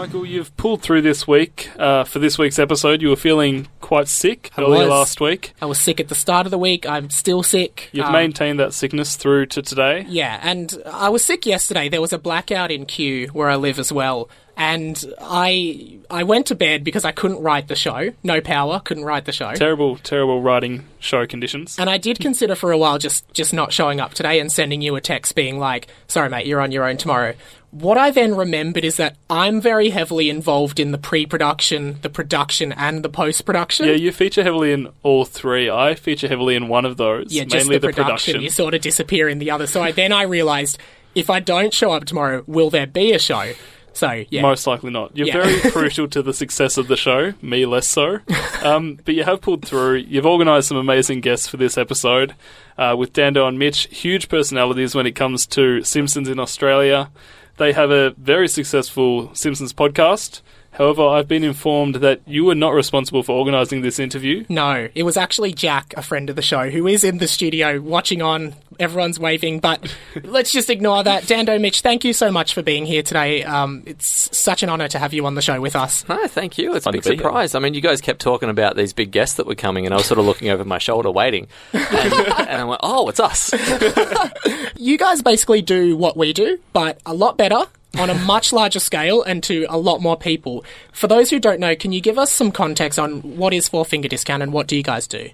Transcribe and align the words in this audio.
Michael, 0.00 0.24
you've 0.24 0.56
pulled 0.56 0.80
through 0.80 1.02
this 1.02 1.28
week. 1.28 1.68
Uh, 1.78 2.04
for 2.04 2.20
this 2.20 2.38
week's 2.38 2.58
episode, 2.58 3.02
you 3.02 3.10
were 3.10 3.16
feeling 3.16 3.68
quite 3.82 4.08
sick 4.08 4.50
I 4.56 4.62
earlier 4.62 4.84
was. 4.84 4.88
last 4.88 5.20
week. 5.20 5.52
I 5.60 5.66
was 5.66 5.78
sick 5.78 6.00
at 6.00 6.08
the 6.08 6.14
start 6.14 6.46
of 6.46 6.50
the 6.50 6.56
week. 6.56 6.88
I'm 6.88 7.10
still 7.10 7.42
sick. 7.42 7.90
You've 7.92 8.06
Um, 8.06 8.12
maintained 8.12 8.58
that 8.60 8.72
sickness 8.72 9.16
through 9.16 9.44
to 9.46 9.60
today. 9.60 10.06
Yeah, 10.08 10.40
and 10.42 10.74
I 10.90 11.10
was 11.10 11.22
sick 11.22 11.44
yesterday. 11.44 11.90
There 11.90 12.00
was 12.00 12.14
a 12.14 12.18
blackout 12.18 12.70
in 12.70 12.86
Kew 12.86 13.26
where 13.34 13.50
I 13.50 13.56
live 13.56 13.78
as 13.78 13.92
well. 13.92 14.30
And 14.60 15.02
I 15.18 16.00
I 16.10 16.24
went 16.24 16.48
to 16.48 16.54
bed 16.54 16.84
because 16.84 17.06
I 17.06 17.12
couldn't 17.12 17.40
write 17.40 17.68
the 17.68 17.74
show. 17.74 18.12
No 18.22 18.42
power, 18.42 18.78
couldn't 18.80 19.04
write 19.04 19.24
the 19.24 19.32
show. 19.32 19.54
Terrible, 19.54 19.96
terrible 19.96 20.42
writing 20.42 20.84
show 20.98 21.26
conditions. 21.26 21.78
And 21.78 21.88
I 21.88 21.96
did 21.96 22.18
consider 22.18 22.54
for 22.54 22.70
a 22.70 22.76
while 22.76 22.98
just 22.98 23.24
just 23.32 23.54
not 23.54 23.72
showing 23.72 24.00
up 24.00 24.12
today 24.12 24.38
and 24.38 24.52
sending 24.52 24.82
you 24.82 24.96
a 24.96 25.00
text 25.00 25.34
being 25.34 25.58
like, 25.58 25.88
"Sorry, 26.08 26.28
mate, 26.28 26.44
you're 26.44 26.60
on 26.60 26.72
your 26.72 26.84
own 26.84 26.98
tomorrow." 26.98 27.32
What 27.70 27.96
I 27.96 28.10
then 28.10 28.36
remembered 28.36 28.84
is 28.84 28.98
that 28.98 29.16
I'm 29.30 29.62
very 29.62 29.88
heavily 29.88 30.28
involved 30.28 30.78
in 30.78 30.92
the 30.92 30.98
pre-production, 30.98 31.98
the 32.02 32.10
production, 32.10 32.72
and 32.72 33.02
the 33.02 33.08
post-production. 33.08 33.86
Yeah, 33.86 33.94
you 33.94 34.12
feature 34.12 34.42
heavily 34.42 34.72
in 34.72 34.88
all 35.02 35.24
three. 35.24 35.70
I 35.70 35.94
feature 35.94 36.28
heavily 36.28 36.54
in 36.54 36.68
one 36.68 36.84
of 36.84 36.98
those, 36.98 37.32
yeah, 37.32 37.44
just 37.44 37.64
mainly 37.64 37.78
the, 37.78 37.86
production. 37.86 38.34
production. 38.34 38.42
You 38.42 38.50
sort 38.50 38.74
of 38.74 38.82
disappear 38.82 39.26
in 39.28 39.38
the 39.38 39.52
other. 39.52 39.66
So 39.66 39.80
I, 39.82 39.92
then 39.92 40.12
I 40.12 40.24
realised 40.24 40.78
if 41.14 41.30
I 41.30 41.40
don't 41.40 41.72
show 41.72 41.92
up 41.92 42.04
tomorrow, 42.04 42.42
will 42.46 42.70
there 42.70 42.86
be 42.86 43.12
a 43.12 43.18
show? 43.18 43.52
So 43.92 44.24
yeah, 44.30 44.42
Most 44.42 44.66
likely 44.66 44.90
not. 44.90 45.16
You're 45.16 45.26
Yeah. 45.26 45.42
very 45.42 45.70
crucial 45.72 46.08
to 46.08 46.22
the 46.22 46.32
success 46.32 46.76
of 46.78 46.88
the 46.88 46.96
show, 46.96 47.34
me 47.42 47.66
less 47.66 47.88
so. 47.88 48.20
Um, 48.62 48.98
but 49.04 49.14
you 49.14 49.24
have 49.24 49.40
pulled 49.40 49.64
through. 49.64 49.96
You've 49.96 50.26
organised 50.26 50.68
some 50.68 50.76
amazing 50.76 51.20
guests 51.20 51.48
for 51.48 51.56
this 51.56 51.76
episode 51.76 52.34
uh, 52.78 52.94
with 52.96 53.12
Dando 53.12 53.46
and 53.46 53.58
Mitch, 53.58 53.88
huge 53.90 54.28
personalities 54.28 54.94
when 54.94 55.06
it 55.06 55.12
comes 55.12 55.46
to 55.48 55.82
Simpsons 55.82 56.28
in 56.28 56.38
Australia. 56.38 57.10
They 57.56 57.72
have 57.72 57.90
a 57.90 58.10
very 58.12 58.48
successful 58.48 59.34
Simpsons 59.34 59.72
podcast. 59.72 60.40
However, 60.80 61.06
I've 61.06 61.28
been 61.28 61.44
informed 61.44 61.96
that 61.96 62.22
you 62.26 62.46
were 62.46 62.54
not 62.54 62.70
responsible 62.72 63.22
for 63.22 63.32
organising 63.32 63.82
this 63.82 63.98
interview. 63.98 64.46
No, 64.48 64.88
it 64.94 65.02
was 65.02 65.18
actually 65.18 65.52
Jack, 65.52 65.92
a 65.94 66.00
friend 66.00 66.30
of 66.30 66.36
the 66.36 66.42
show, 66.42 66.70
who 66.70 66.86
is 66.86 67.04
in 67.04 67.18
the 67.18 67.28
studio 67.28 67.78
watching 67.82 68.22
on. 68.22 68.54
Everyone's 68.78 69.20
waving, 69.20 69.60
but 69.60 69.94
let's 70.24 70.52
just 70.52 70.70
ignore 70.70 71.04
that. 71.04 71.26
Dando, 71.26 71.58
Mitch, 71.58 71.82
thank 71.82 72.02
you 72.02 72.14
so 72.14 72.32
much 72.32 72.54
for 72.54 72.62
being 72.62 72.86
here 72.86 73.02
today. 73.02 73.44
Um, 73.44 73.82
it's 73.84 74.34
such 74.34 74.62
an 74.62 74.70
honour 74.70 74.88
to 74.88 74.98
have 74.98 75.12
you 75.12 75.26
on 75.26 75.34
the 75.34 75.42
show 75.42 75.60
with 75.60 75.76
us. 75.76 76.08
No, 76.08 76.26
thank 76.28 76.56
you. 76.56 76.74
It's 76.74 76.84
Fun 76.84 76.94
a 76.94 76.96
big 76.96 77.02
to 77.02 77.10
be 77.10 77.16
here. 77.16 77.24
surprise. 77.24 77.54
I 77.54 77.58
mean, 77.58 77.74
you 77.74 77.82
guys 77.82 78.00
kept 78.00 78.22
talking 78.22 78.48
about 78.48 78.74
these 78.76 78.94
big 78.94 79.10
guests 79.10 79.36
that 79.36 79.46
were 79.46 79.54
coming, 79.54 79.84
and 79.84 79.92
I 79.92 79.98
was 79.98 80.06
sort 80.06 80.18
of 80.18 80.24
looking 80.24 80.48
over 80.48 80.64
my 80.64 80.78
shoulder 80.78 81.10
waiting. 81.10 81.46
And, 81.74 82.14
and 82.14 82.62
I 82.62 82.64
went, 82.64 82.80
oh, 82.82 83.06
it's 83.10 83.20
us. 83.20 83.52
You 84.76 84.96
guys 84.96 85.20
basically 85.20 85.60
do 85.60 85.94
what 85.94 86.16
we 86.16 86.32
do, 86.32 86.58
but 86.72 87.02
a 87.04 87.12
lot 87.12 87.36
better. 87.36 87.66
On 87.98 88.08
a 88.08 88.14
much 88.14 88.52
larger 88.52 88.80
scale 88.80 89.22
and 89.22 89.42
to 89.44 89.66
a 89.68 89.76
lot 89.76 90.00
more 90.00 90.16
people. 90.16 90.64
For 90.92 91.06
those 91.06 91.28
who 91.30 91.38
don't 91.38 91.60
know, 91.60 91.74
can 91.74 91.92
you 91.92 92.00
give 92.00 92.18
us 92.18 92.32
some 92.32 92.52
context 92.52 92.98
on 92.98 93.20
what 93.36 93.52
is 93.52 93.68
Four 93.68 93.84
Finger 93.84 94.08
Discount 94.08 94.42
and 94.42 94.52
what 94.52 94.66
do 94.66 94.76
you 94.76 94.82
guys 94.82 95.06
do? 95.06 95.30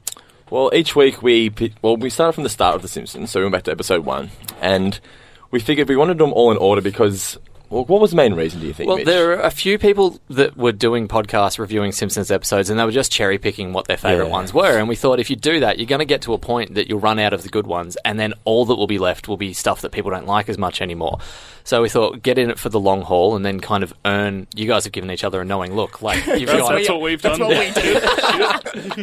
Well, 0.50 0.70
each 0.72 0.94
week 0.94 1.22
we 1.22 1.52
well 1.82 1.96
we 1.96 2.08
started 2.08 2.32
from 2.32 2.44
the 2.44 2.50
start 2.50 2.76
of 2.76 2.82
The 2.82 2.88
Simpsons, 2.88 3.30
so 3.30 3.40
we 3.40 3.44
went 3.44 3.52
back 3.52 3.64
to 3.64 3.72
episode 3.72 4.04
one, 4.04 4.30
and 4.60 4.98
we 5.50 5.60
figured 5.60 5.88
we 5.88 5.96
wanted 5.96 6.18
them 6.18 6.32
all 6.32 6.50
in 6.50 6.56
order 6.56 6.80
because 6.80 7.36
well, 7.70 7.84
what 7.84 8.00
was 8.00 8.10
the 8.10 8.16
main 8.16 8.34
reason? 8.34 8.60
Do 8.60 8.66
you 8.66 8.72
think? 8.72 8.88
Well, 8.88 8.98
Mitch? 8.98 9.06
there 9.06 9.32
are 9.32 9.40
a 9.40 9.50
few 9.50 9.78
people 9.78 10.20
that 10.30 10.56
were 10.56 10.72
doing 10.72 11.08
podcasts 11.08 11.58
reviewing 11.58 11.92
Simpsons 11.92 12.30
episodes, 12.30 12.70
and 12.70 12.78
they 12.78 12.84
were 12.84 12.92
just 12.92 13.10
cherry 13.12 13.38
picking 13.38 13.72
what 13.72 13.86
their 13.88 13.96
favourite 13.96 14.26
Yeah. 14.28 14.32
ones 14.32 14.54
were. 14.54 14.78
And 14.78 14.88
we 14.88 14.96
thought 14.96 15.18
if 15.20 15.30
you 15.30 15.36
do 15.36 15.60
that, 15.60 15.78
you're 15.78 15.86
going 15.86 15.98
to 16.00 16.04
get 16.04 16.22
to 16.22 16.32
a 16.34 16.38
point 16.38 16.74
that 16.74 16.88
you'll 16.88 17.00
run 17.00 17.18
out 17.18 17.32
of 17.32 17.42
the 17.42 17.48
good 17.48 17.66
ones, 17.66 17.96
and 18.04 18.18
then 18.20 18.34
all 18.44 18.64
that 18.66 18.76
will 18.76 18.86
be 18.86 18.98
left 18.98 19.28
will 19.28 19.36
be 19.36 19.52
stuff 19.52 19.80
that 19.80 19.92
people 19.92 20.10
don't 20.10 20.26
like 20.26 20.48
as 20.48 20.58
much 20.58 20.80
anymore. 20.80 21.18
So 21.64 21.82
we 21.82 21.88
thought, 21.88 22.22
get 22.22 22.38
in 22.38 22.48
it 22.48 22.58
for 22.60 22.68
the 22.68 22.78
long 22.78 23.02
haul, 23.02 23.34
and 23.34 23.44
then 23.44 23.58
kind 23.58 23.82
of 23.82 23.92
earn. 24.04 24.46
You 24.54 24.66
guys 24.68 24.84
have 24.84 24.92
given 24.92 25.10
each 25.10 25.24
other 25.24 25.40
a 25.40 25.44
knowing 25.44 25.74
look, 25.74 26.00
like 26.02 26.24
you've 26.26 26.46
That's, 26.48 26.60
got. 26.60 26.72
that's 26.74 26.88
what 26.88 27.00
we've 27.00 27.20
That's 27.20 27.38
done. 27.38 27.48
what 27.48 27.58
we 27.58 27.82
do. 27.82 27.94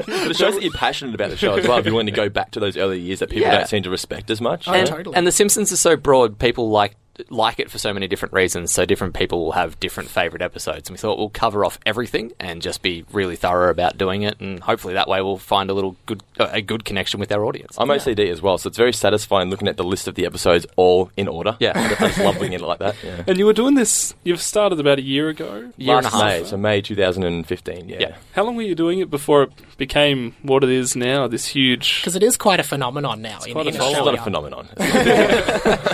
but 0.05 0.31
it 0.31 0.35
shows 0.37 0.53
that 0.53 0.63
you're 0.63 0.71
passionate 0.71 1.13
about 1.15 1.29
the 1.29 1.37
show 1.37 1.55
as 1.55 1.67
well. 1.67 1.77
If 1.77 1.85
you 1.85 1.93
want 1.93 2.07
to 2.07 2.13
go 2.15 2.29
back 2.29 2.51
to 2.51 2.59
those 2.61 2.77
early 2.77 2.99
years 2.99 3.19
that 3.19 3.29
people 3.29 3.47
Yeah. 3.47 3.57
don't 3.57 3.67
seem 3.67 3.83
to 3.83 3.89
respect 3.89 4.29
as 4.29 4.39
much. 4.39 4.67
Oh, 4.67 4.73
and, 4.73 4.87
totally. 4.87 5.15
and 5.15 5.27
The 5.27 5.31
Simpsons 5.31 5.71
is 5.71 5.79
so 5.81 5.95
broad, 5.97 6.39
people 6.39 6.69
like 6.69 6.95
like 7.29 7.59
it 7.59 7.69
for 7.69 7.77
so 7.77 7.93
many 7.93 8.07
different 8.07 8.33
reasons. 8.33 8.71
So 8.71 8.85
different 8.85 9.13
people 9.13 9.43
will 9.43 9.51
have 9.53 9.79
different 9.79 10.09
favorite 10.09 10.41
episodes, 10.41 10.89
and 10.89 10.95
we 10.95 10.97
thought 10.97 11.17
we'll 11.17 11.29
cover 11.29 11.65
off 11.65 11.79
everything 11.85 12.31
and 12.39 12.61
just 12.61 12.81
be 12.81 13.05
really 13.11 13.35
thorough 13.35 13.69
about 13.69 13.97
doing 13.97 14.23
it, 14.23 14.39
and 14.39 14.59
hopefully 14.59 14.93
that 14.95 15.07
way 15.07 15.21
we'll 15.21 15.37
find 15.37 15.69
a 15.69 15.73
little 15.73 15.95
good 16.05 16.23
uh, 16.39 16.49
a 16.51 16.61
good 16.61 16.85
connection 16.85 17.19
with 17.19 17.31
our 17.31 17.45
audience. 17.45 17.75
I'm 17.77 17.87
OCD 17.89 18.29
as 18.29 18.41
well, 18.41 18.57
so 18.57 18.67
it's 18.67 18.77
very 18.77 18.93
satisfying 18.93 19.49
looking 19.49 19.67
at 19.67 19.77
the 19.77 19.83
list 19.83 20.07
of 20.07 20.15
the 20.15 20.25
episodes 20.25 20.65
all 20.75 21.11
in 21.17 21.27
order. 21.27 21.57
Yeah. 21.59 21.73
I 21.75 22.07
just 22.07 22.17
love 22.19 22.35
looking 22.35 22.55
at 22.55 22.61
it 22.61 22.65
like 22.65 22.79
that. 22.79 22.95
Yeah. 23.03 23.23
And 23.27 23.37
you 23.37 23.45
were 23.45 23.53
doing 23.53 23.75
this, 23.75 24.13
you've 24.23 24.41
started 24.41 24.79
about 24.79 24.99
a 24.99 25.01
year 25.01 25.29
ago. 25.29 25.71
Year 25.77 25.97
and 25.97 26.05
a 26.05 26.09
half. 26.09 26.23
May, 26.23 26.43
so 26.43 26.57
May 26.57 26.81
2015. 26.81 27.89
Yeah. 27.89 27.97
Yeah. 27.99 28.15
How 28.33 28.43
long 28.43 28.55
were 28.55 28.61
you 28.63 28.75
doing 28.75 28.99
it 28.99 29.09
before 29.09 29.43
it 29.43 29.51
became 29.77 30.35
what 30.41 30.63
it 30.63 30.69
is 30.69 30.95
now, 30.95 31.27
this 31.27 31.45
huge... 31.47 32.01
Because 32.01 32.15
it 32.15 32.23
is 32.23 32.37
quite 32.37 32.59
a 32.59 32.63
phenomenon 32.63 33.21
now 33.21 33.39
in, 33.41 33.53
quite 33.53 33.65
a 33.65 33.69
in 33.69 33.75
It's 33.75 33.83
Australia. 33.83 34.11
not 34.11 34.19
a 34.19 34.23
phenomenon. 34.23 34.67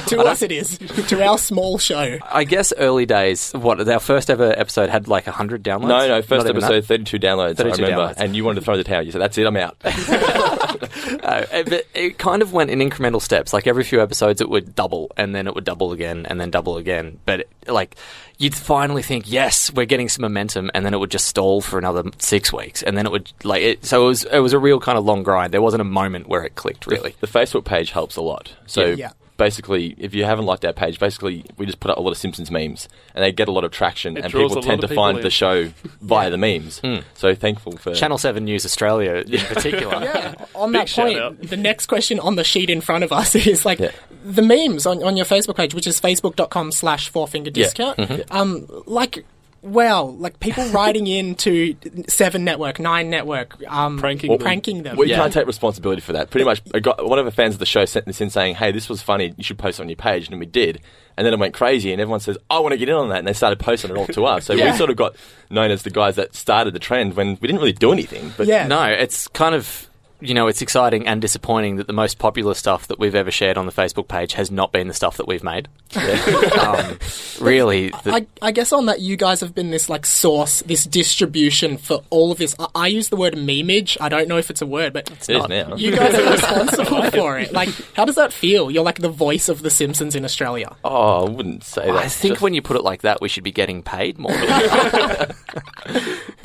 to 0.07 0.19
us, 0.21 0.41
it 0.41 0.51
is. 0.51 0.77
to 0.77 1.23
our 1.23 1.37
small 1.37 1.77
show. 1.77 2.17
I 2.31 2.43
guess 2.43 2.73
early 2.77 3.05
days, 3.05 3.51
what 3.53 3.87
our 3.87 3.99
first 3.99 4.29
ever 4.29 4.53
episode 4.57 4.89
had 4.89 5.07
like 5.07 5.25
hundred 5.25 5.63
downloads. 5.63 5.87
no, 5.87 6.07
no, 6.07 6.21
first 6.21 6.45
Not 6.45 6.55
episode, 6.55 6.85
32 6.85 7.19
downloads, 7.19 7.57
32 7.57 7.83
I 7.83 7.87
remember. 7.87 8.13
downloads. 8.13 8.23
And 8.23 8.35
you 8.35 8.43
wanted 8.43 8.59
to 8.59 8.65
throw 8.65 8.77
the 8.77 8.83
towel. 8.83 9.01
You 9.03 9.11
said, 9.11 9.21
that's 9.21 9.37
it, 9.37 9.45
I'm 9.45 9.57
out. 9.57 9.79
that. 9.79 10.79
Uh, 11.19 11.63
but 11.63 11.85
it 11.93 12.17
kind 12.17 12.41
of 12.41 12.53
went 12.53 12.69
in 12.69 12.79
incremental 12.79 13.21
steps. 13.21 13.53
Like 13.53 13.67
every 13.67 13.83
few 13.83 14.01
episodes, 14.01 14.41
it 14.41 14.49
would 14.49 14.75
double, 14.75 15.11
and 15.17 15.35
then 15.35 15.47
it 15.47 15.55
would 15.55 15.63
double 15.63 15.91
again, 15.91 16.25
and 16.25 16.39
then 16.39 16.49
double 16.49 16.77
again. 16.77 17.19
But 17.25 17.47
like 17.67 17.95
you'd 18.39 18.55
finally 18.55 19.03
think, 19.03 19.25
yes, 19.31 19.71
we're 19.71 19.85
getting 19.85 20.09
some 20.09 20.23
momentum, 20.23 20.71
and 20.73 20.83
then 20.83 20.93
it 20.95 20.97
would 20.97 21.11
just 21.11 21.27
stall 21.27 21.61
for 21.61 21.77
another 21.77 22.03
six 22.17 22.51
weeks, 22.51 22.81
and 22.81 22.97
then 22.97 23.05
it 23.05 23.11
would 23.11 23.31
like 23.43 23.61
it. 23.61 23.85
So 23.85 24.05
it 24.05 24.07
was 24.07 24.23
it 24.23 24.39
was 24.39 24.53
a 24.53 24.59
real 24.59 24.79
kind 24.79 24.97
of 24.97 25.05
long 25.05 25.21
grind. 25.21 25.53
There 25.53 25.61
wasn't 25.61 25.81
a 25.81 25.85
moment 25.85 26.27
where 26.27 26.43
it 26.43 26.55
clicked 26.55 26.87
really. 26.87 27.15
the 27.19 27.27
Facebook 27.27 27.65
page 27.65 27.91
helps 27.91 28.15
a 28.15 28.21
lot. 28.21 28.53
So 28.65 28.85
Yeah. 28.85 29.11
Yeah. 29.39 29.45
basically, 29.45 29.95
if 29.97 30.13
you 30.13 30.25
haven't 30.25 30.45
liked 30.45 30.65
our 30.65 30.73
page, 30.73 30.99
basically 30.99 31.45
we 31.57 31.65
just 31.65 31.79
put 31.79 31.91
up 31.91 31.97
a 31.97 32.01
lot 32.01 32.11
of 32.11 32.17
Simpsons 32.17 32.51
memes, 32.51 32.89
and 33.15 33.23
they 33.23 33.31
get 33.31 33.47
a 33.47 33.51
lot 33.51 33.63
of 33.63 33.71
traction, 33.71 34.17
It 34.17 34.23
and 34.25 34.31
draws 34.31 34.51
people 34.51 34.63
a 34.63 34.65
tend 34.67 34.81
lot 34.81 34.81
to 34.81 34.85
of 34.85 34.89
people 34.91 35.03
find 35.03 35.17
in. 35.17 35.23
the 35.23 35.29
show 35.29 35.65
via 36.01 36.29
the 36.29 36.37
memes. 36.37 36.81
So 37.15 37.33
thankful 37.35 37.77
for 37.77 37.93
Channel 37.95 38.17
Seven 38.17 38.45
News 38.45 38.65
Australia 38.65 39.23
in 39.27 39.39
particular. 39.45 39.95
Yeah. 40.09 40.33
On 40.55 40.71
Big 40.71 40.81
that 40.81 40.89
shout 40.89 41.13
point, 41.37 41.49
the 41.49 41.57
next 41.57 41.85
question 41.87 42.19
on 42.19 42.35
the 42.35 42.43
sheet 42.43 42.69
in 42.69 42.81
front 42.81 43.03
of 43.03 43.11
us 43.11 43.35
is 43.47 43.65
like 43.65 43.79
Yeah. 43.79 43.91
the 44.25 44.41
memes 44.41 44.85
on, 44.85 45.01
on 45.03 45.15
your 45.17 45.25
Facebook 45.25 45.55
page, 45.55 45.73
which 45.73 45.87
is 45.87 45.99
facebook.com 46.01 46.71
slash 46.71 47.09
four 47.09 47.27
finger 47.27 47.51
Yeah. 47.53 47.63
discount. 47.65 48.23
Um, 48.31 48.65
like, 48.85 49.25
wow, 49.61 50.03
like 50.03 50.39
people 50.39 50.65
writing 50.69 51.07
in 51.07 51.35
to 51.35 51.75
Seven 52.07 52.43
Network, 52.43 52.79
Nine 52.79 53.09
Network, 53.09 53.55
um, 53.67 53.97
Pranking 53.97 54.31
them. 54.31 54.39
pranking 54.39 54.83
them. 54.83 54.97
We 54.97 55.09
Yeah. 55.09 55.17
can't 55.17 55.33
take 55.33 55.47
responsibility 55.47 56.01
for 56.01 56.13
that. 56.13 56.29
Pretty 56.29 56.45
much, 56.45 56.61
a 56.73 56.79
guy, 56.79 56.93
one 57.01 57.19
of 57.19 57.25
the 57.25 57.31
fans 57.31 57.53
of 57.55 57.59
the 57.59 57.65
show 57.65 57.85
sent 57.85 58.05
this 58.05 58.21
in 58.21 58.29
saying, 58.29 58.55
"Hey, 58.55 58.71
this 58.71 58.89
was 58.89 59.01
funny. 59.01 59.33
You 59.37 59.43
should 59.43 59.57
post 59.57 59.79
it 59.79 59.83
on 59.83 59.89
your 59.89 59.95
page," 59.95 60.27
and 60.29 60.39
we 60.39 60.45
did. 60.45 60.79
And 61.17 61.25
then 61.25 61.33
it 61.33 61.39
went 61.39 61.53
crazy, 61.53 61.91
and 61.91 61.99
everyone 62.01 62.21
says, 62.21 62.37
"I 62.49 62.59
want 62.59 62.71
to 62.71 62.77
get 62.77 62.87
in 62.87 62.95
on 62.95 63.09
that," 63.09 63.17
and 63.19 63.27
they 63.27 63.33
started 63.33 63.59
posting 63.59 63.91
it 63.91 63.97
all 63.97 64.07
to 64.07 64.25
us. 64.25 64.45
So 64.45 64.53
Yeah. 64.53 64.71
we 64.71 64.77
sort 64.77 64.89
of 64.89 64.95
got 64.95 65.15
known 65.49 65.69
as 65.71 65.83
the 65.83 65.89
guys 65.89 66.15
that 66.15 66.33
started 66.35 66.73
the 66.73 66.79
trend 66.79 67.15
when 67.17 67.37
we 67.41 67.47
didn't 67.47 67.57
really 67.59 67.73
do 67.73 67.91
anything. 67.91 68.33
But 68.37 68.47
Yeah. 68.47 68.67
No, 68.67 68.83
it's 68.85 69.27
kind 69.27 69.53
of 69.53 69.88
you 70.21 70.33
know 70.33 70.47
it's 70.47 70.61
exciting 70.61 71.07
and 71.07 71.21
disappointing 71.21 71.77
that 71.77 71.87
the 71.87 71.93
most 71.93 72.19
popular 72.19 72.53
stuff 72.53 72.87
that 72.87 72.99
we've 72.99 73.15
ever 73.15 73.31
shared 73.31 73.57
on 73.57 73.65
the 73.65 73.71
Facebook 73.71 74.07
page 74.07 74.33
has 74.33 74.51
not 74.51 74.71
been 74.71 74.87
the 74.87 74.93
stuff 74.93 75.17
that 75.17 75.27
we've 75.27 75.43
made. 75.43 75.67
um, 75.95 76.99
really, 77.41 77.89
the, 78.03 78.13
I, 78.13 78.27
I 78.41 78.51
guess 78.51 78.71
on 78.71 78.85
that, 78.87 78.99
you 78.99 79.15
guys 79.17 79.39
have 79.41 79.55
been 79.55 79.71
this 79.71 79.89
like 79.89 80.05
source, 80.05 80.61
this 80.63 80.83
distribution 80.85 81.77
for 81.77 82.03
all 82.09 82.31
of 82.31 82.37
this. 82.37 82.55
I, 82.59 82.67
I 82.75 82.87
use 82.87 83.09
the 83.09 83.15
word 83.15 83.33
memeage. 83.33 83.97
I 83.99 84.09
don't 84.09 84.27
know 84.27 84.37
if 84.37 84.49
it's 84.49 84.61
a 84.61 84.67
word, 84.67 84.93
but 84.93 85.09
it 85.09 85.29
is 85.29 85.47
now. 85.47 85.75
you 85.75 85.95
guys 85.95 86.13
are 86.13 86.31
responsible 86.31 87.09
for 87.11 87.39
it. 87.39 87.51
Like, 87.51 87.69
how 87.95 88.05
does 88.05 88.15
that 88.15 88.31
feel? 88.33 88.69
You're 88.69 88.83
like 88.83 88.99
the 88.99 89.09
voice 89.09 89.49
of 89.49 89.61
The 89.61 89.69
Simpsons 89.69 90.15
in 90.15 90.25
Australia. 90.25 90.75
oh, 90.83 91.25
I 91.25 91.29
wouldn't 91.29 91.63
say 91.63 91.85
that. 91.87 91.95
I 91.95 92.07
think 92.07 92.33
Just- 92.33 92.41
when 92.41 92.53
you 92.53 92.61
put 92.61 92.75
it 92.77 92.83
like 92.83 93.01
that, 93.01 93.21
we 93.21 93.29
should 93.29 93.43
be 93.43 93.51
getting 93.51 93.81
paid 93.81 94.17
more. 94.19 94.31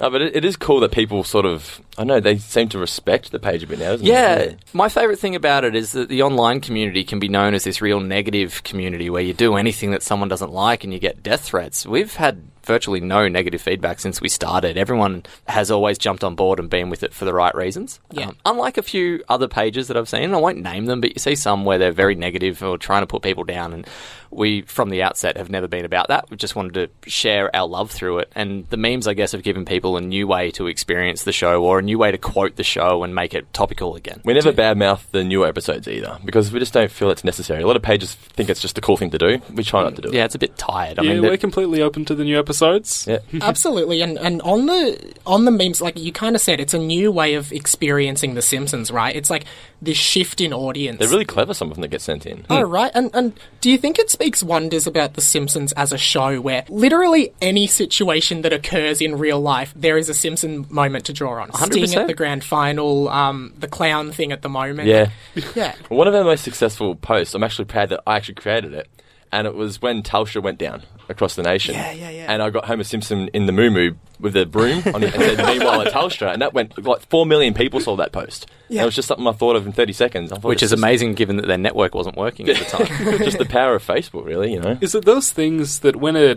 No, 0.00 0.10
but 0.10 0.22
it, 0.22 0.36
it 0.36 0.44
is 0.44 0.56
cool 0.56 0.80
that 0.80 0.92
people 0.92 1.24
sort 1.24 1.46
of. 1.46 1.80
I 1.96 2.04
know 2.04 2.20
they 2.20 2.38
seem 2.38 2.68
to 2.70 2.78
respect 2.78 3.30
the 3.30 3.38
page 3.38 3.62
a 3.62 3.66
bit 3.66 3.78
now. 3.78 3.92
Isn't 3.92 4.06
Yeah, 4.06 4.36
it? 4.36 4.58
my 4.72 4.88
favourite 4.88 5.18
thing 5.18 5.34
about 5.36 5.64
it 5.64 5.74
is 5.76 5.92
that 5.92 6.08
the 6.08 6.22
online 6.22 6.60
community 6.60 7.04
can 7.04 7.18
be 7.20 7.28
known 7.28 7.54
as 7.54 7.64
this 7.64 7.80
real 7.80 8.00
negative 8.00 8.62
community 8.64 9.08
where 9.10 9.22
you 9.22 9.32
do 9.34 9.54
anything 9.56 9.90
that 9.92 10.02
someone 10.02 10.28
doesn't 10.28 10.52
like 10.52 10.84
and 10.84 10.92
you 10.92 10.98
get 10.98 11.22
death 11.22 11.42
threats. 11.42 11.86
We've 11.86 12.14
had 12.14 12.42
virtually 12.64 13.00
no 13.00 13.28
negative 13.28 13.60
feedback 13.60 14.00
since 14.00 14.20
we 14.20 14.28
started. 14.28 14.76
Everyone 14.76 15.24
has 15.48 15.70
always 15.70 15.98
jumped 15.98 16.24
on 16.24 16.34
board 16.34 16.58
and 16.58 16.68
been 16.70 16.90
with 16.90 17.02
it 17.02 17.12
for 17.12 17.24
the 17.24 17.32
right 17.34 17.54
reasons. 17.54 18.00
Um, 18.10 18.18
Yeah. 18.18 18.30
unlike 18.46 18.78
a 18.78 18.82
few 18.82 19.22
other 19.28 19.48
pages 19.48 19.88
that 19.88 19.96
I've 19.96 20.08
seen, 20.08 20.22
and 20.24 20.34
I 20.34 20.38
won't 20.38 20.62
name 20.62 20.86
them, 20.86 21.00
but 21.00 21.10
you 21.14 21.18
see 21.18 21.34
some 21.34 21.64
where 21.64 21.78
they're 21.78 21.92
very 21.92 22.14
negative 22.14 22.62
or 22.62 22.78
trying 22.78 23.02
to 23.02 23.06
put 23.06 23.22
people 23.22 23.44
down. 23.44 23.72
And 23.72 23.86
we, 24.30 24.62
from 24.62 24.90
the 24.90 25.02
outset, 25.02 25.36
have 25.36 25.50
never 25.50 25.68
been 25.68 25.84
about 25.84 26.08
that. 26.08 26.28
We 26.30 26.36
just 26.36 26.56
wanted 26.56 26.74
to 26.74 27.10
share 27.10 27.54
our 27.54 27.68
love 27.68 27.90
through 27.90 28.18
it. 28.18 28.32
And 28.34 28.66
the 28.70 28.76
memes, 28.76 29.06
I 29.06 29.14
guess, 29.14 29.32
have 29.32 29.42
given 29.44 29.64
people 29.64 29.96
a 29.96 30.00
new 30.00 30.26
way 30.26 30.50
to 30.52 30.66
experience 30.66 31.22
the 31.22 31.32
show 31.32 31.62
or 31.62 31.78
a 31.78 31.82
new 31.82 31.98
way 31.98 32.10
to 32.10 32.18
quote 32.18 32.56
the 32.56 32.64
show 32.64 33.04
and 33.04 33.14
make 33.14 33.34
it 33.34 33.52
topical 33.52 33.94
again. 33.94 34.20
We 34.24 34.34
never 34.34 34.52
badmouth 34.52 35.02
the 35.12 35.22
newer 35.22 35.46
episodes 35.46 35.86
either 35.86 36.18
because 36.24 36.50
we 36.50 36.58
just 36.58 36.72
don't 36.72 36.90
feel 36.90 37.10
it's 37.10 37.22
necessary. 37.24 37.62
A 37.62 37.66
lot 37.66 37.76
of 37.76 37.82
pages 37.82 38.14
think 38.14 38.48
it's 38.48 38.60
just 38.60 38.76
a 38.78 38.80
cool 38.80 38.96
thing 38.96 39.10
to 39.10 39.18
do. 39.18 39.40
We 39.52 39.62
try 39.62 39.82
not 39.82 39.94
to 39.96 40.02
do 40.02 40.08
it. 40.08 40.14
Yeah, 40.14 40.24
it's 40.24 40.34
a 40.34 40.38
bit 40.38 40.56
tired. 40.56 40.98
I 40.98 41.02
yeah, 41.02 41.12
mean, 41.14 41.22
we're 41.22 41.36
completely 41.36 41.80
open 41.82 42.04
to 42.06 42.14
the 42.14 42.24
new 42.24 42.38
episodes. 42.38 42.53
Episodes. 42.54 43.06
Yeah. 43.06 43.18
Absolutely, 43.42 44.00
and 44.02 44.18
and 44.18 44.40
on 44.42 44.66
the 44.66 45.14
on 45.26 45.44
the 45.44 45.50
memes, 45.50 45.80
like 45.80 45.98
you 45.98 46.12
kind 46.12 46.34
of 46.34 46.42
said, 46.42 46.60
it's 46.60 46.74
a 46.74 46.78
new 46.78 47.10
way 47.10 47.34
of 47.34 47.52
experiencing 47.52 48.34
The 48.34 48.42
Simpsons, 48.42 48.90
right? 48.90 49.14
It's 49.14 49.30
like 49.30 49.44
this 49.82 49.96
shift 49.96 50.40
in 50.40 50.52
audience. 50.52 50.98
They're 50.98 51.08
really 51.08 51.24
clever, 51.24 51.54
some 51.54 51.70
of 51.70 51.76
them 51.76 51.82
that 51.82 51.88
get 51.88 52.00
sent 52.00 52.26
in. 52.26 52.46
Oh 52.48 52.62
right, 52.62 52.90
and 52.94 53.10
and 53.14 53.38
do 53.60 53.70
you 53.70 53.78
think 53.78 53.98
it 53.98 54.10
speaks 54.10 54.42
wonders 54.42 54.86
about 54.86 55.14
The 55.14 55.20
Simpsons 55.20 55.72
as 55.72 55.92
a 55.92 55.98
show, 55.98 56.40
where 56.40 56.64
literally 56.68 57.32
any 57.40 57.66
situation 57.66 58.42
that 58.42 58.52
occurs 58.52 59.00
in 59.00 59.18
real 59.18 59.40
life, 59.40 59.72
there 59.76 59.96
is 59.96 60.08
a 60.08 60.14
Simpson 60.14 60.66
moment 60.70 61.06
to 61.06 61.12
draw 61.12 61.42
on? 61.42 61.52
Sting 61.52 61.84
100%. 61.84 61.96
at 61.96 62.06
the 62.06 62.14
grand 62.14 62.44
final, 62.44 63.08
um, 63.08 63.54
the 63.58 63.68
clown 63.68 64.12
thing 64.12 64.32
at 64.32 64.42
the 64.42 64.48
moment. 64.48 64.88
Yeah. 64.88 65.10
yeah. 65.54 65.74
One 65.88 66.08
of 66.08 66.14
our 66.14 66.24
most 66.24 66.44
successful 66.44 66.94
posts, 66.94 67.34
I'm 67.34 67.42
actually 67.42 67.66
proud 67.66 67.90
that 67.90 68.02
I 68.06 68.16
actually 68.16 68.34
created 68.34 68.74
it, 68.74 68.88
and 69.34 69.46
it 69.46 69.54
was 69.54 69.82
when 69.82 70.02
Telstra 70.02 70.42
went 70.42 70.58
down 70.58 70.82
across 71.08 71.34
the 71.34 71.42
nation. 71.42 71.74
Yeah, 71.74 71.92
yeah, 71.92 72.10
yeah. 72.10 72.32
And 72.32 72.42
I 72.42 72.48
got 72.50 72.64
Homer 72.64 72.84
Simpson 72.84 73.28
in 73.34 73.46
the 73.46 73.52
moo 73.52 73.94
with 74.20 74.36
a 74.36 74.46
broom 74.46 74.82
on 74.94 75.02
it 75.02 75.12
and 75.14 75.22
said, 75.22 75.38
meanwhile 75.46 75.82
at 75.82 75.92
Telstra, 75.92 76.32
and 76.32 76.40
that 76.40 76.54
went, 76.54 76.82
like, 76.82 77.00
four 77.10 77.26
million 77.26 77.52
people 77.52 77.80
saw 77.80 77.96
that 77.96 78.12
post. 78.12 78.46
And 78.68 78.76
Yeah. 78.76 78.82
it 78.82 78.86
was 78.86 78.94
just 78.94 79.08
something 79.08 79.26
I 79.26 79.32
thought 79.32 79.56
of 79.56 79.66
in 79.66 79.72
30 79.72 79.92
seconds. 79.92 80.32
I 80.32 80.38
Which 80.38 80.56
it's 80.56 80.62
is 80.64 80.70
just- 80.70 80.80
amazing 80.80 81.14
given 81.14 81.36
that 81.36 81.46
their 81.46 81.58
network 81.58 81.94
wasn't 81.94 82.16
working 82.16 82.48
at 82.48 82.56
the 82.56 82.64
time. 82.64 83.18
just 83.18 83.36
the 83.38 83.44
power 83.44 83.74
of 83.74 83.84
Facebook, 83.86 84.24
really, 84.24 84.52
you 84.52 84.60
know? 84.60 84.78
Is 84.80 84.94
it 84.94 85.04
those 85.04 85.30
things 85.32 85.80
that 85.80 85.96
when 85.96 86.16
a 86.16 86.36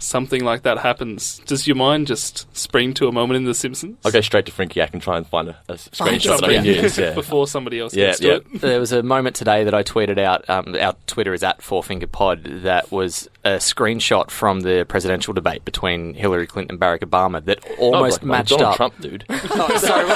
something 0.00 0.42
like 0.44 0.62
that 0.62 0.78
happens, 0.78 1.38
does 1.46 1.66
your 1.66 1.76
mind 1.76 2.06
just 2.08 2.46
spring 2.56 2.94
to 2.94 3.06
a 3.06 3.12
moment 3.12 3.36
in 3.36 3.44
The 3.44 3.54
Simpsons? 3.54 3.98
I'll 4.04 4.10
go 4.10 4.20
straight 4.20 4.46
to 4.46 4.52
Frinkiac 4.52 4.92
and 4.92 5.00
try 5.00 5.16
and 5.16 5.26
find 5.26 5.48
a, 5.50 5.56
a 5.68 5.74
screenshot 5.74 6.40
that 6.40 6.44
I 6.50 6.54
can 6.54 6.64
use. 6.64 6.98
Yeah. 6.98 7.14
before 7.14 7.46
somebody 7.46 7.78
else 7.78 7.94
Yeah, 7.94 8.06
gets 8.08 8.18
to 8.20 8.26
yeah. 8.26 8.34
it. 8.36 8.60
there 8.60 8.80
was 8.80 8.92
a 8.92 9.02
moment 9.02 9.36
today 9.36 9.64
that 9.64 9.74
I 9.74 9.82
tweeted 9.82 10.18
out. 10.18 10.48
Um, 10.50 10.74
our 10.80 10.94
Twitter 11.06 11.32
is 11.34 11.42
at 11.42 11.62
Four 11.62 11.82
Finger 11.82 12.06
Pod. 12.06 12.44
That 12.62 12.90
was 12.90 13.28
a 13.44 13.52
screenshot 13.56 14.30
from 14.30 14.60
the 14.60 14.84
presidential 14.88 15.32
debate 15.32 15.64
between 15.64 16.14
Hillary 16.14 16.46
Clinton 16.46 16.74
and 16.74 16.80
Barack 16.80 17.00
Obama 17.00 17.44
that 17.44 17.64
Oh, 17.78 17.94
almost 17.94 18.22
like, 18.22 18.28
matched 18.30 18.50
Donald 18.50 18.68
up. 18.70 18.76
Trump, 18.76 19.00
dude. 19.00 19.24
Oh, 19.52 19.76
sorry. 19.76 20.06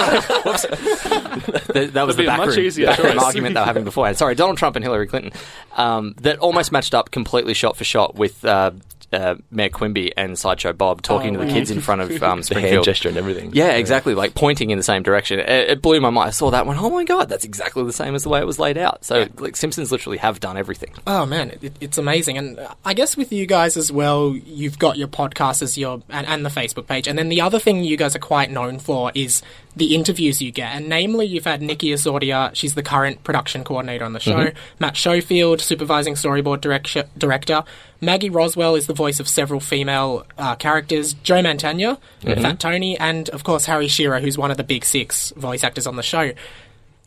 That, 0.74 1.90
that 1.92 2.06
was 2.06 2.16
That'd 2.16 2.16
the 2.16 2.34
a 2.34 2.36
much 2.36 2.48
backroom, 2.56 2.84
backroom 2.86 3.18
argument 3.18 3.54
they 3.54 3.60
were 3.60 3.66
having 3.66 3.84
beforehand. 3.84 4.16
Sorry, 4.16 4.34
Donald 4.34 4.58
Trump 4.58 4.76
and 4.76 4.84
Hillary 4.84 5.06
Clinton. 5.06 5.32
Um, 5.76 6.14
that 6.20 6.38
almost 6.38 6.72
matched 6.72 6.94
up 6.94 7.10
completely 7.10 7.54
shot 7.54 7.76
for 7.76 7.84
shot 7.84 8.14
with 8.14 8.44
uh, 8.44 8.72
uh, 9.14 9.36
Mayor 9.50 9.68
Quimby 9.70 10.12
and 10.16 10.38
Sideshow 10.38 10.72
Bob 10.72 11.00
talking 11.02 11.36
Oh, 11.36 11.40
to 11.40 11.46
the 11.46 11.52
kids 11.52 11.70
in 11.70 11.80
front 11.80 12.00
of 12.02 12.10
um, 12.22 12.30
hand 12.30 12.44
Springfield. 12.46 12.84
gesture 12.84 13.08
and 13.08 13.16
everything. 13.18 13.50
Yeah, 13.54 13.72
exactly. 13.72 14.14
Like 14.14 14.34
pointing 14.34 14.70
in 14.70 14.78
the 14.78 14.84
same 14.84 15.02
direction. 15.02 15.38
It, 15.40 15.48
it 15.48 15.82
blew 15.82 16.00
my 16.00 16.10
mind. 16.10 16.28
I 16.28 16.30
saw 16.30 16.50
that 16.50 16.66
went, 16.66 16.80
oh 16.82 16.90
my 16.90 17.04
god, 17.04 17.28
that's 17.28 17.44
exactly 17.44 17.84
the 17.84 17.92
same 17.92 18.14
as 18.14 18.24
the 18.24 18.28
way 18.28 18.40
it 18.40 18.46
was 18.46 18.58
laid 18.58 18.76
out. 18.76 19.04
So, 19.04 19.26
like, 19.38 19.56
Simpsons 19.56 19.90
literally 19.92 20.18
have 20.18 20.40
done 20.40 20.56
everything. 20.56 20.92
Oh 21.06 21.24
man, 21.26 21.50
it, 21.62 21.72
it's 21.80 21.98
amazing, 21.98 22.38
and 22.38 22.58
I 22.84 22.94
guess 22.94 23.16
with 23.16 23.32
you 23.32 23.46
guys 23.46 23.76
as 23.76 23.90
well, 23.92 24.34
you've 24.34 24.78
got 24.78 24.96
your 24.98 25.08
podcast 25.08 25.62
as 25.62 25.78
your 25.78 26.02
and, 26.10 26.26
and 26.26 26.44
the 26.44 26.50
Facebook 26.50 26.86
page, 26.86 27.06
and 27.06 27.18
then 27.18 27.28
the 27.28 27.40
other 27.40 27.58
thing 27.58 27.84
you 27.84 27.96
guys 27.96 28.14
are 28.16 28.20
quite 28.20 28.50
known 28.50 28.78
for 28.78 29.12
is 29.14 29.42
the 29.76 29.94
interviews 29.94 30.40
you 30.40 30.52
get, 30.52 30.74
and 30.74 30.88
namely, 30.88 31.26
you've 31.26 31.44
had 31.44 31.60
Nikki 31.60 31.88
Isordia, 31.88 32.54
she's 32.54 32.74
the 32.74 32.82
current 32.82 33.24
production 33.24 33.64
coordinator 33.64 34.04
on 34.04 34.12
the 34.12 34.20
show, 34.20 34.50
Matt 34.78 34.96
Schofield, 34.96 35.60
supervising 35.60 36.14
storyboard 36.14 36.60
director, 36.60 37.04
director, 37.18 37.64
Maggie 38.00 38.30
Roswell 38.30 38.74
is 38.74 38.86
the 38.86 38.94
voice 38.94 39.18
of 39.18 39.28
several 39.28 39.60
female 39.60 40.26
uh, 40.36 40.54
characters, 40.56 41.14
Joe 41.14 41.42
Mantegna, 41.42 41.98
Fat 42.42 42.60
Tony, 42.60 42.98
and 42.98 43.28
of 43.30 43.44
course 43.44 43.64
Harry 43.64 43.88
Shearer, 43.88 44.20
who's 44.20 44.36
one 44.36 44.50
of 44.50 44.56
the 44.56 44.64
big 44.64 44.84
six 44.84 45.30
voice 45.36 45.64
actors 45.64 45.86
on 45.86 45.96
the 45.96 46.02
show. 46.02 46.32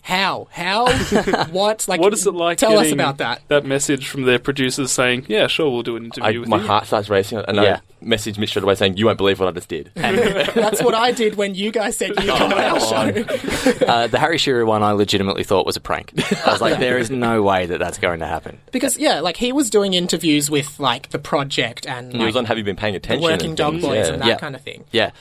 How? 0.07 0.47
How? 0.51 0.87
what? 1.51 1.85
Like, 1.89 1.99
What 1.99 2.13
is 2.13 2.25
it 2.25 2.31
like? 2.33 2.57
Tell 2.59 2.79
us 2.79 2.93
about 2.93 3.17
that. 3.17 3.41
That 3.49 3.65
message 3.65 4.07
from 4.07 4.23
their 4.23 4.39
producers 4.39 4.89
saying, 4.89 5.25
"Yeah, 5.27 5.47
sure, 5.47 5.69
we'll 5.69 5.83
do 5.83 5.97
an 5.97 6.05
interview 6.05 6.37
I, 6.37 6.39
with 6.39 6.47
my 6.47 6.61
you." 6.61 6.65
heart 6.65 6.87
starts 6.87 7.09
racing, 7.09 7.39
and 7.45 7.57
Yeah. 7.57 7.81
I 7.81 8.05
message 8.05 8.39
Mitch 8.39 8.51
straight 8.51 8.63
away 8.63 8.75
saying, 8.75 8.95
"You 8.95 9.07
won't 9.07 9.17
believe 9.17 9.37
what 9.37 9.49
I 9.49 9.51
just 9.51 9.67
did." 9.67 9.91
That's 9.95 10.81
what 10.81 10.93
I 10.95 11.11
did 11.11 11.35
when 11.35 11.55
you 11.55 11.71
guys 11.73 11.97
said 11.97 12.11
you 12.11 12.31
come 12.31 12.53
on 12.53 12.57
our 12.57 12.79
show. 12.79 13.85
Uh, 13.85 14.07
the 14.07 14.17
Harry 14.17 14.37
Shearer 14.37 14.65
one, 14.65 14.81
I 14.81 14.91
legitimately 14.93 15.43
thought 15.43 15.65
was 15.65 15.75
a 15.75 15.81
prank. 15.81 16.13
I 16.47 16.51
was 16.53 16.61
like, 16.61 16.79
there 16.79 16.97
is 16.97 17.11
no 17.11 17.43
way 17.43 17.65
that 17.65 17.79
that's 17.79 17.97
going 17.97 18.21
to 18.21 18.27
happen. 18.27 18.59
Because 18.71 18.97
yeah, 18.97 19.19
like 19.19 19.35
he 19.35 19.51
was 19.51 19.69
doing 19.69 19.93
interviews 19.93 20.49
with 20.49 20.79
like 20.79 21.09
the 21.09 21.19
project 21.19 21.85
and 21.85 22.13
He 22.13 22.19
like, 22.19 22.27
was 22.27 22.37
on 22.37 22.45
Have 22.45 22.57
You 22.57 22.63
Been 22.63 22.77
Paying 22.77 22.93
the 22.93 22.99
Attention? 22.99 23.23
Working 23.29 23.55
Dog 23.55 23.81
Boys 23.81 24.07
yeah. 24.07 24.13
and 24.13 24.21
that 24.21 24.27
Yeah. 24.27 24.37
kind 24.37 24.55
of 24.55 24.61
thing. 24.61 24.85
Yeah, 24.93 25.11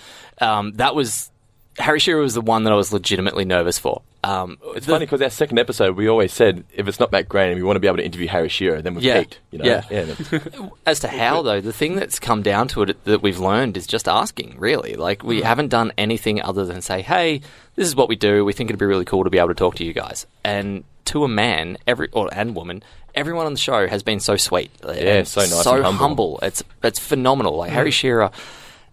um, 0.41 0.75
that 0.75 0.94
was 0.94 1.33
Harry 1.78 1.99
Shearer 2.00 2.23
was 2.23 2.34
the 2.34 2.40
one 2.40 2.64
that 2.64 2.73
I 2.73 2.76
was 2.76 2.93
legitimately 2.93 3.44
nervous 3.44 3.78
for. 3.78 4.02
Um, 4.25 4.58
It's 4.75 4.87
the- 4.87 4.93
funny 4.93 5.05
because 5.06 5.20
our 5.23 5.31
second 5.31 5.58
episode, 5.58 5.94
we 5.96 6.08
always 6.08 6.32
said 6.32 6.64
if 6.75 6.88
it's 6.88 6.99
not 6.99 7.12
Matt 7.12 7.28
Groening, 7.28 7.56
we 7.56 7.62
want 7.62 7.76
to 7.76 7.81
be 7.81 7.87
able 7.87 7.99
to 7.99 8.05
interview 8.05 8.26
Harry 8.28 8.49
Shearer. 8.49 8.82
Then 8.82 8.94
we've 8.94 9.05
Yeah. 9.05 9.20
peaked, 9.20 9.38
you 9.50 9.58
know. 9.58 9.64
Yeah. 9.67 9.82
yeah. 9.90 10.38
As 10.87 11.00
to 11.00 11.08
how, 11.08 11.43
though, 11.43 11.61
the 11.61 11.73
thing 11.73 11.94
that's 11.96 12.19
come 12.19 12.43
down 12.43 12.67
to 12.69 12.82
it 12.82 13.05
that 13.05 13.23
we've 13.23 13.38
learned 13.38 13.76
is 13.76 13.87
just 13.87 14.08
asking, 14.08 14.56
really. 14.58 14.94
Like, 14.94 15.23
we 15.23 15.43
haven't 15.43 15.69
done 15.69 15.93
anything 15.99 16.43
other 16.43 16.64
than 16.64 16.81
say, 16.82 17.02
hey, 17.02 17.40
this 17.76 17.87
is 17.87 17.94
what 17.94 18.08
we 18.08 18.17
do. 18.17 18.44
We 18.44 18.52
think 18.52 18.70
it'd 18.70 18.81
be 18.81 18.87
really 18.87 19.05
cool 19.05 19.23
to 19.25 19.31
be 19.31 19.38
able 19.38 19.49
to 19.49 19.55
talk 19.55 19.75
to 19.76 19.84
you 19.84 19.93
guys. 19.93 20.26
And 20.44 20.82
to 21.06 21.23
a 21.25 21.28
man, 21.28 21.76
every 21.87 22.08
or 22.12 22.28
and 22.32 22.56
woman, 22.56 22.82
everyone 23.14 23.46
on 23.46 23.52
the 23.52 23.58
show 23.61 23.87
has 23.87 24.02
been 24.02 24.19
so 24.19 24.37
sweet. 24.37 24.70
Yeah, 24.82 25.23
so 25.23 25.43
nice 25.43 25.62
So 25.62 25.76
and 25.76 25.96
humble. 25.96 26.40
It's, 26.43 26.64
it's 26.82 26.99
phenomenal. 26.99 27.56
Like, 27.56 27.70
Harry 27.70 27.93
Shearer 27.93 28.31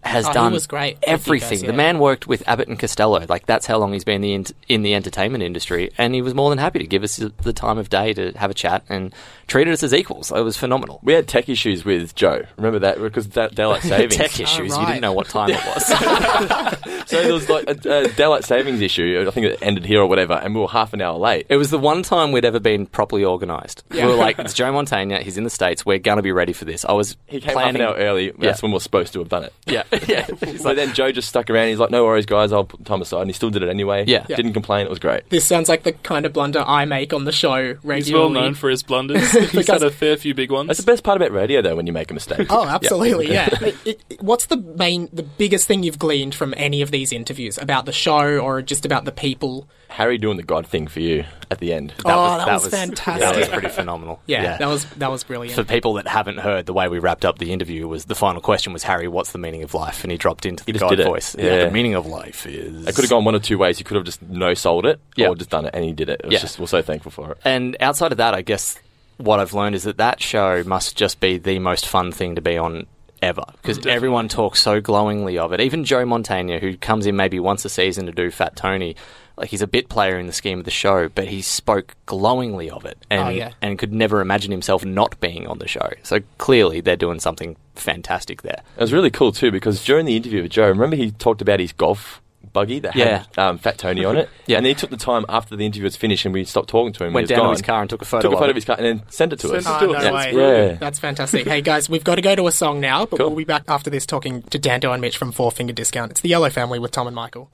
has 0.04 0.26
Oh, 0.26 0.28
he 0.28 0.34
done 0.34 0.52
was 0.52 0.66
great 0.66 0.98
everything. 1.02 1.58
guys, 1.60 1.62
The 1.62 1.72
man 1.72 1.98
worked 1.98 2.26
with 2.26 2.46
Abbott 2.48 2.68
and 2.68 2.78
Costello. 2.78 3.24
Like, 3.28 3.46
that's 3.46 3.66
how 3.66 3.78
long 3.78 3.92
he's 3.92 4.04
been 4.04 4.22
in 4.22 4.42
the, 4.44 4.54
in 4.68 4.82
the 4.82 4.94
entertainment 4.94 5.42
industry. 5.42 5.90
And 5.98 6.14
he 6.14 6.22
was 6.22 6.34
more 6.34 6.50
than 6.50 6.58
happy 6.58 6.78
to 6.78 6.86
give 6.86 7.02
us 7.02 7.16
the 7.16 7.52
time 7.52 7.78
of 7.78 7.88
day 7.90 8.12
to 8.14 8.32
have 8.32 8.50
a 8.50 8.54
chat 8.54 8.84
and 8.88 9.14
treated 9.46 9.72
us 9.72 9.82
as 9.82 9.92
equals. 9.94 10.30
It 10.30 10.40
was 10.42 10.56
phenomenal. 10.56 11.00
We 11.02 11.12
had 11.14 11.26
tech 11.28 11.48
issues 11.48 11.84
with 11.84 12.14
Joe. 12.14 12.42
Remember 12.56 12.78
that 12.80 12.98
because 13.00 13.26
da- 13.26 13.48
daylight 13.48 13.82
savings. 13.82 14.16
tech 14.16 14.38
issues. 14.40 14.70
You 14.70 14.76
right. 14.76 14.86
didn't 14.88 15.00
know 15.02 15.12
what 15.12 15.28
time 15.28 15.50
it 15.50 15.64
was. 15.74 15.86
so 17.06 17.22
there 17.22 17.32
was 17.32 17.48
like 17.48 17.64
a, 17.68 17.90
a 18.04 18.08
daylight 18.08 18.44
savings 18.44 18.80
issue. 18.80 19.24
I 19.26 19.30
think 19.30 19.46
it 19.46 19.58
ended 19.62 19.84
here 19.86 20.00
or 20.00 20.06
whatever, 20.06 20.34
and 20.34 20.54
we 20.54 20.60
were 20.60 20.68
half 20.68 20.92
an 20.92 21.00
hour 21.02 21.18
late. 21.18 21.46
it 21.48 21.56
was 21.56 21.70
the 21.70 21.78
one 21.78 22.02
time 22.02 22.32
we'd 22.32 22.44
ever 22.44 22.60
been 22.60 22.86
properly 22.86 23.24
organised. 23.24 23.82
We 23.90 24.04
were 24.04 24.14
like, 24.14 24.38
it's 24.38 24.54
Joe 24.54 24.72
Mantegna. 24.72 25.20
He's 25.20 25.38
in 25.38 25.44
the 25.44 25.50
states. 25.50 25.84
We're 25.86 25.98
going 25.98 26.16
to 26.16 26.22
be 26.22 26.32
ready 26.32 26.52
for 26.52 26.64
this. 26.64 26.84
I 26.84 26.92
was 26.92 27.16
He 27.26 27.40
came 27.40 27.52
planning. 27.52 27.80
half 27.80 27.96
an 27.96 28.02
hour 28.02 28.06
early. 28.06 28.30
That's 28.38 28.62
when 28.62 28.72
we 28.72 28.76
are 28.76 28.80
supposed 28.80 29.12
to 29.14 29.18
have 29.20 29.28
done 29.28 29.44
it. 29.44 29.52
Yeah, 29.66 29.82
yeah. 30.08 30.26
He's 30.26 30.62
But 30.62 30.64
like, 30.64 30.76
then 30.76 30.94
Joe 30.94 31.12
just 31.12 31.28
stuck 31.28 31.50
around. 31.50 31.68
He's 31.68 31.78
like, 31.78 31.90
"No 31.90 32.04
worries, 32.04 32.26
guys. 32.26 32.52
I'll 32.52 32.64
put 32.64 32.84
time 32.84 33.02
aside." 33.02 33.20
And 33.22 33.30
he 33.30 33.34
still 33.34 33.50
did 33.50 33.62
it 33.62 33.68
anyway. 33.68 34.04
Yeah. 34.06 34.26
Yeah. 34.28 34.36
didn't 34.36 34.52
complain. 34.54 34.86
It 34.86 34.90
was 34.90 34.98
great. 34.98 35.28
This 35.30 35.44
sounds 35.44 35.68
like 35.68 35.82
the 35.82 35.92
kind 35.92 36.26
of 36.26 36.32
blunder 36.32 36.62
I 36.66 36.84
make 36.84 37.12
on 37.12 37.24
the 37.24 37.32
show 37.32 37.76
regularly. 37.82 38.00
He's 38.02 38.12
well 38.12 38.30
known 38.30 38.54
for 38.54 38.70
his 38.70 38.82
blunders. 38.82 39.30
He's 39.32 39.50
Because- 39.52 39.66
had 39.68 39.82
a 39.82 39.90
fair 39.90 40.16
few 40.16 40.34
big 40.34 40.50
ones. 40.50 40.68
That's 40.68 40.80
the 40.80 40.86
best 40.86 41.02
part 41.04 41.16
about 41.16 41.32
radio, 41.32 41.62
though, 41.62 41.76
when 41.76 41.86
you 41.86 41.92
make 41.92 42.10
a 42.10 42.14
mistake. 42.14 42.46
Oh, 42.50 42.66
absolutely, 42.66 43.30
yeah. 43.32 43.48
It- 43.60 43.76
it- 44.10 44.20
what's 44.22 44.46
the 44.46 44.56
main, 44.56 45.08
the 45.12 45.22
biggest 45.22 45.66
thing 45.66 45.82
you've 45.82 45.98
gleaned 45.98 46.34
from 46.34 46.54
any 46.56 46.82
of 46.82 46.90
these 46.90 47.12
interviews 47.12 47.58
about 47.58 47.86
the 47.86 47.92
show 47.92 48.38
or 48.38 48.62
just 48.62 48.84
about 48.86 49.04
the 49.04 49.12
people? 49.12 49.68
Harry 49.88 50.18
doing 50.18 50.36
the 50.36 50.42
God 50.42 50.66
thing 50.66 50.88
for 50.88 50.98
you 51.00 51.24
at 51.52 51.58
the 51.60 51.72
end. 51.72 51.94
Oh, 52.04 52.38
that 52.38 52.52
was 52.52 52.66
fantastic. 52.68 53.20
That 53.20 53.36
was 53.36 53.46
pretty 53.48 53.68
phenomenal. 53.68 54.20
Yeah, 54.26 54.56
that 54.56 54.66
was 54.66 54.86
that 54.96 55.08
was 55.10 55.22
brilliant. 55.22 55.54
For 55.54 55.62
people 55.62 55.94
that 55.94 56.08
haven't 56.08 56.38
heard, 56.38 56.66
the 56.66 56.72
way 56.72 56.88
we 56.88 56.98
wrapped 56.98 57.24
up 57.24 57.38
the 57.38 57.52
interview 57.52 57.86
was 57.86 58.06
the 58.06 58.16
final 58.16 58.40
question 58.40 58.72
was 58.72 58.82
Harry, 58.82 59.06
what's 59.06 59.30
the 59.30 59.38
meaning 59.38 59.62
of 59.62 59.72
life? 59.72 59.83
And 60.04 60.10
he 60.10 60.16
dropped 60.18 60.46
into 60.46 60.64
the 60.64 60.72
just 60.72 60.80
God 60.82 60.90
did 60.90 61.00
it. 61.00 61.04
voice. 61.04 61.34
Yeah. 61.38 61.64
The 61.64 61.70
meaning 61.70 61.94
of 61.94 62.06
life 62.06 62.46
is. 62.46 62.86
It 62.86 62.94
could 62.94 63.04
have 63.04 63.10
gone 63.10 63.24
one 63.24 63.34
or 63.34 63.38
two 63.40 63.58
ways. 63.58 63.78
He 63.78 63.84
could 63.84 63.96
have 63.96 64.04
just 64.04 64.22
no 64.22 64.54
sold 64.54 64.86
it, 64.86 65.00
Yeah. 65.16 65.28
or 65.28 65.34
just 65.36 65.50
done 65.50 65.66
it, 65.66 65.74
and 65.74 65.84
he 65.84 65.92
did 65.92 66.08
it. 66.08 66.20
it 66.20 66.26
was 66.26 66.32
Yeah. 66.34 66.40
just 66.40 66.58
we're 66.58 66.66
so 66.66 66.82
thankful 66.82 67.10
for 67.10 67.32
it. 67.32 67.38
And 67.44 67.76
outside 67.80 68.12
of 68.12 68.18
that, 68.18 68.34
I 68.34 68.42
guess 68.42 68.78
what 69.18 69.38
I've 69.40 69.54
learned 69.54 69.74
is 69.76 69.84
that 69.84 69.96
that 69.98 70.20
show 70.20 70.62
must 70.64 70.96
just 70.96 71.20
be 71.20 71.38
the 71.38 71.58
most 71.58 71.86
fun 71.86 72.10
thing 72.12 72.34
to 72.34 72.40
be 72.40 72.56
on 72.58 72.86
ever 73.22 73.44
because 73.62 73.86
everyone 73.86 74.28
talks 74.28 74.60
so 74.60 74.80
glowingly 74.80 75.38
of 75.38 75.52
it. 75.52 75.60
Even 75.60 75.84
Joe 75.84 76.04
Mantegna, 76.04 76.60
who 76.60 76.76
comes 76.76 77.06
in 77.06 77.16
maybe 77.16 77.40
once 77.40 77.64
a 77.64 77.68
season 77.70 78.06
to 78.06 78.12
do 78.12 78.30
Fat 78.30 78.54
Tony, 78.56 78.96
like 79.36 79.50
he's 79.50 79.62
a 79.62 79.66
bit 79.66 79.88
player 79.88 80.18
in 80.18 80.26
the 80.26 80.32
scheme 80.32 80.58
of 80.60 80.64
the 80.64 80.70
show, 80.70 81.08
but 81.08 81.26
he 81.28 81.42
spoke 81.42 81.94
glowingly 82.06 82.70
of 82.70 82.84
it 82.84 82.98
and 83.10 83.20
Oh, 83.28 83.30
yeah. 83.30 83.50
and 83.60 83.78
could 83.78 83.92
never 83.92 84.20
imagine 84.20 84.50
himself 84.50 84.84
not 84.84 85.18
being 85.20 85.46
on 85.46 85.58
the 85.58 85.68
show. 85.68 85.88
So 86.02 86.20
clearly, 86.38 86.80
they're 86.80 86.96
doing 86.96 87.18
something 87.20 87.56
fantastic 87.74 88.42
there. 88.42 88.62
It 88.76 88.80
was 88.80 88.92
really 88.92 89.10
cool 89.10 89.32
too 89.32 89.50
because 89.50 89.84
during 89.84 90.06
the 90.06 90.16
interview 90.16 90.42
with 90.42 90.52
Joe, 90.52 90.68
remember 90.68 90.96
he 90.96 91.10
talked 91.10 91.42
about 91.42 91.58
his 91.60 91.72
golf 91.72 92.20
buggy 92.52 92.78
that 92.78 92.94
Yeah. 92.94 93.24
had 93.34 93.38
um, 93.38 93.58
Fat 93.58 93.78
Tony 93.78 94.04
on 94.04 94.16
it. 94.16 94.28
Yeah. 94.46 94.58
and 94.58 94.66
then 94.66 94.70
he 94.70 94.74
took 94.76 94.90
the 94.90 94.96
time 94.96 95.24
after 95.28 95.56
the 95.56 95.66
interview 95.66 95.82
was 95.84 95.96
finished 95.96 96.24
and 96.24 96.32
we 96.32 96.44
stopped 96.44 96.68
talking 96.68 96.92
to 96.92 97.04
him. 97.04 97.12
Went 97.12 97.28
he 97.28 97.32
was 97.34 97.38
down 97.40 97.46
to 97.46 97.50
his 97.52 97.62
car 97.62 97.80
and 97.80 97.90
took 97.90 98.02
a 98.02 98.04
photo. 98.04 98.22
took 98.28 98.32
a 98.32 98.34
of 98.34 98.38
photo 98.38 98.48
it. 98.48 98.50
of 98.50 98.54
his 98.56 98.64
car, 98.64 98.76
and 98.78 98.86
then 98.86 99.02
sent 99.10 99.32
it 99.32 99.40
to 99.40 99.48
Sent 99.48 99.66
us. 99.66 99.82
it 99.82 99.86
to 99.86 99.90
Oh, 99.90 99.94
us. 99.94 100.04
no 100.04 100.12
That's 100.12 100.34
way. 100.36 100.66
Yeah. 100.68 100.74
That's 100.74 100.98
fantastic. 101.00 101.48
Hey 101.48 101.60
guys, 101.62 101.88
we've 101.90 102.04
got 102.04 102.14
to 102.14 102.22
go 102.22 102.36
to 102.36 102.46
a 102.46 102.52
song 102.52 102.78
now, 102.80 103.06
but 103.06 103.16
Cool. 103.18 103.30
we'll 103.30 103.36
be 103.38 103.44
back 103.44 103.64
after 103.66 103.90
this 103.90 104.06
talking 104.06 104.42
to 104.42 104.58
Dando 104.60 104.92
and 104.92 105.00
Mitch 105.00 105.16
from 105.16 105.32
Four 105.32 105.50
Finger 105.50 105.72
Discount. 105.72 106.12
It's 106.12 106.20
the 106.20 106.28
Yellow 106.28 106.50
Family 106.50 106.78
with 106.78 106.92
Tom 106.92 107.08
and 107.08 107.16
Michael. 107.16 107.50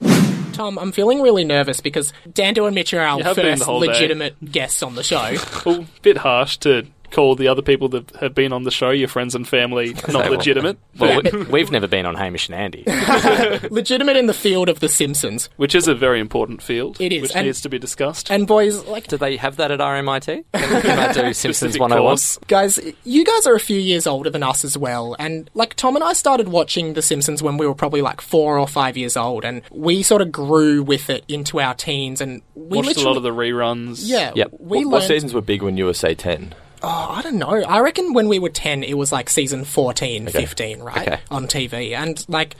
Tom, 0.53 0.77
I'm 0.77 0.91
feeling 0.91 1.21
really 1.21 1.43
nervous 1.43 1.79
because 1.81 2.13
Dando 2.31 2.65
and 2.65 2.75
Mitch 2.75 2.93
are 2.93 2.99
our 3.01 3.17
You 3.17 3.23
have 3.23 3.35
been 3.35 3.45
the 3.45 3.51
first 3.53 3.63
whole 3.63 3.79
day. 3.81 3.87
legitimate 3.87 4.51
guests 4.51 4.83
on 4.83 4.95
the 4.95 5.03
show. 5.03 5.35
Well, 5.65 5.85
bit 6.01 6.17
harsh 6.17 6.57
to 6.57 6.87
call 7.11 7.35
the 7.35 7.47
other 7.47 7.61
people 7.61 7.89
that 7.89 8.09
have 8.17 8.33
been 8.33 8.53
on 8.53 8.63
the 8.63 8.71
show, 8.71 8.89
your 8.89 9.07
friends 9.07 9.35
and 9.35 9.47
family, 9.47 9.93
not 9.93 10.13
well, 10.13 10.31
legitimate, 10.31 10.77
Well, 10.97 11.21
we, 11.33 11.43
we've 11.43 11.71
never 11.71 11.87
been 11.87 12.05
on 12.05 12.15
Hamish 12.15 12.47
and 12.49 12.55
Andy. 12.55 12.83
Legitimate 13.69 14.17
in 14.17 14.25
the 14.27 14.33
field 14.33 14.69
of 14.69 14.79
The 14.79 14.89
Simpsons. 14.89 15.49
which 15.57 15.75
is 15.75 15.87
a 15.87 15.95
very 15.95 16.19
important 16.19 16.61
field. 16.61 16.99
It 16.99 17.11
is, 17.13 17.21
which 17.21 17.35
and- 17.35 17.45
needs 17.45 17.61
to 17.61 17.69
be 17.69 17.77
discussed. 17.79 18.31
And 18.31 18.47
boys, 18.47 18.83
like 18.85 19.07
Do 19.07 19.17
they 19.17 19.37
have 19.37 19.57
that 19.57 19.71
at 19.71 19.79
RMIT? 19.79 20.45
Can, 20.53 20.81
can 20.81 20.99
I 20.99 21.11
do 21.13 21.33
Simpsons 21.33 21.77
101? 21.77 22.11
course. 22.11 22.37
guys, 22.47 22.79
you 23.03 23.25
guys 23.25 23.45
are 23.47 23.55
a 23.55 23.59
few 23.59 23.77
years 23.79 24.07
older 24.07 24.29
than 24.29 24.43
us 24.43 24.63
as 24.63 24.77
well. 24.77 25.15
And 25.19 25.49
like 25.53 25.75
Tom 25.75 25.95
and 25.95 26.03
I 26.03 26.13
started 26.13 26.47
watching 26.47 26.93
The 26.93 27.01
Simpsons 27.01 27.43
when 27.43 27.57
we 27.57 27.67
were 27.67 27.75
probably 27.75 28.01
like 28.01 28.21
four 28.21 28.57
or 28.57 28.67
five 28.67 28.95
years 28.97 29.17
old, 29.17 29.43
and 29.45 29.61
we 29.71 30.01
sort 30.03 30.21
of 30.21 30.31
grew 30.31 30.81
with 30.83 31.09
it 31.09 31.23
into 31.27 31.59
our 31.59 31.73
teens. 31.73 32.21
And 32.21 32.41
we 32.55 32.77
Watched 32.77 32.97
a 32.97 33.01
lot 33.07 33.17
of 33.17 33.23
the 33.23 33.31
reruns. 33.31 34.01
yeah, 34.03 34.31
Yep. 34.35 34.51
we 34.59 34.85
what, 34.85 34.91
what 34.93 35.03
seasons 35.03 35.33
were 35.33 35.41
big 35.41 35.61
when 35.61 35.77
you 35.77 35.85
were 35.85 35.93
say 35.93 36.15
ten? 36.15 36.53
Oh, 36.83 37.07
I 37.11 37.21
don't 37.21 37.37
know. 37.37 37.49
I 37.49 37.79
reckon 37.79 38.13
when 38.13 38.27
we 38.27 38.39
were 38.39 38.49
10, 38.49 38.83
it 38.83 38.97
was 38.97 39.11
like 39.11 39.29
season 39.29 39.65
14, 39.65 40.27
15, 40.27 40.79
right? 40.79 41.07
Okay. 41.07 41.21
On 41.29 41.47
TV. 41.47 41.91
And 41.91 42.23
like, 42.27 42.55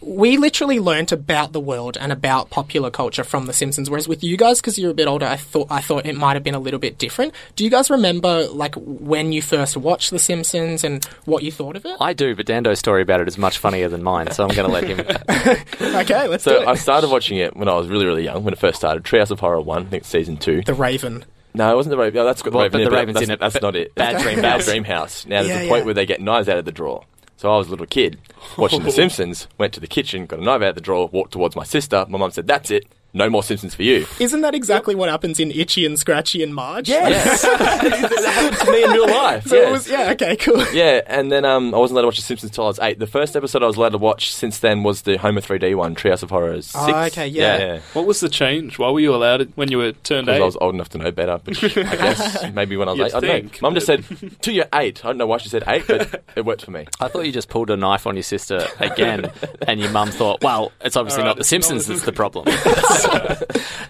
we 0.00 0.36
literally 0.36 0.78
learnt 0.78 1.12
about 1.12 1.52
the 1.52 1.60
world 1.60 1.96
and 2.00 2.12
about 2.12 2.50
popular 2.50 2.90
culture 2.90 3.24
from 3.24 3.46
The 3.46 3.52
Simpsons. 3.52 3.90
Whereas 3.90 4.06
with 4.06 4.22
you 4.22 4.36
guys, 4.36 4.60
because 4.60 4.78
you're 4.78 4.92
a 4.92 4.94
bit 4.94 5.08
older, 5.08 5.26
I 5.26 5.36
thought 5.36 5.66
I 5.70 5.80
thought 5.80 6.06
it 6.06 6.16
might 6.16 6.34
have 6.34 6.44
been 6.44 6.54
a 6.54 6.60
little 6.60 6.78
bit 6.78 6.98
different. 6.98 7.34
Do 7.56 7.64
you 7.64 7.70
guys 7.70 7.90
remember 7.90 8.46
like 8.48 8.74
when 8.76 9.32
you 9.32 9.42
first 9.42 9.76
watched 9.76 10.10
The 10.10 10.18
Simpsons 10.18 10.84
and 10.84 11.04
what 11.24 11.42
you 11.42 11.50
thought 11.50 11.76
of 11.76 11.84
it? 11.84 11.96
I 12.00 12.12
do, 12.12 12.34
but 12.36 12.46
Dando's 12.46 12.78
story 12.78 13.02
about 13.02 13.20
it 13.20 13.28
is 13.28 13.38
much 13.38 13.58
funnier 13.58 13.88
than 13.88 14.02
mine, 14.02 14.30
so 14.30 14.44
I'm 14.44 14.54
going 14.54 14.68
to 14.68 14.72
let 14.72 14.84
him. 14.84 15.00
okay, 15.96 16.28
let's 16.28 16.44
do 16.44 16.50
So. 16.50 16.66
I 16.66 16.74
started 16.74 17.10
watching 17.10 17.38
it 17.38 17.56
when 17.56 17.68
I 17.68 17.74
was 17.74 17.88
really, 17.88 18.06
really 18.06 18.24
young. 18.24 18.44
When 18.44 18.52
it 18.52 18.58
first 18.58 18.78
started, 18.78 19.02
Treehouse 19.04 19.30
of 19.30 19.40
Horror 19.40 19.60
one, 19.60 19.86
I 19.86 19.90
think 19.90 20.04
season 20.04 20.36
two. 20.36 20.62
the 20.62 20.74
Raven. 20.74 21.24
No, 21.54 21.72
it 21.72 21.76
wasn't 21.76 21.90
the 21.92 21.98
Raven. 21.98 22.20
Oh, 22.20 22.24
that's 22.24 22.42
got 22.42 22.50
the 22.50 22.56
Well, 22.56 22.66
Raven. 22.66 22.84
but 22.84 22.90
the 22.90 22.96
Raven's 22.96 23.14
that's, 23.16 23.26
in 23.28 23.32
it. 23.32 23.40
That's 23.40 23.60
not 23.62 23.74
it. 23.76 23.94
Bad 23.94 24.20
Dream 24.22 24.36
Bad 24.42 24.52
House. 24.52 24.64
Dream 24.66 24.84
House. 24.84 25.26
Now 25.26 25.42
there's 25.42 25.48
Yeah, 25.48 25.60
a 25.62 25.68
point 25.68 25.80
yeah. 25.80 25.84
where 25.86 25.94
they 25.94 26.06
get 26.06 26.20
knives 26.20 26.48
out 26.48 26.58
of 26.58 26.64
the 26.64 26.72
drawer. 26.72 27.04
So 27.36 27.52
I 27.52 27.56
was 27.56 27.68
a 27.68 27.70
little 27.70 27.86
kid 27.86 28.18
watching 28.56 28.82
The 28.82 28.90
Simpsons. 28.92 29.46
Went 29.58 29.72
to 29.74 29.80
the 29.80 29.86
kitchen, 29.86 30.26
got 30.26 30.40
a 30.40 30.42
knife 30.42 30.62
out 30.62 30.70
of 30.70 30.74
the 30.74 30.80
drawer, 30.80 31.08
walked 31.12 31.32
towards 31.32 31.54
my 31.56 31.64
sister. 31.64 32.04
My 32.08 32.18
mum 32.18 32.30
said, 32.32 32.46
"That's 32.48 32.70
it. 32.70 32.86
No 33.12 33.30
more 33.30 33.42
Simpsons 33.42 33.74
for 33.74 33.82
you." 33.82 34.06
Isn't 34.20 34.40
that 34.42 34.54
exactly 34.54 34.94
what 34.94 35.08
happens 35.08 35.40
in 35.40 35.50
Itchy 35.50 35.86
and 35.86 35.98
Scratchy 35.98 36.42
and 36.42 36.54
Marge? 36.54 36.88
Yes, 36.88 37.42
that 37.42 37.58
happened 37.58 38.60
to 38.60 38.72
me 38.72 38.84
in 38.84 38.90
real 38.90 39.08
life. 39.08 39.46
So 39.46 39.56
yes. 39.56 39.68
it 39.68 39.72
was, 39.72 39.88
yeah, 39.90 40.10
okay, 40.12 40.36
cool. 40.36 40.64
Yeah, 40.72 41.00
and 41.06 41.30
then 41.32 41.44
um, 41.44 41.74
I 41.74 41.78
wasn't 41.78 41.96
allowed 41.96 42.02
to 42.02 42.06
watch 42.08 42.16
The 42.16 42.22
Simpsons 42.22 42.50
until 42.50 42.64
I 42.64 42.68
was 42.68 42.78
eight. 42.80 42.98
The 42.98 43.06
first 43.06 43.36
episode 43.36 43.62
I 43.62 43.66
was 43.66 43.76
allowed 43.76 43.90
to 43.90 43.98
watch 43.98 44.32
since 44.32 44.58
then 44.58 44.82
was 44.82 45.02
the 45.02 45.16
Homer 45.16 45.40
3D 45.40 45.74
one, 45.76 45.94
Treehouse 45.94 46.22
of 46.22 46.30
Horrors. 46.30 46.66
Six. 46.66 46.84
Oh, 46.86 47.04
okay, 47.04 47.26
yeah. 47.26 47.58
yeah. 47.58 47.80
What 47.92 48.06
was 48.06 48.20
the 48.20 48.28
change? 48.28 48.78
Why 48.78 48.90
were 48.90 49.00
you 49.00 49.14
allowed 49.14 49.40
it 49.42 49.50
when 49.54 49.70
you 49.70 49.78
were 49.78 49.92
turned 49.92 50.26
Because 50.26 50.38
eight? 50.38 50.42
I 50.42 50.46
was 50.46 50.56
old 50.60 50.74
enough 50.74 50.88
to 50.90 50.98
know 50.98 51.10
better, 51.10 51.38
which 51.44 51.62
I 51.76 51.96
guess 51.96 52.52
maybe 52.54 52.76
when 52.76 52.88
I 52.88 52.92
was 52.92 52.98
You'd 52.98 53.06
eight. 53.06 53.14
I 53.14 53.20
don't 53.20 53.30
think, 53.30 53.62
know. 53.62 53.66
Mum 53.66 53.74
just 53.74 53.86
said, 53.86 54.04
"To 54.42 54.52
your 54.52 54.66
eight. 54.74 55.04
I 55.04 55.08
don't 55.08 55.18
know 55.18 55.26
why 55.26 55.38
she 55.38 55.48
said 55.48 55.64
eight, 55.66 55.84
but 55.86 56.22
it 56.36 56.44
worked 56.44 56.64
for 56.64 56.70
me. 56.70 56.86
I 57.00 57.08
thought 57.08 57.26
you 57.26 57.32
just 57.32 57.48
pulled 57.48 57.70
a 57.70 57.76
knife 57.76 58.06
on 58.06 58.16
your 58.16 58.22
sister 58.22 58.66
again, 58.78 59.30
and 59.66 59.80
your 59.80 59.90
mum 59.90 60.10
thought, 60.10 60.42
well, 60.42 60.72
it's 60.80 60.96
obviously 60.96 61.22
All 61.22 61.28
right, 61.28 61.30
not 61.30 61.38
The 61.38 61.44
Simpsons 61.44 61.86
that's 61.86 62.04
the 62.04 62.12
problem. 62.12 62.46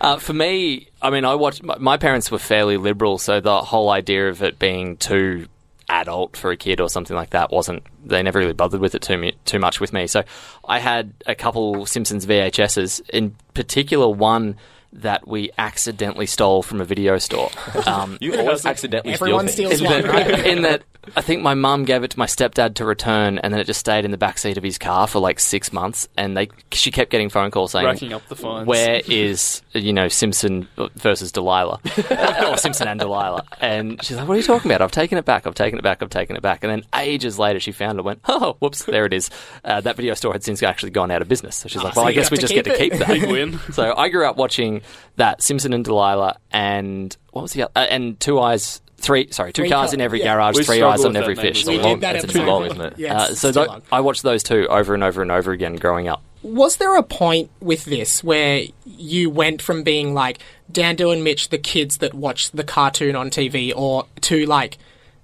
uh, 0.00 0.18
for 0.18 0.32
me, 0.32 0.88
I 1.02 1.10
mean, 1.10 1.24
I 1.24 1.34
watched. 1.34 1.62
My, 1.62 1.78
my 1.78 1.96
parents 1.96 2.30
were 2.30 2.38
fairly 2.38 2.76
liberal, 2.76 3.18
so 3.18 3.40
the 3.40 3.60
whole 3.60 3.90
idea 3.90 4.28
of 4.28 4.42
it 4.42 4.58
being 4.58 4.96
too 4.96 5.46
adult 5.90 6.36
for 6.36 6.50
a 6.50 6.56
kid 6.56 6.80
or 6.80 6.88
something 6.88 7.16
like 7.16 7.30
that 7.30 7.50
wasn't. 7.50 7.82
They 8.04 8.22
never 8.22 8.38
really 8.38 8.52
bothered 8.52 8.80
with 8.80 8.94
it 8.94 9.02
too 9.02 9.16
me, 9.16 9.34
too 9.44 9.58
much 9.58 9.80
with 9.80 9.92
me. 9.92 10.06
So 10.06 10.22
I 10.64 10.78
had 10.80 11.12
a 11.26 11.34
couple 11.34 11.86
Simpsons 11.86 12.26
VHSs, 12.26 13.08
in 13.10 13.34
particular 13.54 14.08
one 14.08 14.56
that 14.92 15.28
we 15.28 15.50
accidentally 15.58 16.26
stole 16.26 16.62
from 16.62 16.80
a 16.80 16.84
video 16.84 17.18
store. 17.18 17.50
Um, 17.86 18.16
You 18.20 18.38
always 18.38 18.64
accidentally 18.66 19.14
Everyone 19.14 19.48
steal 19.48 19.70
steals 19.70 19.82
one, 19.90 20.04
right? 20.04 20.46
in 20.46 20.62
that 20.62 20.82
I 21.16 21.20
think 21.22 21.42
my 21.42 21.54
mum 21.54 21.84
gave 21.84 22.02
it 22.04 22.10
to 22.12 22.18
my 22.18 22.26
stepdad 22.26 22.74
to 22.74 22.84
return, 22.84 23.38
and 23.38 23.52
then 23.52 23.60
it 23.60 23.64
just 23.64 23.80
stayed 23.80 24.04
in 24.04 24.10
the 24.10 24.16
back 24.18 24.38
seat 24.38 24.56
of 24.56 24.62
his 24.62 24.78
car 24.78 25.06
for 25.06 25.18
like 25.18 25.40
six 25.40 25.72
months. 25.72 26.08
And 26.16 26.36
they, 26.36 26.48
she 26.72 26.90
kept 26.90 27.10
getting 27.10 27.28
phone 27.28 27.50
calls 27.50 27.72
saying, 27.72 27.86
Racking 27.86 28.12
up 28.12 28.26
the 28.28 28.36
fines. 28.36 28.66
"Where 28.66 29.00
is 29.06 29.62
you 29.72 29.92
know 29.92 30.08
Simpson 30.08 30.68
versus 30.96 31.32
Delilah, 31.32 31.80
or 32.48 32.56
Simpson 32.56 32.88
and 32.88 33.00
Delilah?" 33.00 33.44
And 33.60 34.02
she's 34.04 34.16
like, 34.16 34.28
"What 34.28 34.34
are 34.34 34.38
you 34.38 34.42
talking 34.42 34.70
about? 34.70 34.82
I've 34.82 34.90
taken 34.92 35.18
it 35.18 35.24
back. 35.24 35.46
I've 35.46 35.54
taken 35.54 35.78
it 35.78 35.82
back. 35.82 36.02
I've 36.02 36.10
taken 36.10 36.36
it 36.36 36.42
back." 36.42 36.62
And 36.64 36.70
then 36.70 36.84
ages 36.94 37.38
later, 37.38 37.60
she 37.60 37.72
found 37.72 37.96
it. 37.96 38.00
and 38.00 38.04
Went, 38.06 38.20
"Oh, 38.28 38.56
whoops, 38.60 38.84
there 38.84 39.04
it 39.06 39.12
is." 39.12 39.30
Uh, 39.64 39.80
that 39.80 39.96
video 39.96 40.14
store 40.14 40.32
had 40.32 40.44
since 40.44 40.62
actually 40.62 40.90
gone 40.90 41.10
out 41.10 41.22
of 41.22 41.28
business. 41.28 41.56
So 41.56 41.68
she's 41.68 41.82
like, 41.82 41.94
so 41.94 42.00
"Well, 42.00 42.08
I 42.08 42.12
guess 42.12 42.30
we 42.30 42.38
just 42.38 42.52
get 42.52 42.64
to 42.64 42.76
keep 42.76 42.92
that." 42.94 43.08
Big 43.08 43.28
win. 43.28 43.58
So 43.72 43.94
I 43.96 44.08
grew 44.08 44.26
up 44.26 44.36
watching 44.36 44.82
that 45.16 45.42
Simpson 45.42 45.72
and 45.72 45.84
Delilah, 45.84 46.36
and 46.52 47.16
what 47.32 47.42
was 47.42 47.52
the 47.52 47.62
other? 47.64 47.72
Uh, 47.76 47.80
and 47.90 48.18
Two 48.18 48.40
Eyes, 48.40 48.80
three. 48.98 49.28
Sorry, 49.30 49.52
two 49.52 49.62
Three 49.62 49.70
cars 49.70 49.90
Car- 49.90 49.94
in 49.94 50.00
every 50.00 50.20
yeah. 50.20 50.34
garage, 50.34 50.56
We 50.56 50.64
three 50.64 50.76
struggle 50.76 50.92
eyes 51.00 51.04
on 51.04 51.16
every 51.16 51.34
that 51.34 51.40
fish. 51.42 51.62
as 51.62 51.68
We 51.68 51.78
well. 51.78 51.94
did 51.94 52.00
that 52.02 52.16
It's 52.16 52.24
episode. 52.24 52.40
too 52.40 52.46
long, 52.46 52.64
isn't 52.66 52.80
it? 52.80 52.94
Yeah, 52.98 53.16
Uh, 53.16 53.26
so 53.34 53.48
too 53.48 53.52
tho- 53.52 53.64
long. 53.66 53.82
I 53.92 54.00
watched 54.00 54.22
those 54.22 54.42
two 54.42 54.66
over 54.68 54.94
and 54.94 55.02
over 55.02 55.22
and 55.22 55.30
over 55.30 55.52
again 55.52 55.76
growing 55.76 56.08
up. 56.08 56.22
Was 56.42 56.76
there 56.76 56.96
a 56.96 57.02
point 57.02 57.50
with 57.60 57.84
this 57.84 58.22
where 58.22 58.62
you 58.84 59.28
went 59.30 59.60
from 59.60 59.82
being 59.82 60.14
like 60.14 60.38
Dando 60.70 61.10
and 61.10 61.24
Mitch, 61.24 61.48
the 61.48 61.58
kids 61.58 61.98
that 61.98 62.14
watch 62.14 62.50
the 62.52 62.62
cartoon 62.64 63.16
on 63.16 63.28
TV, 63.30 63.72
or 63.74 64.04
to 64.22 64.46
like, 64.46 64.78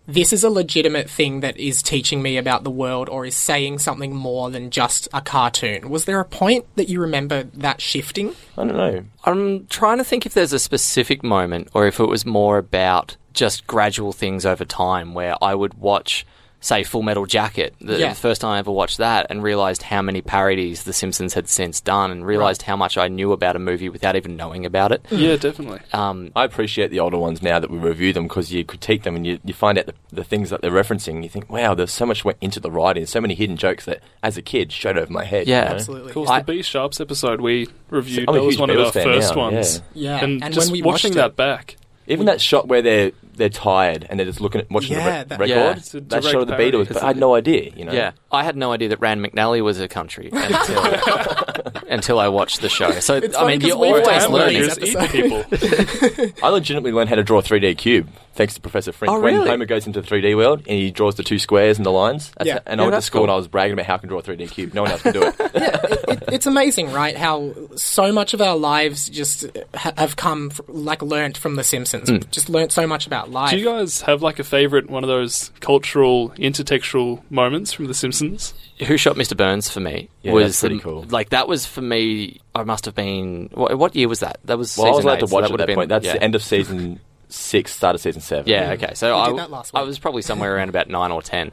this 0.07 0.33
is 0.33 0.43
a 0.45 0.51
legitimate 0.51 1.09
thing 1.09 1.41
that 1.41 1.57
is 1.57 1.83
teaching 1.83 2.21
me 2.21 2.37
about 2.37 2.63
the 2.65 2.71
world 2.71 3.09
or 3.09 3.25
is 3.25 3.35
saying 3.37 3.79
something 3.79 4.15
more 4.15 4.51
than 4.51 4.71
just 4.71 5.09
a 5.15 5.21
cartoon? 5.23 5.89
Was 5.89 6.05
there 6.05 6.21
a 6.21 6.25
point 6.27 6.67
that 6.77 6.89
you 6.89 7.01
remember 7.01 7.45
that 7.55 7.81
shifting? 7.81 8.35
I 8.59 8.65
don't 8.65 8.77
know. 8.77 9.05
I'm 9.25 9.67
trying 9.69 9.99
to 9.99 10.05
think 10.05 10.27
if 10.27 10.35
there's 10.35 10.53
a 10.53 10.59
specific 10.59 11.23
moment 11.23 11.69
or 11.75 11.87
if 11.87 12.01
it 12.01 12.07
was 12.07 12.27
more 12.27 12.59
about 12.59 13.17
just 13.35 13.67
gradual 13.67 14.13
things 14.13 14.47
over 14.47 14.65
time 14.65 15.13
where 15.15 15.37
I 15.43 15.55
would 15.55 15.75
watch. 15.75 16.25
Say 16.61 16.83
Full 16.83 17.03
Metal 17.03 17.27
Jacket, 17.27 17.75
the, 17.79 17.99
Yeah. 17.99 18.09
the 18.09 18.15
first 18.15 18.41
time 18.41 18.53
I 18.53 18.59
ever 18.59 18.71
watched 18.73 18.97
that, 18.97 19.27
and 19.29 19.43
realized 19.43 19.83
how 19.83 20.01
many 20.01 20.23
parodies 20.23 20.85
The 20.85 20.95
Simpsons 20.95 21.35
had 21.35 21.47
since 21.47 21.79
done, 21.83 22.11
and 22.11 22.25
realized 22.27 22.63
how 22.63 22.75
much 22.75 22.97
I 22.97 23.09
knew 23.09 23.33
about 23.33 23.55
a 23.55 23.59
movie 23.59 23.91
without 23.91 24.17
even 24.17 24.35
knowing 24.39 24.65
about 24.65 24.91
it. 24.91 25.05
Yeah, 25.11 25.37
definitely. 25.37 25.81
Um, 25.93 26.33
I 26.35 26.45
appreciate 26.45 26.91
the 26.91 27.01
older 27.01 27.19
ones 27.19 27.43
now 27.43 27.59
that 27.59 27.71
we 27.71 27.77
review 27.77 28.15
them 28.15 28.23
because 28.29 28.51
you 28.51 28.65
critique 28.65 29.03
them 29.03 29.15
and 29.15 29.27
you, 29.27 29.41
you 29.45 29.53
find 29.53 29.77
out 29.77 29.85
the, 29.85 29.95
the 30.11 30.25
things 30.25 30.49
that 30.49 30.63
they're 30.63 30.71
referencing. 30.71 31.23
You 31.23 31.29
think, 31.29 31.51
wow, 31.51 31.75
there's 31.75 31.93
so 31.93 32.07
much 32.07 32.25
went 32.25 32.39
into 32.41 32.61
the 32.61 32.71
writing, 32.71 33.05
so 33.05 33.21
many 33.21 33.35
hidden 33.35 33.59
jokes 33.59 33.85
that, 33.85 34.01
as 34.23 34.39
a 34.39 34.43
kid, 34.43 34.73
showed 34.73 34.97
over 34.97 35.13
my 35.13 35.25
head. 35.27 35.47
Yeah. 35.47 35.65
you 35.65 35.69
know? 35.69 35.75
Absolutely. 35.75 36.09
Of 36.09 36.15
course, 36.15 36.31
I- 36.31 36.39
the 36.41 36.45
Be 36.51 36.63
Sharps 36.63 36.99
episode 36.99 37.43
we 37.43 37.69
reviewed, 37.91 38.27
I'm 38.27 38.37
a 38.37 38.39
that 38.39 38.43
was 38.43 38.55
huge 38.55 38.61
one 38.61 38.71
of 38.71 38.77
Beatles 38.77 38.87
our 38.87 38.93
first 38.93 39.35
now, 39.35 39.43
ones. 39.43 39.83
Yeah. 39.93 40.25
And, 40.25 40.43
And 40.43 40.55
just 40.55 40.69
when 40.69 40.73
we 40.73 40.81
watching 40.83 41.11
watched 41.11 41.17
that 41.17 41.27
it- 41.33 41.37
back, 41.37 41.77
Even 42.07 42.27
that 42.27 42.41
shot 42.41 42.69
where 42.69 42.83
they're 42.83 43.13
they're 43.37 43.49
tired 43.49 44.07
and 44.09 44.19
they're 44.19 44.27
just 44.27 44.41
looking 44.41 44.61
at 44.61 44.71
watching 44.71 44.93
Yeah, 44.97 45.23
the 45.25 45.29
that- 45.31 45.39
re- 45.41 45.49
Yeah. 45.49 45.57
record. 45.69 45.77
It's 45.79 45.95
a 45.95 46.01
that 46.01 46.09
direct 46.09 46.27
shot 46.27 46.43
of 46.43 46.47
the 46.49 46.55
parody. 46.57 46.79
Beatles, 46.79 46.89
but 46.89 47.03
I 47.03 47.07
had 47.09 47.17
no 47.17 47.35
idea. 47.35 47.71
You 47.77 47.85
know. 47.85 47.93
Yeah, 47.93 48.13
I 48.33 48.45
had 48.45 48.57
no 48.57 48.73
idea 48.73 48.89
that 48.91 49.01
Rand 49.01 49.25
McNally 49.25 49.63
was 49.63 49.81
a 49.81 49.89
country 49.89 50.31
until 50.33 51.83
until 51.89 52.19
I 52.19 52.29
watched 52.29 52.61
the 52.61 52.69
show. 52.69 52.91
So 53.01 53.17
It's 53.17 53.35
I 53.37 53.41
funny 53.41 53.53
mean, 53.53 53.61
'cause 53.61 53.69
you're 53.69 53.79
we've 53.79 53.91
always 53.93 54.07
done 54.07 54.33
learning. 54.33 54.63
these 54.63 54.79
Warriors 54.79 54.79
eat 54.79 54.97
episode. 54.97 56.11
people. 56.31 56.33
I 56.43 56.49
legitimately 56.49 56.93
learned 56.93 57.09
how 57.11 57.17
to 57.17 57.23
draw 57.25 57.39
a 57.39 57.43
3D 57.43 57.77
cube 57.79 58.09
thanks 58.35 58.55
to 58.55 58.61
Professor 58.61 58.91
Frink. 58.91 59.13
Oh, 59.13 59.21
When 59.21 59.35
really? 59.35 59.49
Homer 59.49 59.65
goes 59.65 59.87
into 59.87 60.01
the 60.01 60.07
3D 60.09 60.37
world 60.37 60.59
and 60.61 60.77
he 60.77 60.91
draws 60.91 61.15
the 61.15 61.23
two 61.23 61.39
squares 61.39 61.77
and 61.77 61.87
the 61.87 61.93
lines. 61.93 62.33
That's 62.37 62.49
Yeah. 62.49 62.55
how- 62.55 62.61
and 62.67 62.79
Yeah, 62.79 62.83
I 62.83 62.87
went 62.87 62.93
to 62.93 62.97
that's 62.97 63.07
school 63.07 63.19
cool. 63.21 63.25
and 63.27 63.33
I 63.33 63.37
was 63.37 63.47
bragging 63.47 63.75
about 63.75 63.87
how 63.87 63.95
I 63.95 63.99
can 63.99 64.09
draw 64.09 64.19
a 64.19 64.23
3D 64.23 64.51
cube. 64.51 64.75
No 64.75 64.83
one 64.83 64.91
else 64.91 65.03
can 65.03 65.13
do 65.13 65.23
it. 65.29 65.35
it, 65.39 66.25
it's 66.33 66.47
amazing, 66.47 66.91
right? 66.93 67.17
How 67.17 67.53
so 67.77 68.13
much 68.13 68.35
of 68.35 68.41
our 68.41 68.57
lives 68.57 69.09
just 69.09 69.47
ha- 69.77 69.93
have 69.97 70.17
come, 70.17 70.51
fr- 70.51 70.63
like, 70.69 71.01
learnt 71.01 71.37
from 71.39 71.55
The 71.55 71.63
Simpsons. 71.63 72.09
Hmm. 72.11 72.17
Just 72.33 72.49
learnt 72.49 72.73
so 72.73 72.89
much 72.89 73.07
about 73.07 73.24
life. 73.31 73.51
Do 73.51 73.59
you 73.59 73.65
guys 73.65 74.03
have 74.03 74.23
like 74.23 74.39
a 74.39 74.45
favourite 74.45 74.89
one 74.91 75.03
of 75.05 75.09
those 75.09 75.51
cultural 75.61 76.31
intertextual 76.31 77.23
moments 77.31 77.73
from 77.73 77.87
The 77.87 77.95
Simpsons? 77.95 78.55
Who 78.87 78.97
shot 78.97 79.17
Mr. 79.17 79.37
Burns 79.37 79.71
for 79.71 79.81
me 79.81 80.09
Yeah, 80.23 80.33
was 80.33 80.45
that's 80.47 80.61
pretty 80.61 80.77
the- 80.77 80.83
cool. 80.83 81.03
Like 81.09 81.31
that 81.31 81.49
was 81.49 81.67
for 81.67 81.81
me. 81.83 82.41
I 82.55 82.63
must 82.65 82.85
have 82.87 82.95
been. 82.95 83.51
What, 83.53 83.79
what 83.79 83.95
year 83.97 84.09
was 84.09 84.21
that? 84.21 84.39
That 84.45 84.59
was. 84.59 84.77
Well, 84.77 84.87
I 84.87 84.91
was 84.91 84.97
season 84.99 85.09
allowed 85.09 85.17
eight, 85.17 85.21
to 85.21 85.29
so 85.29 85.35
watch 85.35 85.43
that 85.43 85.53
at 85.53 85.57
that 85.57 85.61
have 85.61 85.67
been- 85.69 85.77
point. 85.77 85.89
That's 85.89 86.07
yeah. 86.07 86.13
the 86.15 86.23
end 86.23 86.35
of 86.35 86.43
season 86.43 87.01
six, 87.29 87.73
start 87.75 87.95
of 87.95 88.01
season 88.01 88.21
seven. 88.21 88.49
Yeah, 88.49 88.73
okay. 88.73 88.95
So 88.95 89.17
I, 89.17 89.29
did 89.29 89.39
that 89.39 89.51
last 89.51 89.75
I 89.75 89.83
was 89.83 89.99
probably 89.99 90.23
somewhere 90.23 90.55
around 90.55 90.69
about 90.69 90.89
nine 90.89 91.11
or 91.11 91.23
ten. 91.23 91.53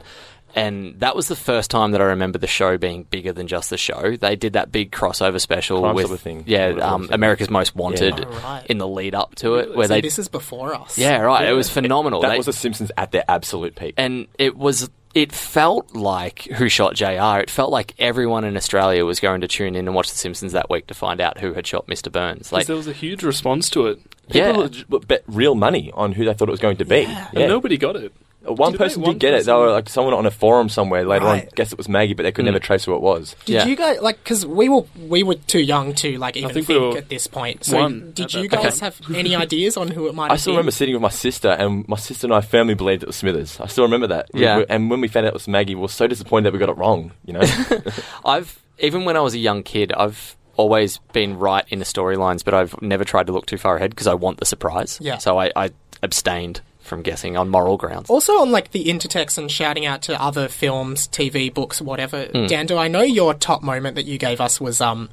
And 0.54 0.98
that 1.00 1.16
was 1.16 1.28
the 1.28 1.36
first 1.36 1.70
time 1.70 1.92
that 1.92 2.00
I 2.00 2.04
remember 2.04 2.38
the 2.38 2.46
show 2.46 2.76
being 2.78 3.04
bigger 3.04 3.32
than 3.32 3.46
just 3.46 3.70
the 3.70 3.76
show. 3.78 4.16
They 4.16 4.36
did 4.36 4.52
that 4.54 4.70
big 4.72 4.90
crossover 4.92 5.40
special 5.40 5.80
Crime 5.80 5.94
with 5.94 6.20
thing. 6.20 6.44
yeah, 6.46 6.68
um. 6.82 7.08
America's 7.10 7.50
Most 7.50 7.74
Wanted 7.74 8.18
Yeah. 8.18 8.24
Oh, 8.26 8.40
right. 8.44 8.66
in 8.66 8.78
the 8.78 8.86
lead 8.88 9.14
up 9.14 9.34
to 9.36 9.54
it, 9.56 9.74
where 9.74 9.88
So 9.88 9.94
they 9.94 10.00
this 10.00 10.18
is 10.18 10.28
before 10.28 10.74
us. 10.74 10.98
yeah 10.98 11.18
right. 11.20 11.48
It 11.48 11.52
was 11.52 11.68
phenomenal. 11.70 12.20
That 12.20 12.30
They- 12.30 12.36
was 12.36 12.46
the 12.46 12.52
Simpsons 12.52 12.90
at 12.96 13.12
their 13.12 13.24
absolute 13.28 13.74
peak. 13.76 13.94
and 13.96 14.26
it 14.38 14.56
was 14.56 14.90
it 15.14 15.30
felt 15.30 15.94
like 15.94 16.44
who 16.54 16.70
shot 16.70 16.94
JR. 16.94 17.38
It 17.40 17.50
felt 17.50 17.70
like 17.70 17.94
everyone 17.98 18.44
in 18.44 18.56
Australia 18.56 19.04
was 19.04 19.20
going 19.20 19.42
to 19.42 19.48
tune 19.48 19.74
in 19.74 19.86
and 19.86 19.94
watch 19.94 20.10
The 20.10 20.16
Simpsons 20.16 20.52
that 20.52 20.70
week 20.70 20.86
to 20.86 20.94
find 20.94 21.20
out 21.20 21.36
who 21.38 21.52
had 21.52 21.66
shot 21.66 21.86
Mr. 21.86 22.10
Burns. 22.10 22.48
'Cause 22.48 22.52
Like, 22.52 22.66
there 22.66 22.76
was 22.76 22.88
a 22.88 22.94
huge 22.94 23.22
response 23.22 23.68
to 23.70 23.88
it. 23.88 23.98
yeah, 24.28 24.46
People 24.52 24.62
leg- 24.62 25.06
bet 25.08 25.22
real 25.26 25.54
money 25.54 25.90
on 25.92 26.12
who 26.12 26.24
they 26.24 26.32
thought 26.32 26.48
it 26.48 26.50
was 26.52 26.60
going 26.60 26.78
to 26.78 26.86
be. 26.86 27.04
And 27.34 27.46
nobody 27.48 27.76
got 27.76 27.94
it. 27.96 28.12
Uh, 28.48 28.52
One 28.52 28.72
Did 28.72 28.78
person 28.78 29.02
one 29.02 29.12
did 29.14 29.20
get 29.20 29.34
it. 29.34 29.46
They 29.46 29.52
were 29.52 29.70
like 29.70 29.88
someone 29.88 30.14
on 30.14 30.26
a 30.26 30.30
forum 30.30 30.68
somewhere 30.68 31.04
later 31.04 31.26
on 31.26 31.42
Guess 31.54 31.72
it 31.72 31.78
was 31.78 31.88
Maggie, 31.88 32.14
but 32.14 32.24
they 32.24 32.32
could 32.32 32.44
never 32.44 32.58
trace 32.58 32.84
who 32.84 32.94
it 32.94 33.00
was. 33.00 33.36
Did 33.44 33.52
Yeah. 33.54 33.66
you 33.66 33.76
guys 33.76 34.00
like? 34.00 34.22
Because 34.22 34.44
we 34.44 34.68
were 34.68 34.82
we 35.08 35.22
were 35.22 35.34
too 35.36 35.60
young 35.60 35.94
to 35.94 36.18
like 36.18 36.36
even 36.36 36.50
think 36.50 36.66
think, 36.66 36.92
we 36.92 36.98
at 36.98 37.08
this 37.08 37.26
point. 37.26 37.64
So 37.64 37.88
did 37.88 38.34
you 38.34 38.48
guys 38.48 38.80
time. 38.80 38.92
have 38.92 39.14
any 39.14 39.36
ideas 39.46 39.76
on 39.76 39.88
who 39.88 40.08
it 40.08 40.14
might? 40.14 40.28
Be? 40.28 40.32
I 40.34 40.36
still 40.36 40.52
been? 40.52 40.56
remember 40.58 40.72
sitting 40.72 40.94
with 40.94 41.02
my 41.02 41.08
sister, 41.10 41.50
and 41.50 41.86
my 41.88 41.96
sister 41.96 42.26
and 42.26 42.34
I 42.34 42.40
firmly 42.40 42.74
believed 42.74 43.02
it 43.02 43.06
was 43.06 43.16
Smithers. 43.16 43.60
I 43.60 43.66
still 43.68 43.84
remember 43.84 44.08
that. 44.08 44.30
Yeah. 44.34 44.58
we- 44.58 44.66
and 44.68 44.90
when 44.90 45.00
we 45.00 45.08
found 45.08 45.26
out 45.26 45.30
it 45.30 45.34
was 45.34 45.46
Maggie, 45.48 45.74
we 45.74 45.82
were 45.82 45.88
so 45.88 46.06
disappointed 46.06 46.46
that 46.46 46.52
we 46.52 46.58
got 46.58 46.68
it 46.68 46.76
wrong. 46.78 47.12
You 47.24 47.34
know, 47.34 47.42
I've 48.24 48.60
even 48.78 49.04
when 49.04 49.16
I 49.16 49.20
was 49.20 49.34
a 49.34 49.38
young 49.38 49.62
kid, 49.62 49.92
I've 49.92 50.36
always 50.56 50.98
been 51.12 51.38
right 51.38 51.64
in 51.68 51.78
the 51.78 51.84
storylines, 51.84 52.44
but 52.44 52.54
I've 52.54 52.80
never 52.82 53.04
tried 53.04 53.26
to 53.28 53.32
look 53.32 53.46
too 53.46 53.56
far 53.58 53.76
ahead 53.76 53.90
because 53.90 54.06
I 54.06 54.14
want 54.14 54.38
the 54.40 54.46
surprise. 54.46 54.98
Yeah. 55.00 55.18
So 55.18 55.38
I, 55.38 55.50
I 55.56 55.70
abstained 56.02 56.60
from 56.82 57.02
guessing 57.02 57.36
on 57.36 57.48
moral 57.48 57.76
grounds. 57.76 58.10
Also 58.10 58.32
on 58.40 58.50
like 58.52 58.72
the 58.72 58.84
intertext 58.86 59.38
and 59.38 59.50
shouting 59.50 59.86
out 59.86 60.02
to 60.02 60.20
other 60.20 60.48
films, 60.48 61.08
TV, 61.08 61.52
books, 61.52 61.80
whatever. 61.80 62.24
Hmm. 62.26 62.46
Dando, 62.46 62.76
I 62.78 62.88
know 62.88 63.02
your 63.02 63.34
top 63.34 63.62
moment 63.62 63.94
that 63.96 64.04
you 64.04 64.18
gave 64.18 64.40
us 64.40 64.60
was 64.60 64.80
um 64.80 65.08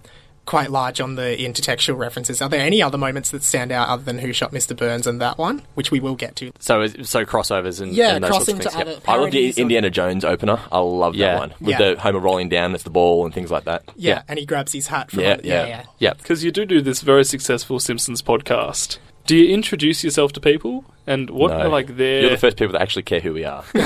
quite 0.46 0.72
large 0.72 1.00
on 1.00 1.14
the 1.14 1.38
intertextual 1.40 1.96
references. 1.96 2.42
Are 2.42 2.50
there 2.50 2.62
any 2.66 2.82
other 2.82 2.98
moments 2.98 3.30
that 3.30 3.44
stand 3.44 3.72
out 3.72 3.88
other 3.88 4.02
than 4.02 4.18
Who 4.18 4.34
Shot 4.34 4.52
Mr. 4.52 4.76
Burns 4.76 5.06
and 5.06 5.22
that 5.22 5.38
one, 5.38 5.62
which 5.76 5.92
we 5.92 6.00
will 6.00 6.16
get 6.16 6.36
to? 6.38 6.52
So 6.58 6.88
so 6.88 7.24
crossovers 7.24 7.80
and 7.80 7.94
Yeah, 7.94 8.16
and 8.16 8.24
those 8.24 8.32
crossing 8.32 8.56
sorts 8.60 8.66
of 8.66 8.72
to 8.72 8.78
things. 8.86 8.98
other. 8.98 9.02
I 9.08 9.12
love 9.18 9.26
the 9.26 9.30
parodies 9.32 9.58
or- 9.60 9.62
Indiana 9.62 9.90
Jones 9.92 10.26
opener. 10.26 10.60
I 10.72 10.80
love 10.80 11.14
Yeah. 11.14 11.34
that 11.34 11.40
one 11.40 11.50
with 11.62 11.70
Yeah. 11.70 11.78
the 11.94 12.00
Homer 12.00 12.18
rolling 12.20 12.50
down 12.50 12.74
as 12.74 12.82
the 12.82 12.90
ball 12.90 13.26
and 13.26 13.34
things 13.34 13.52
like 13.52 13.66
that. 13.66 13.84
Yeah, 13.96 14.16
Yeah. 14.16 14.22
and 14.28 14.40
he 14.40 14.46
grabs 14.48 14.72
his 14.74 14.88
hat 14.88 15.12
from 15.12 15.20
Yeah, 15.20 15.38
yeah, 15.44 15.54
yeah. 15.54 15.68
yeah. 15.68 15.84
Yeah. 16.00 16.14
Because 16.14 16.44
you 16.44 16.52
do 16.52 16.66
do 16.66 16.82
this 16.82 17.02
very 17.02 17.26
successful 17.26 17.80
Simpsons 17.80 18.24
podcast. 18.24 18.98
Do 19.30 19.38
you 19.38 19.54
introduce 19.54 20.04
yourself 20.04 20.34
to 20.34 20.40
people? 20.40 20.84
And 21.06 21.30
what 21.30 21.52
No. 21.52 21.58
are 21.60 21.68
like 21.70 21.98
their. 21.98 22.22
You're 22.22 22.30
the 22.32 22.38
first 22.38 22.58
people 22.58 22.72
that 22.74 22.82
actually 22.82 23.04
care 23.04 23.20
who 23.20 23.32
we 23.32 23.44
are. 23.46 23.64
Do 23.74 23.80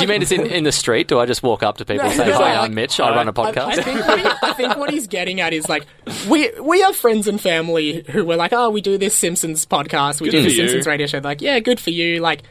you 0.00 0.06
mean 0.06 0.22
it's 0.22 0.30
in, 0.30 0.46
in 0.46 0.62
the 0.62 0.70
street? 0.70 1.08
Do 1.08 1.18
I 1.18 1.26
just 1.26 1.42
walk 1.42 1.64
up 1.64 1.78
to 1.78 1.84
people 1.84 2.06
and 2.06 2.16
say, 2.16 2.26
No, 2.28 2.34
"Hi, 2.34 2.38
like- 2.40 2.58
I'm 2.68 2.74
Mitch. 2.74 3.00
I 3.00 3.10
run 3.12 3.26
a 3.26 3.32
I, 3.40 3.42
I 3.44 3.52
podcast." 3.52 3.82
think 3.82 4.06
what 4.06 4.20
he, 4.20 4.26
I 4.42 4.52
think 4.52 4.76
what 4.76 4.90
he's 4.90 5.08
getting 5.08 5.40
at 5.40 5.52
is 5.52 5.68
like 5.68 5.84
we 6.28 6.48
we 6.60 6.80
have 6.80 6.94
friends 6.94 7.26
and 7.26 7.40
family 7.40 8.04
who 8.08 8.24
were 8.24 8.36
like, 8.36 8.52
oh, 8.52 8.70
we 8.70 8.80
do 8.80 8.98
this 8.98 9.16
Simpsons 9.16 9.66
podcast, 9.66 10.20
we 10.20 10.26
Good 10.30 10.36
do 10.36 10.38
for 10.38 10.44
this 10.44 10.52
you. 10.52 10.58
Simpsons 10.68 10.86
radio 10.86 11.06
show. 11.08 11.18
Like, 11.18 11.40
yeah, 11.42 11.58
good 11.58 11.80
for 11.80 11.90
you. 11.90 12.20
Like, 12.20 12.44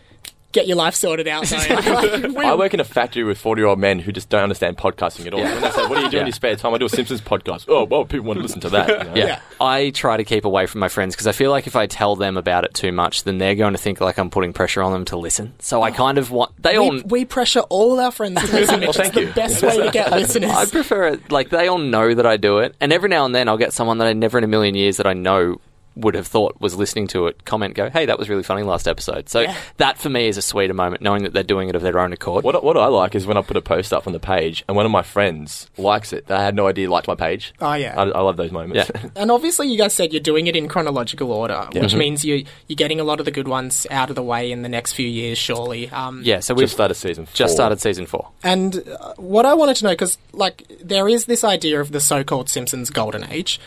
get 0.52 0.68
your 0.68 0.78
life 0.78 0.96
sorted 0.96 1.28
out. 1.28 1.46
Though. 1.46 1.58
Like, 1.60 2.46
I 2.46 2.56
work 2.56 2.74
in 2.74 2.80
a 2.80 2.84
factory 2.84 3.24
with 3.24 3.38
40 3.38 3.62
year 3.62 3.68
old 3.68 3.80
men 3.80 4.00
who 4.00 4.12
just 4.12 4.30
don't 4.30 4.44
understand 4.44 4.78
podcasting 4.78 5.26
at 5.28 5.34
all. 5.34 5.40
Yeah. 5.40 5.54
When 5.54 5.62
they 5.62 5.72
say, 5.72 5.86
What 5.88 5.98
do 5.98 6.02
you 6.04 6.10
do 6.10 6.20
in 6.20 6.26
your 6.28 6.34
spare 6.34 6.56
time? 6.56 6.74
I 6.74 6.78
do 6.78 6.86
a 6.86 6.90
Simpsons 6.90 7.22
podcast. 7.22 7.66
Oh, 7.68 7.84
well, 7.86 8.06
people 8.06 8.26
want 8.28 8.38
to 8.38 8.44
listen 8.44 8.60
to 8.62 8.70
that. 8.70 8.88
you 8.90 8.96
know? 9.10 9.16
Yeah. 9.16 9.26
Yeah. 9.26 9.42
I 9.62 9.90
try 9.92 10.18
to 10.18 10.24
keep 10.24 10.46
away 10.46 10.66
from 10.66 10.80
my 10.80 10.90
friends 10.90 11.16
because 11.16 11.28
I 11.28 11.32
feel 11.32 11.52
like 11.52 11.68
if 11.68 11.76
I 11.76 11.88
tell 11.88 12.16
them 12.16 12.38
about 12.38 12.64
it 12.64 12.74
too 12.74 12.92
much, 12.92 13.24
then 13.24 13.38
they're 13.38 13.56
going 13.56 13.74
to 13.74 13.80
think 13.80 14.02
like 14.02 14.18
I'm 14.18 14.30
putting 14.30 14.54
pressure 14.54 14.82
on 14.82 14.92
them 14.92 15.06
to 15.06 15.18
listen. 15.18 15.54
So 15.60 15.82
I 15.82 15.92
kind 15.92 16.18
of 16.18 16.32
want 16.32 16.62
they 16.62 16.78
all. 16.78 16.92
we, 16.92 17.02
we 17.04 17.26
pressure 17.26 17.62
all 17.62 18.00
our 18.00 18.12
friends 18.12 18.42
to 18.42 18.52
listen. 18.52 18.80
Mitch. 18.80 18.96
thank 18.96 19.16
it's 19.16 19.28
the 19.28 19.34
best 19.34 19.62
way 19.64 19.78
to 19.78 19.92
get 19.92 20.12
listeners. 20.12 20.52
I 20.52 20.66
prefer 20.66 21.08
it 21.08 21.32
like 21.32 21.50
they 21.50 21.68
all 21.68 21.78
know 21.78 22.14
that 22.14 22.26
I 22.26 22.38
do 22.38 22.60
it, 22.60 22.76
and 22.80 22.92
every 22.94 23.10
now 23.10 23.26
and 23.26 23.36
then 23.36 23.48
I'll 23.50 23.58
get 23.58 23.74
someone 23.74 23.98
that 24.00 24.08
I 24.08 24.14
never 24.14 24.38
in 24.38 24.44
a 24.44 24.48
million 24.48 24.76
years 24.76 24.98
that 24.98 25.08
I 25.08 25.14
know 25.14 25.60
would 26.00 26.16
have 26.16 26.28
thought 26.28 26.60
was 26.60 26.76
listening 26.76 27.08
to 27.10 27.28
it 27.28 27.46
comment 27.46 27.76
go, 27.76 27.90
"Hey, 27.90 28.06
that 28.06 28.18
was 28.20 28.30
really 28.30 28.44
funny 28.44 28.64
last 28.64 28.88
episode." 28.88 29.30
So 29.30 29.42
Yeah. 29.42 29.56
that 29.78 29.98
for 29.98 30.10
me 30.10 30.28
is 30.28 30.38
a 30.38 30.42
sweeter 30.42 30.74
moment, 30.74 31.02
knowing 31.02 31.24
that 31.24 31.34
they're 31.34 31.44
doing 31.44 31.70
it 31.70 31.76
of 31.76 31.82
their 31.82 32.00
own 32.00 32.14
accord. 32.14 32.44
What, 32.44 32.64
what 32.64 32.78
I 32.78 32.88
like 32.88 33.16
is 33.16 33.26
when 33.26 33.38
I 33.38 33.42
put 33.42 33.58
a 33.58 33.62
post 33.62 33.94
up 33.94 34.08
on 34.08 34.14
the 34.14 34.20
page 34.20 34.64
and 34.68 34.76
one 34.78 34.86
of 34.86 34.92
my 34.92 35.02
friends 35.02 35.70
likes 35.78 36.14
it. 36.14 36.28
They 36.28 36.36
had 36.38 36.56
no 36.56 36.68
idea 36.68 36.84
he 36.84 36.88
liked 36.88 37.08
my 37.08 37.16
page. 37.16 37.54
Oh, 37.62 37.74
yeah. 37.74 37.94
I, 37.98 38.04
I 38.04 38.22
love 38.22 38.38
those 38.38 38.52
moments. 38.52 38.90
Yeah. 38.94 39.10
And 39.16 39.32
obviously, 39.32 39.68
you 39.68 39.78
guys 39.78 39.94
said 39.94 40.14
you're 40.14 40.22
doing 40.22 40.48
it 40.48 40.56
in 40.56 40.68
chronological 40.68 41.32
order, 41.32 41.68
which 41.74 41.94
Mhm. 41.94 41.98
means 41.98 42.24
you 42.26 42.46
you're 42.68 42.76
getting 42.78 43.00
a 43.00 43.04
lot 43.04 43.20
of 43.20 43.26
the 43.26 43.32
good 43.32 43.48
ones 43.48 43.86
out 43.92 44.10
of 44.10 44.16
the 44.16 44.24
way 44.24 44.52
in 44.52 44.62
the 44.62 44.70
next 44.70 44.94
few 44.94 45.08
years, 45.08 45.38
surely. 45.38 45.90
Um, 45.90 46.22
Yeah, 46.24 46.40
so 46.40 46.54
we've 46.54 46.64
Just 46.64 46.74
started 46.74 46.94
season 46.96 47.26
four. 47.26 47.34
just 47.36 47.54
started 47.54 47.82
season 47.82 48.06
four. 48.06 48.30
And 48.44 48.82
uh, 49.00 49.14
what 49.18 49.46
I 49.46 49.54
wanted 49.56 49.76
to 49.78 49.84
know, 49.86 49.90
because 49.92 50.18
like 50.32 50.64
there 50.82 51.10
is 51.10 51.26
this 51.26 51.44
idea 51.44 51.82
of 51.82 51.92
the 51.92 52.00
so-called 52.00 52.50
Simpsons 52.50 52.90
golden 52.90 53.30
age. 53.30 53.60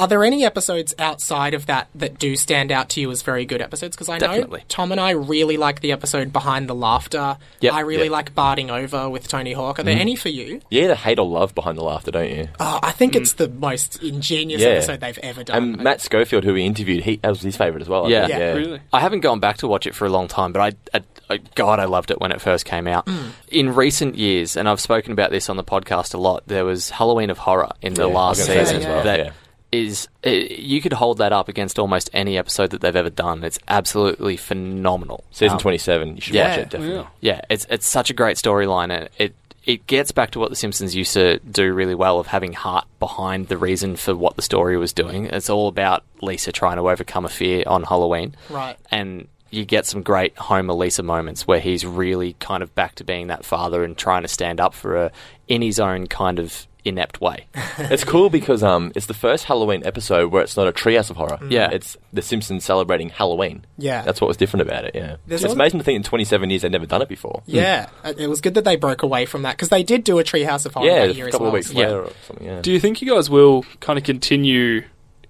Are 0.00 0.06
there 0.06 0.22
any 0.22 0.44
episodes 0.44 0.94
outside 1.00 1.54
of 1.54 1.66
that 1.66 1.88
that 1.96 2.20
do 2.20 2.36
stand 2.36 2.70
out 2.70 2.88
to 2.90 3.00
you 3.00 3.10
as 3.10 3.22
very 3.22 3.44
good 3.44 3.60
episodes? 3.60 3.96
Because 3.96 4.08
I 4.08 4.18
know 4.18 4.56
Tom 4.68 4.92
and 4.92 5.00
I 5.00 5.10
really 5.10 5.56
like 5.56 5.80
the 5.80 5.90
episode 5.90 6.32
Behind 6.32 6.68
the 6.68 6.74
Laughter. 6.74 7.36
Yep. 7.60 7.72
I 7.72 7.80
really 7.80 8.04
Yeah. 8.04 8.12
like 8.12 8.32
Barting 8.32 8.70
Over 8.70 9.08
with 9.10 9.26
Tony 9.26 9.54
Hawk. 9.54 9.80
Are 9.80 9.82
there 9.82 9.98
any 9.98 10.14
for 10.14 10.28
you? 10.28 10.60
You 10.70 10.84
either 10.84 10.94
hate 10.94 11.18
or 11.18 11.26
love 11.26 11.52
behind 11.52 11.78
the 11.78 11.82
laughter, 11.82 12.12
don't 12.12 12.30
you? 12.30 12.48
Oh, 12.60 12.78
I 12.80 12.92
think 12.92 13.16
it's 13.16 13.32
the 13.32 13.48
most 13.48 14.00
ingenious 14.00 14.62
Yeah. 14.62 14.68
episode 14.68 15.00
they've 15.00 15.18
ever 15.18 15.42
done. 15.42 15.56
And 15.56 15.76
Matt 15.82 16.00
Schofield, 16.00 16.44
who 16.44 16.54
we 16.54 16.64
interviewed, 16.64 17.02
he 17.02 17.16
that 17.16 17.30
was 17.30 17.42
his 17.42 17.56
favourite 17.56 17.82
as 17.82 17.88
well. 17.88 18.06
I 18.06 18.10
Yeah. 18.10 18.26
Yeah. 18.28 18.52
Really? 18.52 18.80
I 18.92 19.00
haven't 19.00 19.20
gone 19.20 19.40
back 19.40 19.56
to 19.58 19.66
watch 19.66 19.84
it 19.88 19.96
for 19.96 20.06
a 20.06 20.10
long 20.10 20.28
time, 20.28 20.52
but 20.52 20.60
I, 20.94 20.98
I, 20.98 21.02
I 21.28 21.38
God, 21.56 21.80
I 21.80 21.86
loved 21.86 22.12
it 22.12 22.20
when 22.20 22.30
it 22.30 22.40
first 22.40 22.64
came 22.64 22.86
out. 22.86 23.06
Mm. 23.06 23.30
In 23.48 23.74
recent 23.74 24.14
years, 24.14 24.56
and 24.56 24.68
I've 24.68 24.80
spoken 24.80 25.10
about 25.10 25.32
this 25.32 25.48
on 25.50 25.56
the 25.56 25.64
podcast 25.64 26.14
a 26.14 26.18
lot, 26.18 26.44
there 26.46 26.64
was 26.64 26.90
Halloween 26.90 27.30
of 27.30 27.38
Horror 27.38 27.72
in 27.82 27.94
the 27.94 28.06
Yeah, 28.06 28.14
last 28.14 28.38
I 28.38 28.42
was 28.42 28.46
gonna 28.48 28.58
say 28.60 28.64
season 28.64 28.76
as 28.82 28.86
well, 28.86 29.02
that 29.04 29.18
yeah. 29.18 29.30
Is 29.70 30.08
uh, 30.26 30.30
you 30.30 30.80
could 30.80 30.94
hold 30.94 31.18
that 31.18 31.32
up 31.32 31.48
against 31.48 31.78
almost 31.78 32.08
any 32.12 32.38
episode 32.38 32.70
that 32.70 32.80
they've 32.80 32.96
ever 32.96 33.10
done. 33.10 33.44
It's 33.44 33.58
absolutely 33.68 34.36
phenomenal. 34.36 35.24
Season 35.30 35.54
Um, 35.54 35.58
27. 35.60 36.14
You 36.16 36.20
should 36.20 36.34
yeah. 36.34 36.48
watch 36.50 36.58
it, 36.58 36.70
definitely. 36.70 36.96
Yeah. 36.96 37.06
Yeah, 37.34 37.40
it's 37.50 37.66
it's 37.70 37.86
such 37.86 38.10
a 38.10 38.14
great 38.14 38.36
storyline, 38.36 38.90
and 38.90 39.08
it 39.18 39.34
it 39.64 39.86
gets 39.86 40.12
back 40.12 40.30
to 40.30 40.38
what 40.38 40.48
The 40.48 40.56
Simpsons 40.56 40.96
used 40.96 41.12
to 41.12 41.38
do 41.40 41.74
really 41.74 41.94
well 41.94 42.18
of 42.18 42.28
having 42.28 42.54
heart 42.54 42.86
behind 42.98 43.48
the 43.48 43.58
reason 43.58 43.96
for 43.96 44.16
what 44.16 44.36
the 44.36 44.42
story 44.42 44.78
was 44.78 44.94
doing. 44.94 45.26
It's 45.26 45.50
all 45.50 45.68
about 45.68 46.04
Lisa 46.22 46.52
trying 46.52 46.76
to 46.76 46.88
overcome 46.88 47.26
a 47.26 47.28
fear 47.28 47.64
on 47.66 47.82
Halloween, 47.82 48.34
Right. 48.48 48.78
And 48.90 49.28
you 49.50 49.64
get 49.66 49.84
some 49.86 50.02
great 50.02 50.36
Homer 50.38 50.72
Lisa 50.74 51.02
moments 51.02 51.46
where 51.46 51.60
he's 51.60 51.84
really 51.84 52.34
kind 52.38 52.62
of 52.62 52.74
back 52.74 52.94
to 52.96 53.04
being 53.04 53.26
that 53.26 53.44
father 53.44 53.82
and 53.84 53.96
trying 53.96 54.22
to 54.22 54.28
stand 54.28 54.60
up 54.60 54.72
for 54.74 54.92
her 54.92 55.12
in 55.48 55.60
his 55.62 55.78
own 55.80 56.06
kind 56.06 56.38
of 56.38 56.66
inept 56.84 57.20
way. 57.20 57.46
It's 57.80 58.02
cool 58.04 58.28
because 58.28 58.62
um, 58.64 58.90
it's 58.96 59.06
the 59.06 59.14
first 59.14 59.44
Halloween 59.44 59.84
episode 59.86 60.32
where 60.32 60.42
it's 60.42 60.56
not 60.56 60.66
a 60.66 60.72
treehouse 60.72 61.10
of 61.10 61.16
horror. 61.16 61.38
Yeah. 61.48 61.70
It's 61.70 61.96
The 62.12 62.22
Simpsons 62.22 62.64
celebrating 62.64 63.08
Halloween. 63.08 63.64
Yeah. 63.78 64.02
That's 64.02 64.20
what 64.20 64.26
was 64.26 64.36
different 64.36 64.62
about 64.68 64.84
it, 64.84 64.94
yeah. 64.96 65.16
There's 65.28 65.44
it's 65.44 65.50
al- 65.52 65.56
amazing 65.56 65.78
to 65.78 65.84
think 65.84 65.94
in 65.96 66.02
27 66.02 66.50
years 66.50 66.62
they've 66.62 66.70
never 66.72 66.86
done 66.86 67.00
it 67.02 67.08
before. 67.08 67.42
Yeah, 67.46 67.88
Uh, 68.04 68.14
it 68.18 68.26
was 68.28 68.40
good 68.40 68.54
that 68.54 68.64
they 68.64 68.74
broke 68.76 69.02
away 69.04 69.26
from 69.26 69.42
that 69.42 69.56
because 69.56 69.68
they 69.68 69.82
did 69.84 70.02
do 70.02 70.18
a 70.18 70.24
Treehouse 70.24 70.66
of 70.66 70.74
Horror 70.74 70.86
Yeah, 70.88 71.06
that 71.06 71.10
a 71.10 71.14
year 71.14 71.30
couple 71.30 71.36
as 71.36 71.40
well. 71.40 71.48
of 71.48 71.54
weeks 71.54 71.70
so- 71.70 71.78
later 71.78 72.02
or 72.04 72.12
something, 72.26 72.46
yeah. 72.46 72.60
Do 72.62 72.72
you 72.72 72.80
think 72.80 73.00
you 73.00 73.14
guys 73.14 73.30
will 73.30 73.64
kind 73.80 73.96
of 73.98 74.04
continue 74.04 74.82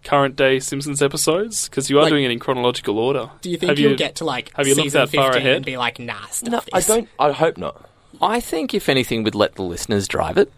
current 0.04 0.36
day 0.36 0.58
Simpsons 0.60 1.02
episodes? 1.02 1.68
Because 1.68 1.90
you 1.90 1.98
are 1.98 2.02
Like- 2.04 2.10
doing 2.10 2.24
it 2.24 2.30
in 2.30 2.38
chronological 2.38 2.98
order. 2.98 3.28
Do 3.42 3.50
you 3.50 3.58
think 3.58 3.68
Have 3.70 3.78
you'll 3.78 3.96
get 3.96 4.14
to 4.16 4.24
like 4.24 4.50
have 4.56 4.66
you 4.66 4.74
looked 4.74 4.86
season 4.86 5.02
that 5.02 5.10
far 5.10 5.32
15 5.34 5.42
ahead? 5.42 5.56
and 5.56 5.64
be 5.66 5.76
like, 5.76 5.98
nah, 5.98 6.24
stuff 6.30 6.50
No, 6.50 6.60
I 6.72 6.78
this? 6.78 6.86
don't. 6.86 7.08
I 7.18 7.32
hope 7.32 7.58
not. 7.58 7.84
I 8.22 8.40
think 8.40 8.72
if 8.74 8.88
anything, 8.88 9.22
we'd 9.22 9.34
let 9.34 9.54
the 9.56 9.62
listeners 9.62 10.08
drive 10.08 10.38
it. 10.38 10.50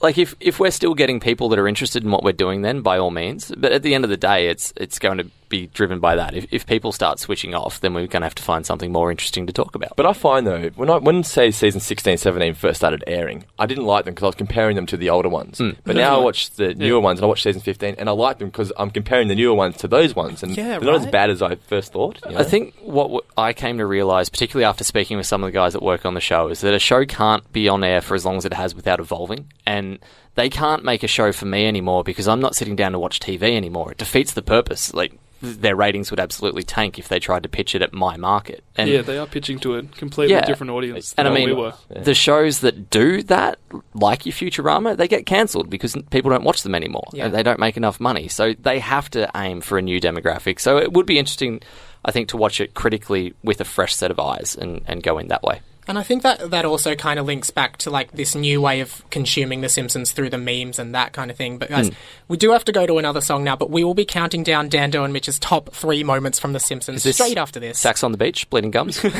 Like 0.00 0.16
if, 0.16 0.34
if 0.40 0.58
we're 0.58 0.70
still 0.70 0.94
getting 0.94 1.20
people 1.20 1.48
that 1.50 1.58
are 1.58 1.68
interested 1.68 2.02
in 2.02 2.10
what 2.10 2.22
we're 2.22 2.32
doing, 2.32 2.62
then 2.62 2.80
by 2.80 2.98
all 2.98 3.10
means. 3.10 3.52
But 3.56 3.72
at 3.72 3.82
the 3.82 3.94
end 3.94 4.04
of 4.04 4.10
the 4.10 4.16
day, 4.16 4.48
it's 4.48 4.72
it's 4.76 4.98
going 4.98 5.18
to 5.18 5.30
be 5.50 5.66
driven 5.66 6.00
by 6.00 6.16
that. 6.16 6.34
If, 6.34 6.46
if 6.50 6.66
people 6.66 6.92
start 6.92 7.18
switching 7.18 7.54
off, 7.54 7.80
then 7.80 7.92
we're 7.92 8.06
going 8.06 8.22
to 8.22 8.26
have 8.26 8.34
to 8.36 8.42
find 8.42 8.64
something 8.64 8.90
more 8.90 9.10
interesting 9.10 9.46
to 9.46 9.52
talk 9.52 9.74
about. 9.74 9.94
But 9.96 10.06
I 10.06 10.14
find 10.14 10.46
though, 10.46 10.70
when 10.76 10.88
I 10.88 10.96
when 10.96 11.22
say 11.24 11.50
season 11.50 11.80
16, 11.80 12.16
17 12.16 12.54
first 12.54 12.78
started 12.80 13.04
airing, 13.06 13.44
I 13.58 13.66
didn't 13.66 13.84
like 13.84 14.06
them 14.06 14.14
because 14.14 14.22
I 14.24 14.28
was 14.28 14.34
comparing 14.36 14.76
them 14.76 14.86
to 14.86 14.96
the 14.96 15.10
older 15.10 15.28
ones. 15.28 15.58
Hmm. 15.58 15.70
But 15.84 15.96
now 15.96 16.18
I 16.18 16.24
watch 16.24 16.50
the 16.52 16.74
newer 16.74 17.00
ones 17.00 17.18
and 17.18 17.24
I 17.24 17.28
watch 17.28 17.42
season 17.42 17.60
15, 17.60 17.96
and 17.98 18.08
I 18.08 18.12
like 18.12 18.38
them 18.38 18.48
because 18.48 18.72
I'm 18.78 18.90
comparing 18.90 19.28
the 19.28 19.34
newer 19.34 19.54
ones 19.54 19.76
to 19.78 19.88
those 19.88 20.16
ones, 20.16 20.42
and 20.42 20.56
Yeah, 20.56 20.78
they're 20.78 20.90
not 20.92 20.94
as 20.94 21.06
bad 21.06 21.28
as 21.28 21.42
I 21.42 21.56
first 21.56 21.92
thought. 21.92 22.18
you 22.24 22.32
know? 22.32 22.38
I 22.38 22.44
think 22.44 22.74
what 22.80 23.04
w- 23.04 23.20
I 23.36 23.52
came 23.52 23.76
to 23.78 23.86
realize, 23.86 24.28
particularly 24.28 24.64
after 24.64 24.84
speaking 24.84 25.16
with 25.16 25.26
some 25.26 25.42
of 25.42 25.48
the 25.48 25.52
guys 25.52 25.74
that 25.74 25.82
work 25.82 26.06
on 26.06 26.14
the 26.14 26.20
show, 26.20 26.48
is 26.48 26.60
that 26.62 26.72
a 26.72 26.78
show 26.78 27.04
can't 27.04 27.50
be 27.52 27.68
on 27.68 27.82
air 27.84 28.00
for 28.00 28.14
as 28.14 28.24
long 28.24 28.36
as 28.36 28.44
it 28.44 28.52
has 28.54 28.74
without 28.74 29.00
evolving. 29.00 29.50
And 29.66 29.98
they 30.36 30.48
can't 30.48 30.84
make 30.84 31.02
a 31.02 31.08
show 31.08 31.32
for 31.32 31.44
me 31.46 31.66
anymore 31.66 32.04
because 32.04 32.28
I'm 32.28 32.40
not 32.40 32.54
sitting 32.54 32.76
down 32.76 32.92
to 32.92 32.98
watch 32.98 33.18
TV 33.20 33.42
anymore. 33.56 33.92
It 33.92 33.98
defeats 33.98 34.32
the 34.32 34.42
purpose. 34.42 34.94
Like 34.94 35.10
th- 35.10 35.19
their 35.40 35.74
ratings 35.74 36.10
would 36.10 36.20
absolutely 36.20 36.62
tank 36.62 36.98
if 36.98 37.08
they 37.08 37.18
tried 37.18 37.42
to 37.44 37.48
pitch 37.48 37.74
it 37.74 37.82
at 37.82 37.92
my 37.92 38.16
market. 38.16 38.62
And 38.76 38.88
yeah, 38.90 39.02
they 39.02 39.18
are 39.18 39.26
pitching 39.26 39.58
to 39.60 39.76
a 39.76 39.82
completely 39.82 40.34
Yeah. 40.34 40.44
different 40.44 40.70
audience 40.70 41.14
and 41.16 41.26
than 41.26 41.32
I 41.32 41.34
mean, 41.36 41.48
we 41.48 41.54
were. 41.54 41.72
the 41.88 42.14
shows 42.14 42.60
that 42.60 42.90
do 42.90 43.22
that, 43.24 43.58
like 43.94 44.26
your 44.26 44.32
Futurama, 44.34 44.96
they 44.96 45.08
get 45.08 45.26
cancelled 45.26 45.70
because 45.70 45.96
people 46.10 46.30
don't 46.30 46.44
watch 46.44 46.62
them 46.62 46.74
anymore. 46.74 47.08
Yeah. 47.12 47.26
And 47.26 47.34
they 47.34 47.42
don't 47.42 47.58
make 47.58 47.76
enough 47.76 48.00
money. 48.00 48.28
So 48.28 48.52
they 48.52 48.78
have 48.80 49.08
to 49.10 49.30
aim 49.34 49.60
for 49.60 49.78
a 49.78 49.82
new 49.82 50.00
demographic. 50.00 50.60
So 50.60 50.76
it 50.78 50.92
would 50.92 51.06
be 51.06 51.18
interesting, 51.18 51.60
I 52.04 52.10
think, 52.10 52.28
to 52.28 52.36
watch 52.36 52.60
it 52.60 52.74
critically 52.74 53.34
with 53.42 53.60
a 53.60 53.64
fresh 53.64 53.94
set 53.94 54.10
of 54.10 54.20
eyes 54.20 54.56
and, 54.56 54.82
and 54.86 55.02
go 55.02 55.18
in 55.18 55.28
that 55.28 55.42
way. 55.42 55.60
And 55.90 55.98
I 55.98 56.02
think 56.02 56.22
that 56.22 56.50
that 56.50 56.64
also 56.64 56.94
kind 56.94 57.18
of 57.18 57.26
links 57.26 57.50
back 57.50 57.76
to 57.78 57.90
like 57.90 58.12
this 58.12 58.34
new 58.34 58.60
way 58.60 58.80
of 58.80 59.02
consuming 59.10 59.60
The 59.60 59.68
Simpsons 59.68 60.12
through 60.12 60.30
the 60.30 60.38
memes 60.38 60.78
and 60.78 60.94
that 60.94 61.12
kind 61.12 61.30
of 61.30 61.36
thing. 61.36 61.58
But 61.58 61.68
guys, 61.68 61.88
Hmm. 61.88 61.94
we 62.28 62.36
do 62.36 62.52
have 62.52 62.64
to 62.66 62.72
go 62.72 62.86
to 62.86 62.98
another 62.98 63.20
song 63.20 63.42
now. 63.44 63.56
But 63.56 63.70
we 63.70 63.82
will 63.84 63.94
be 63.94 64.04
counting 64.04 64.42
down 64.42 64.68
Dando 64.68 65.02
and 65.04 65.12
Mitch's 65.12 65.38
top 65.38 65.74
three 65.74 66.02
moments 66.04 66.38
from 66.38 66.52
The 66.52 66.60
Simpsons 66.60 67.02
straight 67.14 67.36
after 67.38 67.58
this. 67.60 67.78
Sax 67.78 68.02
on 68.04 68.12
the 68.12 68.18
Beach, 68.18 68.48
Bleeding 68.48 68.70
Gums. 68.70 69.00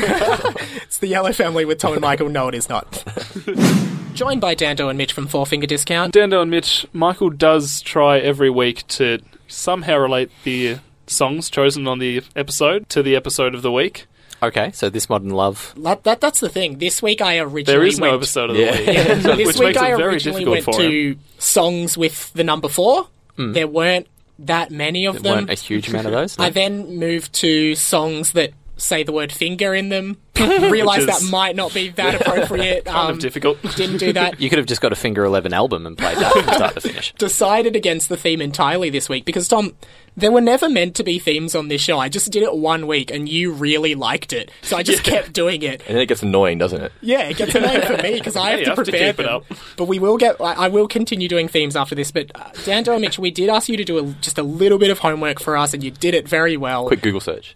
It's 0.83 0.97
the 0.99 1.07
Yellow 1.07 1.31
Family 1.33 1.63
with 1.65 1.77
Tom 1.77 1.93
and 1.93 2.01
Michael. 2.01 2.29
No, 2.29 2.47
it 2.47 2.55
is 2.55 2.67
not. 2.67 3.03
Joined 4.13 4.41
by 4.41 4.55
Dando 4.55 4.89
and 4.89 4.97
Mitch 4.97 5.13
from 5.13 5.27
Four 5.27 5.45
Finger 5.45 5.67
Discount. 5.67 6.13
Dando 6.13 6.41
and 6.41 6.51
Mitch, 6.51 6.85
Michael 6.93 7.29
does 7.29 7.81
try 7.81 8.19
every 8.19 8.49
week 8.49 8.85
to 8.89 9.19
somehow 9.47 9.97
relate 9.97 10.29
the 10.43 10.77
songs 11.07 11.49
chosen 11.49 11.87
on 11.87 11.99
the 11.99 12.21
episode 12.35 12.87
to 12.89 13.01
the 13.03 13.15
episode 13.15 13.55
of 13.55 13.61
the 13.61 13.71
week. 13.71 14.05
Okay, 14.43 14.71
so 14.73 14.89
this 14.89 15.07
modern 15.09 15.29
love. 15.29 15.73
That, 15.77 16.03
that 16.03 16.19
that's 16.21 16.39
the 16.39 16.49
thing. 16.49 16.79
This 16.79 17.01
week 17.01 17.21
I 17.21 17.37
originally 17.39 17.63
There 17.63 17.83
is 17.85 17.99
no 17.99 18.07
went, 18.07 18.15
episode 18.15 18.49
of 18.49 18.55
the 18.57 18.63
Yeah. 18.63 18.71
week, 18.71 18.85
this 19.37 19.47
which 19.47 19.57
week 19.59 19.67
makes 19.67 19.77
I 19.77 19.93
it 19.93 19.97
very 19.97 20.13
originally 20.13 20.45
difficult 20.45 20.65
went 20.65 20.65
for 20.77 20.81
him. 20.81 20.91
to 20.91 21.17
songs 21.37 21.97
with 21.97 22.33
the 22.33 22.43
number 22.43 22.67
four. 22.67 23.07
Hmm. 23.35 23.53
There 23.53 23.67
weren't 23.67 24.07
that 24.39 24.71
many 24.71 25.05
of 25.05 25.21
There 25.21 25.35
them. 25.35 25.45
weren't 25.45 25.49
a 25.51 25.61
huge 25.61 25.89
amount 25.89 26.07
of 26.07 26.13
those. 26.13 26.37
no? 26.39 26.45
I 26.45 26.49
then 26.49 26.97
moved 26.97 27.33
to 27.33 27.75
songs 27.75 28.31
that 28.31 28.51
say 28.77 29.03
the 29.03 29.11
word 29.11 29.31
finger 29.31 29.75
in 29.75 29.89
them. 29.89 30.17
Realized 30.39 31.09
is- 31.09 31.19
that 31.25 31.29
might 31.31 31.55
not 31.55 31.73
be 31.73 31.89
that 31.89 32.21
appropriate. 32.21 32.85
Kind 32.91 32.97
um, 32.97 33.11
of 33.11 33.19
difficult. 33.19 33.61
didn't 33.75 33.97
do 33.97 34.13
that. 34.13 34.31
You 34.41 34.49
could 34.49 34.57
have 34.59 34.65
just 34.67 34.81
got 34.81 34.91
a 34.91 34.95
Finger 34.95 35.23
Eleven 35.25 35.53
album 35.53 35.85
and 35.85 35.97
played 35.97 36.17
that 36.17 36.31
from 36.33 36.43
start 36.43 36.73
to 36.75 36.81
finish. 36.81 37.13
decided 37.15 37.75
against 37.75 38.09
the 38.09 38.17
theme 38.17 38.41
entirely 38.41 38.89
this 38.89 39.07
week 39.09 39.23
because 39.25 39.47
Tom, 39.47 39.75
there 40.17 40.31
were 40.31 40.41
never 40.41 40.67
meant 40.69 40.95
to 40.95 41.03
be 41.03 41.19
themes 41.19 41.53
on 41.53 41.67
this 41.67 41.81
show. 41.81 41.99
I 41.99 42.09
just 42.09 42.31
did 42.31 42.43
it 42.43 42.55
one 42.55 42.87
week 42.87 43.11
and 43.11 43.29
you 43.29 43.51
really 43.53 43.93
liked 43.95 44.33
it, 44.33 44.51
so 44.61 44.77
I 44.77 44.83
just 44.83 45.03
kept 45.03 45.33
doing 45.33 45.61
it. 45.61 45.81
And 45.85 45.95
then 45.95 45.97
it 46.01 46.07
gets 46.07 46.23
annoying, 46.23 46.57
doesn't 46.57 46.81
it? 46.81 46.91
Yeah, 47.01 47.23
it 47.29 47.37
gets 47.37 47.53
annoying 47.55 47.81
for 47.81 47.97
me 48.01 48.13
because 48.15 48.35
I 48.35 48.51
have 48.51 48.59
you 48.59 48.65
to 48.65 48.71
have 48.71 48.77
to 48.79 48.83
prepare 48.83 49.13
keep 49.13 49.19
it 49.19 49.23
them. 49.23 49.35
up. 49.35 49.43
But 49.77 49.85
we 49.85 49.99
will 49.99 50.17
get. 50.17 50.39
I 50.41 50.53
I 50.53 50.67
will 50.69 50.87
continue 50.87 51.27
doing 51.27 51.47
themes 51.47 51.75
after 51.75 51.93
this. 51.95 52.11
But 52.11 52.31
uh, 52.35 52.49
Dando 52.65 52.93
and 52.93 53.01
Mitch, 53.01 53.19
we 53.19 53.31
did 53.31 53.49
ask 53.49 53.69
you 53.69 53.77
to 53.77 53.83
do 53.83 53.97
a, 53.99 54.03
just 54.21 54.37
a 54.37 54.43
little 54.43 54.77
bit 54.79 54.89
of 54.91 54.99
homework 54.99 55.39
for 55.39 55.55
us, 55.57 55.73
and 55.73 55.83
you 55.83 55.91
did 55.91 56.13
it 56.13 56.27
very 56.27 56.57
well. 56.57 56.87
Quick 56.87 57.01
Google 57.01 57.21
search. 57.21 57.55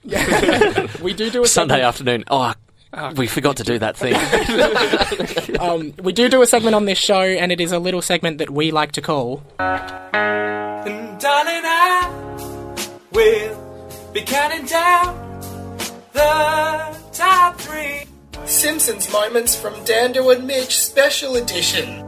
We 1.02 1.14
do 1.14 1.30
do 1.30 1.44
a 1.44 1.48
Sunday 1.48 1.76
segment- 1.76 1.84
afternoon. 1.84 2.24
Oh, 2.30 2.54
we 3.16 3.28
forgot 3.28 3.58
to 3.58 3.64
do 3.64 3.80
that 3.80 3.98
thing. 3.98 4.16
Um, 5.60 5.94
we 6.04 6.12
do 6.12 6.28
do 6.28 6.42
a 6.42 6.46
segment 6.48 6.76
on 6.76 6.86
this 6.86 6.98
show, 6.98 7.22
and 7.22 7.52
it 7.52 7.62
is 7.62 7.72
a 7.72 7.80
little 7.80 8.02
segment 8.02 8.40
that 8.40 8.50
we 8.50 8.72
like 8.72 8.92
to 8.94 9.02
call. 9.02 9.42
And 9.60 11.20
darling, 11.20 11.62
I 11.64 12.88
will 13.12 13.90
be 14.14 14.22
counting 14.22 14.66
down 14.66 15.40
the 16.12 16.98
top 17.14 17.58
three. 17.60 18.06
Simpsons 18.46 19.12
moments 19.12 19.56
from 19.56 19.74
Dando 19.86 20.30
and 20.30 20.46
Mitch 20.46 20.78
Special 20.78 21.36
Edition. 21.36 22.06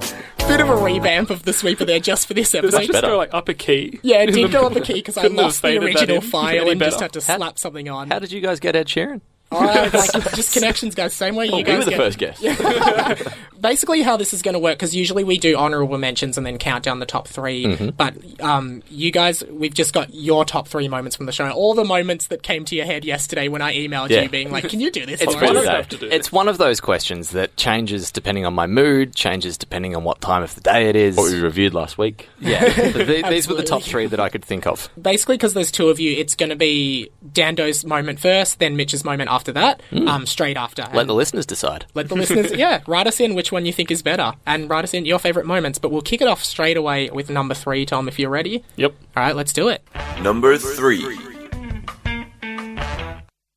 Bit 0.47 0.59
of 0.61 0.69
a 0.69 0.75
revamp 0.75 1.29
of 1.29 1.43
the 1.43 1.53
sweeper 1.53 1.83
there 1.85 1.99
just 1.99 2.27
for 2.27 2.33
this 2.33 2.53
episode. 2.53 2.79
that 2.81 2.87
just 2.87 3.01
go 3.01 3.17
like 3.17 3.33
up 3.33 3.49
a 3.49 3.53
key? 3.53 3.99
Yeah, 4.03 4.23
it 4.23 4.33
did 4.33 4.51
go 4.51 4.65
up 4.67 4.75
a 4.75 4.81
key 4.81 4.93
because 4.95 5.17
I 5.17 5.27
lost 5.27 5.61
the 5.61 5.77
original 5.77 6.21
file 6.21 6.61
any 6.61 6.71
and 6.71 6.81
just 6.81 6.99
had 6.99 7.13
to 7.13 7.21
slap 7.21 7.57
something 7.57 7.89
on. 7.89 8.11
How 8.11 8.19
did 8.19 8.31
you 8.31 8.39
guys 8.41 8.59
get 8.59 8.75
Ed 8.75 8.87
Sheeran? 8.87 9.21
Oh, 9.49 9.89
like, 9.93 10.11
just 10.35 10.53
connections, 10.53 10.93
guys. 10.93 11.13
Same 11.13 11.35
way 11.35 11.45
you 11.45 11.53
Oh, 11.53 11.57
we 11.63 11.77
were 11.77 11.83
the 11.85 11.91
get. 11.91 11.97
first 11.97 12.17
guest. 12.17 12.43
Basically, 13.61 14.01
how 14.01 14.17
this 14.17 14.33
is 14.33 14.41
going 14.41 14.53
to 14.53 14.59
work 14.59 14.77
because 14.77 14.95
usually 14.95 15.23
we 15.23 15.39
do 15.39 15.57
honorable 15.57 15.97
mentions 15.97 16.37
and 16.37 16.45
then 16.45 16.57
count 16.57 16.83
down 16.83 16.99
the 16.99 17.05
top 17.05 17.27
3 17.27 17.65
Mm-hmm. 17.65 17.89
But 17.97 18.15
um, 18.41 18.83
you 18.89 19.09
guys, 19.11 19.43
we've 19.49 19.73
just 19.73 19.93
got 19.93 20.13
your 20.13 20.45
top 20.45 20.67
three 20.67 20.87
moments 20.87 21.15
from 21.15 21.25
the 21.25 21.31
show. 21.31 21.49
All 21.49 21.73
the 21.73 21.83
moments 21.85 22.27
that 22.27 22.43
came 22.43 22.65
to 22.65 22.75
your 22.75 22.85
head 22.85 23.03
yesterday 23.05 23.47
when 23.47 23.61
I 23.61 23.73
emailed 23.75 24.09
Yeah. 24.09 24.23
you, 24.23 24.29
being 24.29 24.51
like, 24.51 24.69
"Can 24.69 24.79
you 24.79 24.91
do 24.91 25.05
this?" 25.05 25.21
It's 25.21 25.33
for 25.33 25.45
one, 25.45 25.57
us?" 25.57 25.65
of, 25.65 25.73
have 25.73 25.89
to 25.89 25.97
do 25.97 26.07
it's 26.11 26.31
one 26.31 26.47
of 26.47 26.57
those 26.57 26.79
questions 26.79 27.31
that 27.31 27.55
changes 27.57 28.11
depending 28.11 28.45
on 28.45 28.53
my 28.53 28.67
mood, 28.67 29.15
changes 29.15 29.57
depending 29.57 29.95
on 29.95 30.03
what 30.03 30.19
time 30.21 30.43
of 30.43 30.53
the 30.55 30.61
day 30.61 30.89
it 30.89 30.95
is. 30.95 31.15
what 31.17 31.31
we 31.31 31.39
reviewed 31.41 31.73
last 31.73 31.97
week. 31.97 32.27
Yeah, 32.39 32.59
th- 32.69 33.25
these 33.27 33.47
were 33.47 33.55
the 33.55 33.63
top 33.63 33.81
three 33.81 34.05
that 34.07 34.19
I 34.19 34.29
could 34.29 34.43
think 34.45 34.67
of. 34.67 34.89
basically 35.01 35.35
because 35.37 35.53
there's 35.53 35.71
two 35.71 35.89
of 35.89 35.99
you, 35.99 36.11
it's 36.17 36.35
going 36.35 36.49
to 36.49 36.55
be 36.55 37.09
Dando's 37.31 37.85
moment 37.85 38.19
first, 38.19 38.59
then 38.59 38.75
Mitch's 38.75 39.03
moment 39.05 39.29
after 39.31 39.36
that, 39.53 39.81
um, 39.91 40.25
straight 40.25 40.57
after. 40.57 40.81
Let 40.83 40.95
And 41.01 41.09
the 41.09 41.13
listeners 41.13 41.45
decide. 41.45 41.85
let 41.93 42.09
the 42.09 42.15
listeners, 42.15 42.51
yeah, 42.55 42.81
write 42.87 43.07
us 43.07 43.19
in 43.19 43.35
which 43.35 43.51
one 43.51 43.65
you 43.65 43.73
think 43.73 43.91
is 43.91 44.01
better, 44.01 44.33
and 44.45 44.69
write 44.69 44.83
us 44.83 44.93
in 44.93 45.05
your 45.05 45.19
favourite 45.19 45.45
moments. 45.45 45.79
But 45.79 45.91
we'll 45.91 46.01
kick 46.01 46.21
it 46.21 46.27
off 46.27 46.43
straight 46.43 46.77
away 46.77 47.09
with 47.09 47.29
number 47.29 47.53
three, 47.53 47.85
Tom, 47.85 48.07
if 48.07 48.17
you're 48.19 48.29
ready. 48.29 48.63
Yep. 48.75 48.93
All 49.15 49.23
right, 49.23 49.35
let's 49.35 49.53
do 49.53 49.69
it. 49.69 49.81
Number 50.21 50.57
three. 50.57 51.03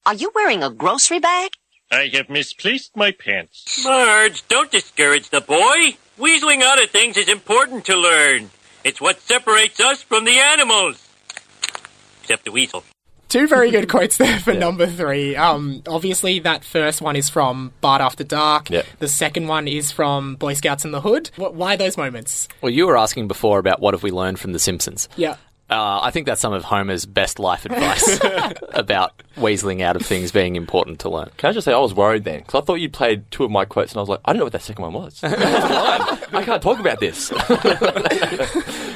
Are 0.06 0.14
you 0.14 0.32
wearing 0.34 0.62
a 0.62 0.70
grocery 0.70 1.18
bag? 1.20 1.50
I 1.92 2.08
have 2.14 2.30
misplaced 2.30 2.96
my 2.96 3.10
pants. 3.12 3.82
Marge, 3.84 4.46
don't 4.48 4.70
discourage 4.70 5.30
the 5.30 5.40
boy. 5.40 5.96
Weaseling 6.18 6.62
out 6.62 6.82
of 6.82 6.90
things 6.90 7.16
is 7.16 7.28
important 7.28 7.84
to 7.86 7.96
learn. 7.96 8.50
It's 8.84 9.00
what 9.00 9.20
separates 9.20 9.80
us 9.80 10.02
from 10.02 10.24
the 10.24 10.38
animals. 10.38 11.06
Except 12.22 12.44
the 12.44 12.52
weasel. 12.52 12.84
Two 13.30 13.46
very 13.46 13.70
good 13.70 13.88
quotes 13.88 14.16
there 14.16 14.38
for 14.40 14.52
number 14.52 14.86
three. 14.88 15.36
Um, 15.36 15.82
obviously, 15.86 16.40
that 16.40 16.64
first 16.64 17.00
one 17.00 17.14
is 17.14 17.28
from 17.30 17.72
Bart 17.80 18.02
After 18.02 18.24
Dark. 18.24 18.68
Yep. 18.70 18.84
The 18.98 19.06
second 19.08 19.46
one 19.46 19.68
is 19.68 19.92
from 19.92 20.34
Boy 20.34 20.54
Scouts 20.54 20.84
in 20.84 20.90
the 20.90 21.00
Hood. 21.00 21.30
Wh- 21.36 21.54
why 21.54 21.76
those 21.76 21.96
moments? 21.96 22.48
Well, 22.60 22.70
you 22.70 22.88
were 22.88 22.98
asking 22.98 23.28
before 23.28 23.60
about 23.60 23.80
what 23.80 23.94
have 23.94 24.02
we 24.02 24.10
learned 24.10 24.40
from 24.40 24.52
The 24.52 24.58
Simpsons. 24.58 25.08
Yeah. 25.16 25.36
Uh, 25.70 26.00
I 26.02 26.10
think 26.10 26.26
that's 26.26 26.40
some 26.40 26.52
of 26.52 26.64
Homer's 26.64 27.06
best 27.06 27.38
life 27.38 27.64
advice 27.64 28.18
about 28.70 29.12
weaseling 29.36 29.82
out 29.82 29.94
of 29.94 30.02
things 30.04 30.32
being 30.32 30.56
important 30.56 30.98
to 31.00 31.08
learn. 31.08 31.30
Can 31.36 31.50
I 31.50 31.52
just 31.52 31.64
say 31.64 31.72
I 31.72 31.78
was 31.78 31.94
worried 31.94 32.24
then 32.24 32.40
because 32.40 32.60
I 32.60 32.64
thought 32.64 32.74
you 32.80 32.90
played 32.90 33.30
two 33.30 33.44
of 33.44 33.52
my 33.52 33.64
quotes 33.64 33.92
and 33.92 33.98
I 33.98 34.02
was 34.02 34.08
like, 34.08 34.18
I 34.24 34.32
don't 34.32 34.38
know 34.38 34.46
what 34.46 34.52
that 34.54 34.62
second 34.62 34.82
one 34.82 34.92
was. 34.94 35.20
I 35.22 36.42
can't 36.44 36.60
talk 36.60 36.80
about 36.80 36.98
this. 36.98 37.30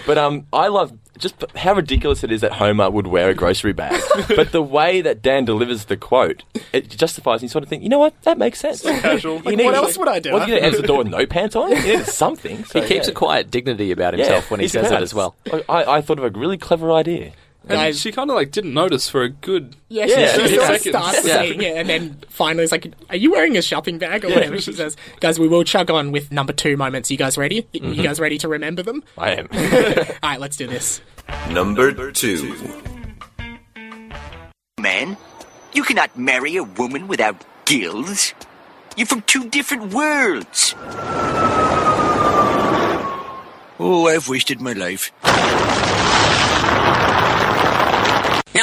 But 0.07 0.19
um, 0.19 0.47
I 0.53 0.69
love 0.69 0.93
just 1.19 1.37
how 1.57 1.75
ridiculous 1.75 2.25
it 2.25 2.33
is 2.33 2.41
that 2.41 2.53
Homer 2.55 2.91
would 2.91 3.07
wear 3.07 3.31
a 3.31 3.35
grocery 3.35 3.73
bag. 3.73 4.03
but 4.35 4.53
the 4.53 4.63
way 4.63 5.01
that 5.01 5.23
Dan 5.23 5.45
delivers 5.45 5.85
the 5.85 5.97
quote, 5.97 6.43
it 6.73 6.89
justifies. 6.91 7.37
And 7.37 7.43
you 7.45 7.49
sort 7.49 7.63
of 7.63 7.71
think, 7.71 7.83
you 7.83 7.89
know 7.89 7.99
what, 8.01 8.21
that 8.23 8.37
makes 8.37 8.59
sense. 8.61 8.83
Casual. 8.83 9.41
You 9.43 9.57
need- 9.57 9.65
what 9.65 9.75
else 9.75 9.97
would 9.97 10.09
I 10.09 10.19
do? 10.19 10.33
What, 10.33 10.43
you 10.43 10.55
going 10.55 10.61
to 10.61 10.67
answer 10.67 10.81
the 10.81 10.87
door 10.87 10.99
with 10.99 11.09
no 11.09 11.25
pants 11.27 11.55
on? 11.55 11.71
You 11.71 11.99
need 11.99 12.07
something. 12.07 12.65
So, 12.65 12.81
He 12.81 12.89
keeps 12.89 13.07
yeah. 13.07 13.13
a 13.13 13.15
quiet 13.15 13.51
dignity 13.51 13.93
about 13.93 14.15
himself 14.15 14.51
when 14.51 14.61
he 14.61 14.65
he 14.65 14.69
says 14.69 14.89
that 14.91 15.03
as 15.03 15.15
well. 15.15 15.37
I, 15.53 15.65
I 15.69 15.97
I 15.97 16.01
thought 16.01 16.19
of 16.19 16.25
a 16.25 16.31
really 16.39 16.59
clever 16.59 16.91
idea. 16.91 17.33
And 17.67 17.79
Guys- 17.79 17.99
she 18.01 18.13
kind 18.13 18.29
of 18.31 18.37
like 18.37 18.51
didn't 18.51 18.75
notice 18.75 19.09
for 19.09 19.23
a 19.23 19.31
good. 19.31 19.75
Yeah, 19.89 20.05
Yeah, 20.09 20.33
she, 20.35 20.49
she 20.49 20.55
yeah. 20.57 20.67
sort 20.67 20.75
of 20.77 20.81
starts 20.83 21.27
Yeah. 21.27 21.35
saying 21.37 21.63
it, 21.63 21.77
and 21.79 21.89
then 21.89 22.19
finally 22.29 22.63
it's 22.65 22.73
like, 22.73 22.93
"Are 23.09 23.17
you 23.17 23.33
wearing 23.33 23.57
a 23.57 23.63
shopping 23.63 23.97
bag 23.97 24.23
or 24.25 24.29
whatever?" 24.29 24.61
She 24.61 24.73
says, 24.75 24.97
"Guys, 25.21 25.39
we 25.39 25.49
will 25.49 25.65
chug 25.65 25.91
on 25.91 26.13
with 26.13 26.31
number 26.31 26.53
two 26.53 26.77
moments. 26.77 27.11
You 27.11 27.17
guys 27.17 27.39
ready? 27.39 27.61
Y- 27.61 27.69
You 27.73 27.81
mm-hmm. 27.81 28.03
guys 28.03 28.21
ready 28.21 28.37
to 28.39 28.49
remember 28.49 28.83
them? 28.83 29.03
I 29.17 29.31
am. 29.37 29.49
All 30.23 30.31
right, 30.31 30.41
let's 30.41 30.57
do 30.59 30.67
this." 30.67 31.01
Number 31.51 32.13
two. 32.13 32.55
Man, 34.79 35.17
you 35.73 35.83
cannot 35.85 36.19
marry 36.19 36.57
a 36.57 36.65
woman 36.65 37.09
without 37.09 37.43
gills. 37.65 38.35
You're 38.99 39.07
from 39.07 39.23
two 39.23 39.49
different 39.49 39.95
worlds. 39.95 40.75
Oh, 43.81 44.07
I've 44.07 44.29
wasted 44.29 44.61
my 44.61 44.73
life. 44.75 45.11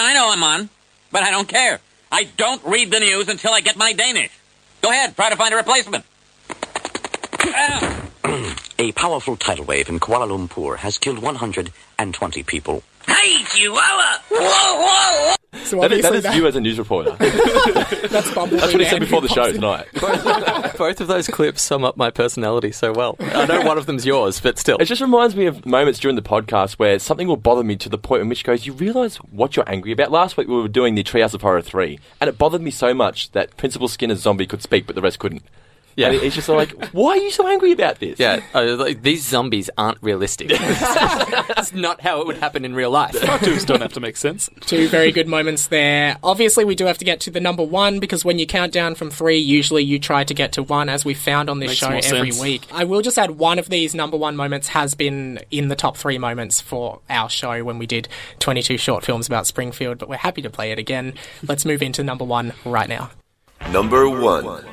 Yeah, 0.01 0.07
I 0.07 0.13
know 0.13 0.31
I'm 0.31 0.43
on, 0.43 0.69
but 1.11 1.21
I 1.21 1.29
don't 1.29 1.47
care. 1.47 1.79
I 2.11 2.23
don't 2.23 2.63
read 2.65 2.89
the 2.89 2.99
news 2.99 3.29
until 3.29 3.53
I 3.53 3.61
get 3.61 3.77
my 3.77 3.93
Danish. 3.93 4.31
Go 4.81 4.89
ahead, 4.89 5.15
try 5.15 5.29
to 5.29 5.35
find 5.35 5.53
a 5.53 5.57
replacement. 5.57 6.05
A 8.79 8.91
powerful 8.93 9.35
tidal 9.35 9.65
wave 9.65 9.89
in 9.89 9.99
Kuala 9.99 10.27
Lumpur 10.27 10.77
has 10.77 10.97
killed 10.97 11.19
120 11.19 12.43
people. 12.43 12.81
Hey, 13.07 13.43
Chihuahua! 13.45 14.19
Whoa, 14.29 14.37
whoa! 14.41 15.35
So 15.63 15.79
That 15.81 15.91
is, 15.91 16.03
obviously 16.05 16.19
that 16.21 16.33
is 16.33 16.35
you 16.37 16.47
as 16.47 16.55
a 16.55 16.61
news 16.61 16.79
reporter. 16.79 17.11
that's 17.19 18.33
Bumblebee. 18.33 18.59
That's 18.61 18.73
what 18.73 18.81
he 18.81 18.85
said 18.85 18.99
before 18.99 19.21
the 19.21 19.27
show 19.27 19.43
pops 19.43 19.49
in. 19.49 19.55
tonight. 19.55 19.87
Both 20.77 21.01
of 21.01 21.07
those 21.07 21.27
clips 21.27 21.61
sum 21.61 21.83
up 21.83 21.97
my 21.97 22.09
personality 22.09 22.71
so 22.71 22.91
well. 22.93 23.15
I 23.19 23.45
know 23.45 23.61
one 23.61 23.77
of 23.77 23.85
them's 23.85 24.05
yours, 24.05 24.39
but 24.39 24.57
still. 24.57 24.77
It 24.77 24.85
just 24.85 25.01
reminds 25.01 25.35
me 25.35 25.45
of 25.45 25.65
moments 25.65 25.99
during 25.99 26.15
the 26.15 26.21
podcast 26.21 26.73
where 26.73 26.99
something 26.99 27.27
will 27.27 27.37
bother 27.37 27.63
me 27.63 27.75
to 27.77 27.89
the 27.89 27.97
point 27.97 28.21
in 28.21 28.29
which 28.29 28.43
goes, 28.43 28.65
you 28.65 28.73
realise 28.73 29.17
what 29.17 29.55
you're 29.55 29.69
angry 29.69 29.91
about. 29.91 30.11
Last 30.11 30.37
week 30.37 30.47
we 30.47 30.55
were 30.55 30.67
doing 30.67 30.95
the 30.95 31.03
Treehouse 31.03 31.33
of 31.33 31.41
Horror 31.41 31.61
3, 31.61 31.99
and 32.19 32.29
it 32.29 32.37
bothered 32.37 32.61
me 32.61 32.71
so 32.71 32.93
much 32.93 33.31
that 33.31 33.55
Principal 33.57 33.87
Skinner's 33.87 34.19
zombie 34.21 34.47
could 34.47 34.61
speak, 34.61 34.87
but 34.87 34.95
the 34.95 35.01
rest 35.01 35.19
couldn't. 35.19 35.43
Yeah. 35.95 36.07
And 36.07 36.15
it's 36.23 36.35
just 36.35 36.49
like, 36.49 36.71
why 36.93 37.11
are 37.11 37.17
you 37.17 37.31
so 37.31 37.47
angry 37.47 37.71
about 37.71 37.99
this? 37.99 38.19
Yeah, 38.19 38.41
uh, 38.53 38.75
like, 38.77 39.01
these 39.01 39.25
zombies 39.25 39.69
aren't 39.77 39.97
realistic. 40.01 40.49
That's 40.49 41.73
not 41.73 42.01
how 42.01 42.21
it 42.21 42.27
would 42.27 42.37
happen 42.37 42.65
in 42.65 42.73
real 42.73 42.91
life. 42.91 43.19
Cartoons 43.21 43.65
don't 43.65 43.81
have 43.81 43.93
to 43.93 43.99
make 43.99 44.17
sense. 44.17 44.49
Two 44.61 44.87
very 44.87 45.11
good 45.11 45.27
moments 45.27 45.67
there. 45.67 46.17
Obviously, 46.23 46.65
we 46.65 46.75
do 46.75 46.85
have 46.85 46.97
to 46.99 47.05
get 47.05 47.19
to 47.21 47.31
the 47.31 47.39
number 47.39 47.63
one 47.63 47.99
because 47.99 48.23
when 48.25 48.39
you 48.39 48.45
count 48.47 48.71
down 48.73 48.95
from 48.95 49.09
three, 49.09 49.37
usually 49.37 49.83
you 49.83 49.99
try 49.99 50.23
to 50.23 50.33
get 50.33 50.53
to 50.53 50.63
one, 50.63 50.89
as 50.89 51.03
we 51.05 51.13
found 51.13 51.49
on 51.49 51.59
this 51.59 51.81
Makes 51.81 52.07
show 52.07 52.15
every 52.15 52.31
sense. 52.31 52.41
week. 52.41 52.67
I 52.71 52.83
will 52.85 53.01
just 53.01 53.17
add 53.17 53.31
one 53.31 53.59
of 53.59 53.69
these 53.69 53.93
number 53.93 54.17
one 54.17 54.35
moments 54.35 54.69
has 54.69 54.95
been 54.95 55.39
in 55.51 55.67
the 55.67 55.75
top 55.75 55.97
three 55.97 56.17
moments 56.17 56.61
for 56.61 56.99
our 57.09 57.29
show 57.29 57.63
when 57.63 57.77
we 57.77 57.85
did 57.85 58.07
22 58.39 58.77
short 58.77 59.03
films 59.03 59.27
about 59.27 59.47
Springfield, 59.47 59.97
but 59.97 60.09
we're 60.09 60.17
happy 60.17 60.41
to 60.41 60.49
play 60.49 60.71
it 60.71 60.79
again. 60.79 61.13
Let's 61.47 61.65
move 61.65 61.81
into 61.81 62.03
number 62.03 62.23
one 62.25 62.53
right 62.65 62.89
now. 62.89 63.11
Number 63.71 64.09
one. 64.09 64.65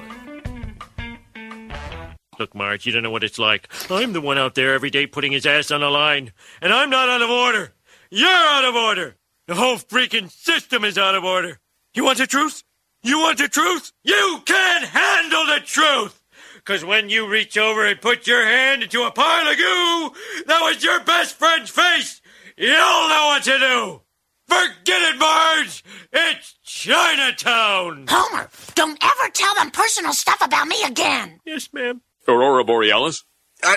Look, 2.38 2.54
Marge, 2.54 2.86
you 2.86 2.92
don't 2.92 3.02
know 3.02 3.10
what 3.10 3.24
it's 3.24 3.38
like. 3.38 3.68
I'm 3.90 4.12
the 4.12 4.20
one 4.20 4.38
out 4.38 4.54
there 4.54 4.72
every 4.72 4.90
day 4.90 5.06
putting 5.06 5.32
his 5.32 5.44
ass 5.44 5.70
on 5.70 5.80
the 5.80 5.90
line, 5.90 6.32
and 6.62 6.72
I'm 6.72 6.90
not 6.90 7.08
out 7.08 7.22
of 7.22 7.30
order. 7.30 7.72
You're 8.10 8.28
out 8.28 8.64
of 8.64 8.74
order. 8.76 9.16
The 9.46 9.56
whole 9.56 9.76
freaking 9.76 10.30
system 10.30 10.84
is 10.84 10.96
out 10.96 11.14
of 11.14 11.24
order. 11.24 11.58
You 11.94 12.04
want 12.04 12.18
the 12.18 12.26
truth? 12.26 12.62
You 13.02 13.18
want 13.18 13.38
the 13.38 13.48
truth? 13.48 13.92
You 14.04 14.42
can't 14.44 14.84
handle 14.84 15.46
the 15.46 15.60
truth! 15.64 16.22
Cause 16.64 16.84
when 16.84 17.08
you 17.08 17.28
reach 17.28 17.56
over 17.56 17.86
and 17.86 18.00
put 18.00 18.26
your 18.26 18.44
hand 18.44 18.82
into 18.82 19.04
a 19.04 19.10
pile 19.10 19.50
of 19.50 19.56
goo, 19.56 20.12
that 20.46 20.60
was 20.60 20.84
your 20.84 21.00
best 21.00 21.36
friend's 21.36 21.70
face! 21.70 22.20
You'll 22.56 22.72
know 22.74 23.32
what 23.32 23.42
to 23.44 23.58
do! 23.58 24.02
Forget 24.46 25.14
it, 25.14 25.18
Marge! 25.18 25.84
It's 26.12 26.58
Chinatown! 26.62 28.06
Homer, 28.08 28.50
don't 28.74 28.98
ever 29.02 29.32
tell 29.32 29.54
them 29.54 29.70
personal 29.70 30.12
stuff 30.12 30.44
about 30.44 30.68
me 30.68 30.76
again. 30.84 31.40
Yes, 31.44 31.72
ma'am. 31.72 32.02
Aurora 32.28 32.64
Borealis? 32.64 33.24
Uh, 33.62 33.74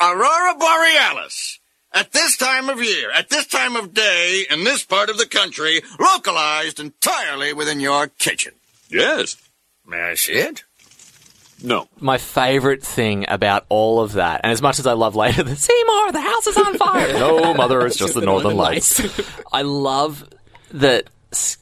Aurora 0.00 0.54
Borealis. 0.58 1.58
At 1.94 2.12
this 2.12 2.38
time 2.38 2.70
of 2.70 2.82
year, 2.82 3.10
at 3.10 3.28
this 3.28 3.46
time 3.46 3.76
of 3.76 3.92
day, 3.92 4.46
in 4.50 4.64
this 4.64 4.82
part 4.82 5.10
of 5.10 5.18
the 5.18 5.26
country, 5.26 5.82
localized 6.00 6.80
entirely 6.80 7.52
within 7.52 7.80
your 7.80 8.06
kitchen. 8.06 8.54
Yes. 8.88 9.36
May 9.86 10.00
I 10.00 10.14
see 10.14 10.32
it? 10.32 10.64
No. 11.62 11.88
My 12.00 12.16
favourite 12.18 12.82
thing 12.82 13.26
about 13.28 13.66
all 13.68 14.00
of 14.00 14.12
that, 14.12 14.40
and 14.42 14.52
as 14.52 14.62
much 14.62 14.78
as 14.78 14.86
I 14.86 14.94
love 14.94 15.14
later, 15.16 15.42
the 15.42 15.54
Seymour, 15.54 16.12
the 16.12 16.20
house 16.20 16.46
is 16.46 16.56
on 16.56 16.78
fire. 16.78 17.12
no, 17.18 17.52
mother, 17.54 17.86
it's 17.86 17.96
just 17.96 18.14
the 18.14 18.22
Northern 18.22 18.56
Lights. 18.56 19.00
I 19.52 19.62
love 19.62 20.24
that 20.72 21.08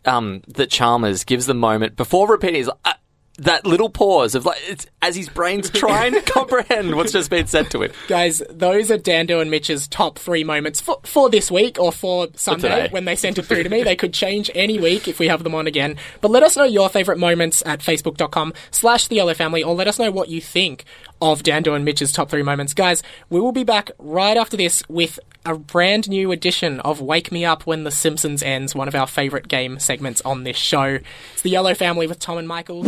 um, 0.05 0.43
that 0.49 0.71
Chalmers 0.71 1.25
gives 1.25 1.47
the 1.47 1.55
moment 1.55 1.97
before 1.97 2.29
repeating. 2.29 2.57
He's 2.57 2.67
like, 2.69 2.79
uh, 2.85 2.93
that 3.41 3.67
little 3.67 3.89
pause 3.89 4.35
of 4.35 4.45
like 4.45 4.59
it's, 4.69 4.87
as 5.01 5.17
his 5.17 5.29
brain's 5.29 5.71
trying 5.71 6.13
to 6.13 6.21
comprehend 6.21 6.95
what's 6.95 7.13
just 7.13 7.31
been 7.31 7.47
said 7.47 7.71
to 7.71 7.83
him. 7.83 7.93
Guys, 8.07 8.43
those 8.51 8.91
are 8.91 8.99
Dando 8.99 9.41
and 9.41 9.51
Mitch's 9.51 9.89
top 9.89 10.19
three 10.19 10.45
moments 10.45 10.81
for, 10.81 11.01
for 11.05 11.31
this 11.31 11.51
week 11.51 11.79
or 11.79 11.91
for 11.91 12.29
Sunday 12.35 12.69
today. 12.69 12.89
when 12.91 13.07
they 13.07 13.17
sent 13.17 13.39
it 13.39 13.47
through 13.47 13.63
to 13.63 13.71
me. 13.71 13.83
They 13.83 13.97
could 13.97 14.13
change 14.13 14.51
any 14.55 14.79
week 14.79 15.09
if 15.09 15.19
we 15.19 15.29
have 15.29 15.43
them 15.43 15.55
on 15.55 15.67
again. 15.67 15.97
But 16.21 16.31
let 16.31 16.43
us 16.43 16.57
know 16.57 16.65
your 16.65 16.91
favourite 16.91 17.19
moments 17.19 17.63
at 17.65 17.81
facebook.com 17.81 18.53
slash 18.71 19.09
the 19.09 19.17
Yellow 19.17 19.35
Family 19.35 19.63
or 19.63 19.75
let 19.75 19.89
us 19.89 19.99
know 19.99 20.11
what 20.11 20.29
you 20.29 20.41
think 20.41 20.85
of 21.23 21.43
Dando 21.43 21.75
and 21.75 21.85
Mitch's 21.85 22.13
top 22.13 22.29
three 22.31 22.43
moments. 22.43 22.75
Guys, 22.75 23.03
we 23.31 23.41
will 23.41 23.53
be 23.53 23.65
back 23.65 23.91
right 23.99 24.37
after 24.37 24.57
this 24.57 24.83
with 24.89 25.19
a 25.47 25.57
brand 25.57 26.09
new 26.11 26.31
edition 26.31 26.81
of 26.81 27.01
Wake 27.01 27.33
Me 27.33 27.45
Up 27.47 27.67
When 27.67 27.85
The 27.85 27.91
Simpsons 27.91 28.43
Ends, 28.43 28.75
one 28.75 28.89
of 28.89 28.95
our 28.95 29.07
favourite 29.07 29.49
game 29.49 29.79
segments 29.79 30.21
on 30.23 30.45
this 30.45 30.57
show. 30.57 30.99
It's 31.33 31.43
the 31.43 31.51
Yellow 31.51 31.75
Family 31.75 32.07
with 32.07 32.19
Tom 32.19 32.37
and 32.37 32.47
Michael. 32.49 32.85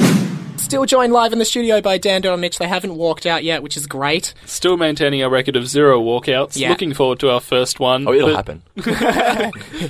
Still 0.56 0.86
joined 0.86 1.12
live 1.12 1.32
in 1.32 1.38
the 1.38 1.44
studio 1.44 1.80
by 1.80 1.98
Dando 1.98 2.32
and 2.32 2.40
Mitch. 2.40 2.58
They 2.58 2.68
haven't 2.68 2.94
walked 2.96 3.26
out 3.26 3.44
yet, 3.44 3.62
which 3.62 3.76
is 3.76 3.86
great. 3.86 4.32
Still 4.46 4.76
maintaining 4.76 5.22
our 5.22 5.28
record 5.28 5.56
of 5.56 5.66
zero 5.66 6.00
walkouts. 6.00 6.56
Yeah. 6.56 6.70
Looking 6.70 6.94
forward 6.94 7.20
to 7.20 7.30
our 7.30 7.40
first 7.40 7.78
one. 7.80 8.06
Oh, 8.08 8.12
it'll 8.12 8.28
but- 8.34 8.36
happen. 8.36 8.62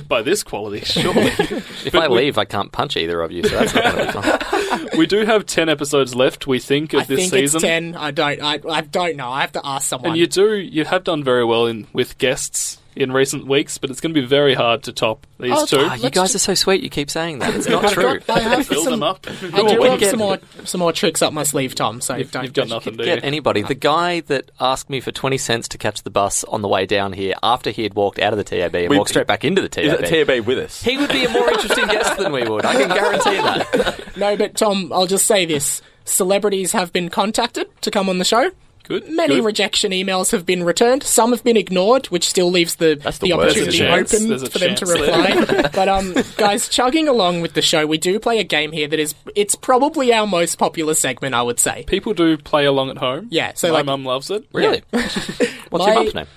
by 0.07 0.21
this 0.21 0.43
quality, 0.43 0.81
surely. 0.85 1.31
If 1.85 1.95
I 1.95 2.07
leave, 2.07 2.37
I 2.37 2.45
can't 2.45 2.71
punch 2.71 2.95
either 2.97 3.21
of 3.21 3.31
you, 3.31 3.43
so 3.43 3.59
that's 3.59 3.73
not 3.75 3.83
going 3.83 4.07
to 4.07 4.21
be 4.21 4.57
fun. 4.67 4.89
we 4.97 5.05
do 5.05 5.25
have 5.25 5.45
10 5.45 5.67
episodes 5.69 6.15
left, 6.15 6.47
we 6.47 6.59
think, 6.59 6.93
of 6.93 7.01
I 7.01 7.03
this 7.05 7.19
think 7.19 7.31
season. 7.31 7.57
it's 7.57 7.63
ten. 7.63 7.95
I 7.95 8.11
don't. 8.11 8.41
I, 8.41 8.59
I 8.69 8.81
don't 8.81 9.15
know. 9.17 9.29
I 9.29 9.41
have 9.41 9.51
to 9.53 9.61
ask 9.63 9.87
someone. 9.87 10.11
And 10.11 10.17
you 10.19 10.27
do, 10.27 10.55
you 10.55 10.85
have 10.85 11.03
done 11.03 11.23
very 11.23 11.43
well 11.45 11.65
in 11.65 11.87
with 11.93 12.17
guests 12.17 12.79
in 12.95 13.11
recent 13.11 13.47
weeks, 13.47 13.77
but 13.77 13.89
it's 13.89 13.99
going 14.01 14.13
to 14.13 14.21
be 14.21 14.25
very 14.25 14.53
hard 14.53 14.83
to 14.83 14.93
top 14.93 15.25
these 15.39 15.51
Oh, 15.55 15.65
two. 15.65 15.77
Ah, 15.79 15.95
you 15.95 16.09
guys 16.09 16.33
are 16.35 16.39
so 16.39 16.53
sweet. 16.53 16.83
You 16.83 16.89
keep 16.89 17.09
saying 17.09 17.39
that. 17.39 17.53
It's 17.55 17.67
not 17.69 17.91
true. 17.91 18.19
I 18.29 18.39
have 18.39 18.65
Fill 18.67 18.83
some, 18.83 18.91
them 18.91 19.03
up. 19.03 19.25
I 19.27 19.33
do 19.75 19.81
have 19.83 20.03
some 20.03 20.19
more 20.19 20.39
some 20.65 20.79
more 20.79 20.91
tricks 20.93 21.21
up 21.21 21.33
my 21.33 21.43
sleeve, 21.43 21.75
Tom. 21.75 22.01
So 22.01 22.21
don't. 22.23 22.43
You've 22.43 22.53
got 22.53 22.67
nothing, 22.69 22.95
do 22.97 23.03
you? 23.03 23.15
Get 23.15 23.23
anybody. 23.23 23.61
The 23.61 23.75
guy 23.75 24.21
that 24.21 24.51
asked 24.59 24.89
me 24.89 24.99
for 24.99 25.11
20 25.11 25.37
cents 25.37 25.67
to 25.69 25.77
catch 25.77 26.03
the 26.03 26.09
bus 26.09 26.43
on 26.45 26.61
the 26.61 26.67
way 26.67 26.85
down 26.85 27.13
here 27.13 27.33
after 27.43 27.71
he 27.71 27.83
had 27.83 27.93
walked 27.93 28.19
out 28.19 28.33
of 28.33 28.37
the 28.37 28.43
TAB 28.43 28.75
and 28.75 28.89
We- 28.89 28.97
walked 28.97 29.09
straight 29.09 29.27
back 29.27 29.43
into 29.43 29.61
the 29.61 29.67
Is 29.81 29.89
TAB. 29.91 29.99
that 30.01 30.25
TAB 30.27 30.45
with 30.45 30.59
us? 30.59 30.81
he 30.81 30.97
would 30.97 31.09
be 31.11 31.25
a 31.25 31.29
more 31.29 31.49
interesting 31.51 31.87
guest 31.87 32.17
than 32.17 32.31
we 32.31 32.43
would. 32.47 32.65
I 32.65 32.73
can 32.73 32.89
guarantee 32.89 33.37
that. 33.37 33.99
No, 34.15 34.37
but 34.37 34.55
Tom, 34.55 34.93
I'll 34.93 35.07
just 35.07 35.25
say 35.25 35.45
this: 35.45 35.81
celebrities 36.05 36.71
have 36.73 36.93
been 36.93 37.09
contacted 37.09 37.67
to 37.81 37.89
come 37.91 38.09
on 38.09 38.19
the 38.19 38.25
show. 38.25 38.51
Good. 38.83 39.09
Many 39.09 39.35
good. 39.35 39.45
rejection 39.45 39.91
emails 39.91 40.31
have 40.31 40.45
been 40.45 40.63
returned. 40.63 41.03
Some 41.03 41.31
have 41.31 41.43
been 41.43 41.55
ignored, 41.57 42.07
which 42.07 42.27
still 42.27 42.51
leaves 42.51 42.75
the, 42.75 42.95
the, 42.95 43.17
the 43.21 43.33
opportunity 43.33 43.79
There's 43.79 44.09
a 44.09 44.11
chance. 44.11 44.13
open 44.13 44.49
for 44.49 44.59
them 44.59 44.75
to 44.75 44.85
reply. 44.85 45.69
but 45.73 45.87
um, 45.87 46.13
guys, 46.37 46.67
chugging 46.67 47.07
along 47.07 47.41
with 47.41 47.53
the 47.53 47.61
show, 47.61 47.85
we 47.87 47.97
do 47.97 48.19
play 48.19 48.39
a 48.39 48.43
game 48.43 48.71
here 48.73 48.87
that 48.87 48.99
is 48.99 49.15
it's 49.35 49.55
probably 49.55 50.13
our 50.13 50.27
most 50.27 50.57
popular 50.57 50.93
segment, 50.95 51.33
I 51.33 51.41
would 51.41 51.59
say. 51.59 51.83
People 51.87 52.13
do 52.13 52.37
play 52.37 52.65
along 52.65 52.89
at 52.89 52.97
home. 52.97 53.27
Yeah, 53.31 53.53
so 53.55 53.69
My 53.69 53.75
like 53.75 53.85
mum 53.85 54.03
loves 54.05 54.29
it. 54.29 54.45
Really? 54.53 54.83
What's 54.89 55.15
My- 55.71 55.85
your 55.85 55.95
mum's 55.95 56.15
name? 56.15 56.27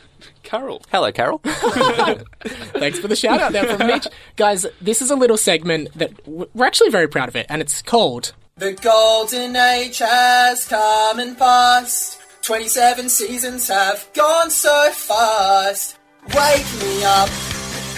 Carol. 0.44 0.80
Hello, 0.92 1.10
Carol. 1.10 1.40
Thanks 1.44 2.98
for 3.00 3.08
the 3.08 3.16
shout 3.16 3.40
out 3.40 3.50
there 3.52 3.76
from 3.76 3.86
Mitch. 3.88 4.06
Guys, 4.36 4.64
this 4.80 5.02
is 5.02 5.10
a 5.10 5.16
little 5.16 5.36
segment 5.36 5.92
that 5.98 6.12
we're 6.26 6.64
actually 6.66 6.90
very 6.90 7.08
proud 7.08 7.28
of 7.28 7.34
it, 7.36 7.46
and 7.48 7.60
it's 7.60 7.82
called 7.82 8.32
The 8.56 8.72
golden 8.74 9.56
age 9.56 9.98
has 9.98 10.64
come 10.66 11.18
and 11.18 11.36
passed. 11.36 12.20
27 12.46 13.08
seasons 13.08 13.66
have 13.66 14.08
gone 14.14 14.50
so 14.50 14.90
fast. 14.92 15.98
Wake 16.28 16.80
me 16.80 17.02
up 17.02 17.28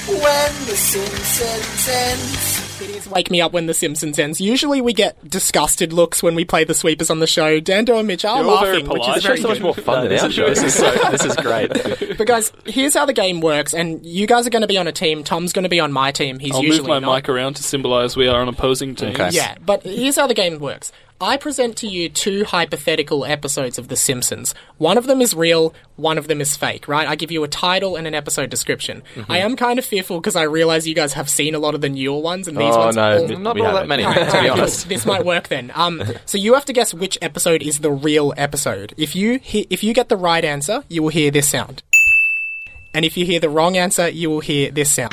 when 0.08 0.52
the 0.64 0.74
Simpsons 0.74 1.86
ends. 1.86 2.80
It 2.80 2.96
is 2.96 3.08
Wake 3.10 3.30
Me 3.30 3.42
Up 3.42 3.52
When 3.52 3.66
The 3.66 3.74
Simpsons 3.74 4.18
Ends. 4.18 4.40
Usually 4.40 4.80
we 4.80 4.94
get 4.94 5.22
disgusted 5.28 5.92
looks 5.92 6.22
when 6.22 6.34
we 6.34 6.46
play 6.46 6.64
the 6.64 6.72
sweepers 6.72 7.10
on 7.10 7.18
the 7.18 7.26
show. 7.26 7.60
Dando 7.60 7.98
and 7.98 8.06
Mitch 8.06 8.24
are 8.24 8.42
You're 8.42 8.50
laughing, 8.50 8.88
which 8.88 9.06
is 9.18 9.22
very 9.22 9.38
so 9.38 9.48
much 9.48 9.60
more 9.60 9.74
fun 9.74 10.04
than 10.04 10.08
this, 10.12 10.22
our 10.22 10.28
is, 10.28 10.34
show. 10.34 10.48
this 10.48 10.62
is 10.62 10.74
so. 10.74 11.10
This 11.10 11.24
is 11.26 11.36
great. 11.36 12.16
But 12.16 12.26
guys, 12.26 12.50
here's 12.64 12.94
how 12.94 13.04
the 13.04 13.12
game 13.12 13.40
works, 13.40 13.74
and 13.74 14.04
you 14.04 14.26
guys 14.26 14.46
are 14.46 14.50
going 14.50 14.62
to 14.62 14.68
be 14.68 14.78
on 14.78 14.88
a 14.88 14.92
team. 14.92 15.24
Tom's 15.24 15.52
going 15.52 15.64
to 15.64 15.68
be 15.68 15.78
on 15.78 15.92
my 15.92 16.10
team. 16.10 16.38
He's 16.38 16.54
I'll 16.54 16.62
usually 16.62 16.88
move 16.88 17.02
my 17.02 17.06
not. 17.06 17.14
mic 17.16 17.28
around 17.28 17.54
to 17.56 17.62
symbolise 17.62 18.16
we 18.16 18.28
are 18.28 18.40
on 18.40 18.48
opposing 18.48 18.94
teams. 18.94 19.14
Okay. 19.14 19.30
Yeah, 19.32 19.56
but 19.64 19.82
here's 19.82 20.16
how 20.16 20.26
the 20.26 20.34
game 20.34 20.58
works. 20.58 20.90
I 21.20 21.36
present 21.36 21.76
to 21.78 21.88
you 21.88 22.08
two 22.08 22.44
hypothetical 22.44 23.24
episodes 23.24 23.76
of 23.76 23.88
The 23.88 23.96
Simpsons. 23.96 24.54
One 24.76 24.96
of 24.96 25.08
them 25.08 25.20
is 25.20 25.34
real, 25.34 25.74
one 25.96 26.16
of 26.16 26.28
them 26.28 26.40
is 26.40 26.56
fake, 26.56 26.86
right? 26.86 27.08
I 27.08 27.16
give 27.16 27.32
you 27.32 27.42
a 27.42 27.48
title 27.48 27.96
and 27.96 28.06
an 28.06 28.14
episode 28.14 28.50
description. 28.50 29.02
Mm-hmm. 29.16 29.32
I 29.32 29.38
am 29.38 29.56
kind 29.56 29.80
of 29.80 29.84
fearful 29.84 30.20
because 30.20 30.36
I 30.36 30.42
realize 30.44 30.86
you 30.86 30.94
guys 30.94 31.14
have 31.14 31.28
seen 31.28 31.56
a 31.56 31.58
lot 31.58 31.74
of 31.74 31.80
the 31.80 31.88
newer 31.88 32.20
ones, 32.20 32.46
and 32.46 32.56
these 32.56 32.72
Oh, 32.72 32.78
ones 32.78 32.94
no, 32.96 33.18
all- 33.18 33.26
th- 33.26 33.38
Not 33.40 33.60
all 33.60 33.72
that 33.74 33.88
many, 33.88 34.04
to 34.04 34.38
be 34.42 34.48
honest. 34.48 34.88
This 34.88 35.04
might 35.04 35.24
work 35.24 35.48
then. 35.48 35.72
Um, 35.74 36.04
so 36.24 36.38
you 36.38 36.54
have 36.54 36.64
to 36.66 36.72
guess 36.72 36.94
which 36.94 37.18
episode 37.20 37.62
is 37.62 37.80
the 37.80 37.90
real 37.90 38.32
episode. 38.36 38.94
If 38.96 39.16
you 39.16 39.40
he- 39.42 39.66
if 39.70 39.82
you 39.82 39.92
get 39.94 40.08
the 40.08 40.16
right 40.16 40.44
answer, 40.44 40.84
you 40.88 41.02
will 41.02 41.08
hear 41.10 41.32
this 41.32 41.48
sound. 41.48 41.82
And 42.94 43.04
if 43.04 43.16
you 43.16 43.26
hear 43.26 43.40
the 43.40 43.50
wrong 43.50 43.76
answer, 43.76 44.08
you 44.08 44.30
will 44.30 44.40
hear 44.40 44.70
this 44.70 44.92
sound. 44.92 45.12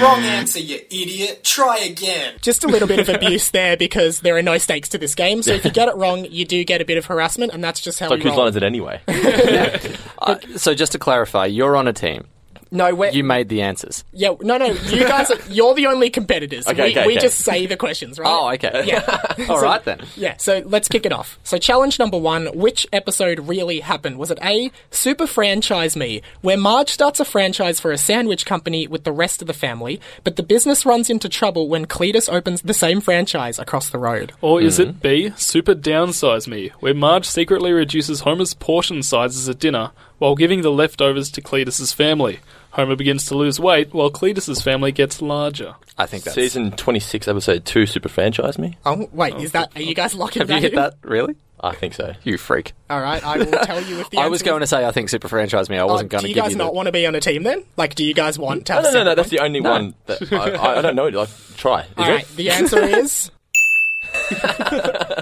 Wrong 0.00 0.20
answer, 0.22 0.58
you 0.58 0.76
idiot. 0.76 1.44
Try 1.44 1.78
again. 1.78 2.34
Just 2.40 2.64
a 2.64 2.68
little 2.68 2.88
bit 2.88 3.00
of 3.00 3.08
abuse 3.14 3.50
there 3.50 3.76
because 3.76 4.20
there 4.20 4.36
are 4.36 4.42
no 4.42 4.56
stakes 4.58 4.88
to 4.90 4.98
this 4.98 5.14
game. 5.14 5.42
So 5.42 5.52
if 5.52 5.64
you 5.64 5.70
get 5.70 5.88
it 5.88 5.96
wrong, 5.96 6.24
you 6.24 6.44
do 6.44 6.64
get 6.64 6.80
a 6.80 6.84
bit 6.84 6.96
of 6.96 7.06
harassment, 7.06 7.52
and 7.52 7.62
that's 7.62 7.80
just 7.80 8.00
how 8.00 8.08
So 8.08 8.14
we 8.16 8.22
whose 8.22 8.34
line 8.34 8.48
is 8.48 8.56
it 8.56 8.62
anyway? 8.62 9.00
Uh, 10.22 10.36
so 10.56 10.74
just 10.74 10.92
to 10.92 10.98
clarify, 10.98 11.46
you're 11.46 11.74
on 11.76 11.88
a 11.88 11.94
team. 11.94 12.26
No, 12.70 12.94
we're, 12.94 13.10
You 13.10 13.24
made 13.24 13.48
the 13.48 13.62
answers. 13.62 14.04
yeah, 14.12 14.34
no, 14.40 14.56
no. 14.56 14.66
You 14.66 15.00
guys, 15.00 15.30
are, 15.30 15.38
you're 15.48 15.74
the 15.74 15.86
only 15.86 16.08
competitors. 16.10 16.66
Okay, 16.66 16.84
we, 16.84 16.90
okay, 16.90 17.06
we 17.06 17.12
okay. 17.14 17.20
just 17.22 17.38
say 17.38 17.66
the 17.66 17.76
questions, 17.76 18.18
right? 18.18 18.28
Oh, 18.28 18.52
okay. 18.52 18.84
Yeah. 18.86 19.04
All 19.48 19.58
So- 19.58 19.62
right 19.62 19.82
then. 19.84 20.00
Yeah, 20.16 20.36
so 20.36 20.62
let's 20.64 20.88
kick 20.88 21.04
it 21.04 21.12
off. 21.12 21.38
So, 21.42 21.58
challenge 21.58 21.98
number 21.98 22.18
one 22.18 22.46
which 22.54 22.86
episode 22.92 23.48
really 23.48 23.80
happened? 23.80 24.18
Was 24.18 24.30
it 24.30 24.38
A, 24.44 24.70
Super 24.90 25.26
Franchise 25.26 25.96
Me, 25.96 26.22
where 26.42 26.56
Marge 26.56 26.90
starts 26.90 27.18
a 27.20 27.24
franchise 27.24 27.80
for 27.80 27.90
a 27.90 27.98
sandwich 27.98 28.46
company 28.46 28.86
with 28.86 29.04
the 29.04 29.12
rest 29.12 29.40
of 29.42 29.46
the 29.48 29.54
family, 29.54 30.00
but 30.22 30.36
the 30.36 30.42
business 30.42 30.86
runs 30.86 31.10
into 31.10 31.28
trouble 31.28 31.68
when 31.68 31.86
Cletus 31.86 32.32
opens 32.32 32.62
the 32.62 32.74
same 32.74 33.00
franchise 33.00 33.58
across 33.58 33.90
the 33.90 33.98
road? 33.98 34.32
Or 34.40 34.60
is 34.60 34.78
it 34.78 34.88
mm-hmm. 34.88 34.98
B, 34.98 35.32
Super 35.36 35.74
Downsize 35.74 36.46
Me, 36.46 36.68
where 36.80 36.94
Marge 36.94 37.26
secretly 37.26 37.72
reduces 37.72 38.20
Homer's 38.20 38.54
portion 38.54 39.02
sizes 39.02 39.48
at 39.48 39.58
dinner 39.58 39.90
while 40.18 40.34
giving 40.34 40.62
the 40.62 40.70
leftovers 40.70 41.30
to 41.32 41.42
Cletus's 41.42 41.92
family? 41.92 42.38
Homer 42.72 42.96
begins 42.96 43.26
to 43.26 43.34
lose 43.34 43.58
weight 43.58 43.92
while 43.92 44.10
Cletus's 44.10 44.62
family 44.62 44.92
gets 44.92 45.20
larger. 45.20 45.74
I 45.98 46.06
think 46.06 46.24
that's. 46.24 46.34
Season 46.34 46.70
26, 46.70 47.26
episode 47.28 47.64
2, 47.64 47.86
Super 47.86 48.08
Franchise 48.08 48.58
Me? 48.58 48.76
Oh, 48.86 49.08
wait, 49.12 49.34
is 49.36 49.50
oh. 49.50 49.58
that, 49.60 49.72
are 49.76 49.82
you 49.82 49.94
guys 49.94 50.14
locking 50.14 50.40
Have 50.40 50.48
that 50.48 50.54
you 50.56 50.60
hit 50.62 50.72
in? 50.72 50.76
that? 50.76 50.94
Really? 51.02 51.34
I 51.62 51.74
think 51.74 51.92
so. 51.94 52.14
You 52.24 52.38
freak. 52.38 52.72
All 52.88 53.00
right, 53.00 53.22
I 53.22 53.36
will 53.38 53.46
tell 53.50 53.82
you 53.82 54.00
if 54.00 54.08
the 54.10 54.18
I 54.18 54.28
was 54.28 54.40
answer 54.40 54.50
going 54.52 54.60
to 54.60 54.66
say 54.66 54.86
I 54.86 54.92
think 54.92 55.08
Super 55.10 55.28
Franchise 55.28 55.68
Me. 55.68 55.76
I 55.76 55.80
Oh, 55.82 55.88
wasn't 55.88 56.10
going 56.10 56.22
to 56.22 56.28
do 56.28 56.28
to 56.28 56.28
you 56.30 56.34
give 56.36 56.44
guys 56.44 56.52
you 56.52 56.56
guys 56.58 56.64
not 56.64 56.70
the... 56.72 56.76
want 56.76 56.86
to 56.86 56.92
be 56.92 57.06
on 57.06 57.14
a 57.14 57.20
team 57.20 57.42
then? 57.42 57.64
Like, 57.76 57.94
do 57.96 58.04
you 58.04 58.14
guys 58.14 58.38
want 58.38 58.66
to 58.66 58.72
No, 58.72 58.76
have 58.76 58.84
no, 58.84 58.90
no, 58.92 58.98
no. 58.98 59.10
separate 59.10 59.16
That's 59.16 59.28
the 59.30 59.40
only 59.40 59.60
No. 59.60 59.70
one 59.70 59.94
that 60.06 60.32
I, 60.32 60.50
I, 60.54 60.78
I 60.78 60.82
don't 60.82 60.96
know. 60.96 61.08
Like, 61.08 61.28
try. 61.56 61.80
Is 61.82 61.88
All 61.98 62.08
it? 62.16 62.36
the 62.36 62.50
answer 62.50 62.82
is. 62.82 63.30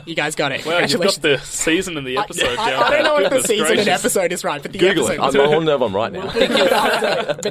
You 0.07 0.15
guys 0.15 0.35
got 0.35 0.53
it. 0.53 0.65
Well, 0.65 0.81
you've 0.89 1.01
got 1.01 1.15
the 1.15 1.39
season 1.39 1.97
and 1.97 2.07
the 2.07 2.19
episode 2.19 2.59
I, 2.59 2.71
down 2.71 2.83
I 2.83 2.91
don't 2.91 3.03
know 3.03 3.17
if 3.19 3.25
the 3.25 3.29
Goodness 3.31 3.47
season 3.47 3.79
and 3.79 3.89
episode 3.89 4.33
is 4.33 4.45
right, 4.45 4.63
but 4.63 4.73
the 4.73 4.79
Google 4.79 5.09
it. 5.09 5.19
episode. 5.21 5.41
I'm 5.41 5.55
all 5.55 5.61
nerve 5.61 5.83
on 5.83 5.93
right 5.93 6.13
now. 6.13 6.27
but 6.27 6.43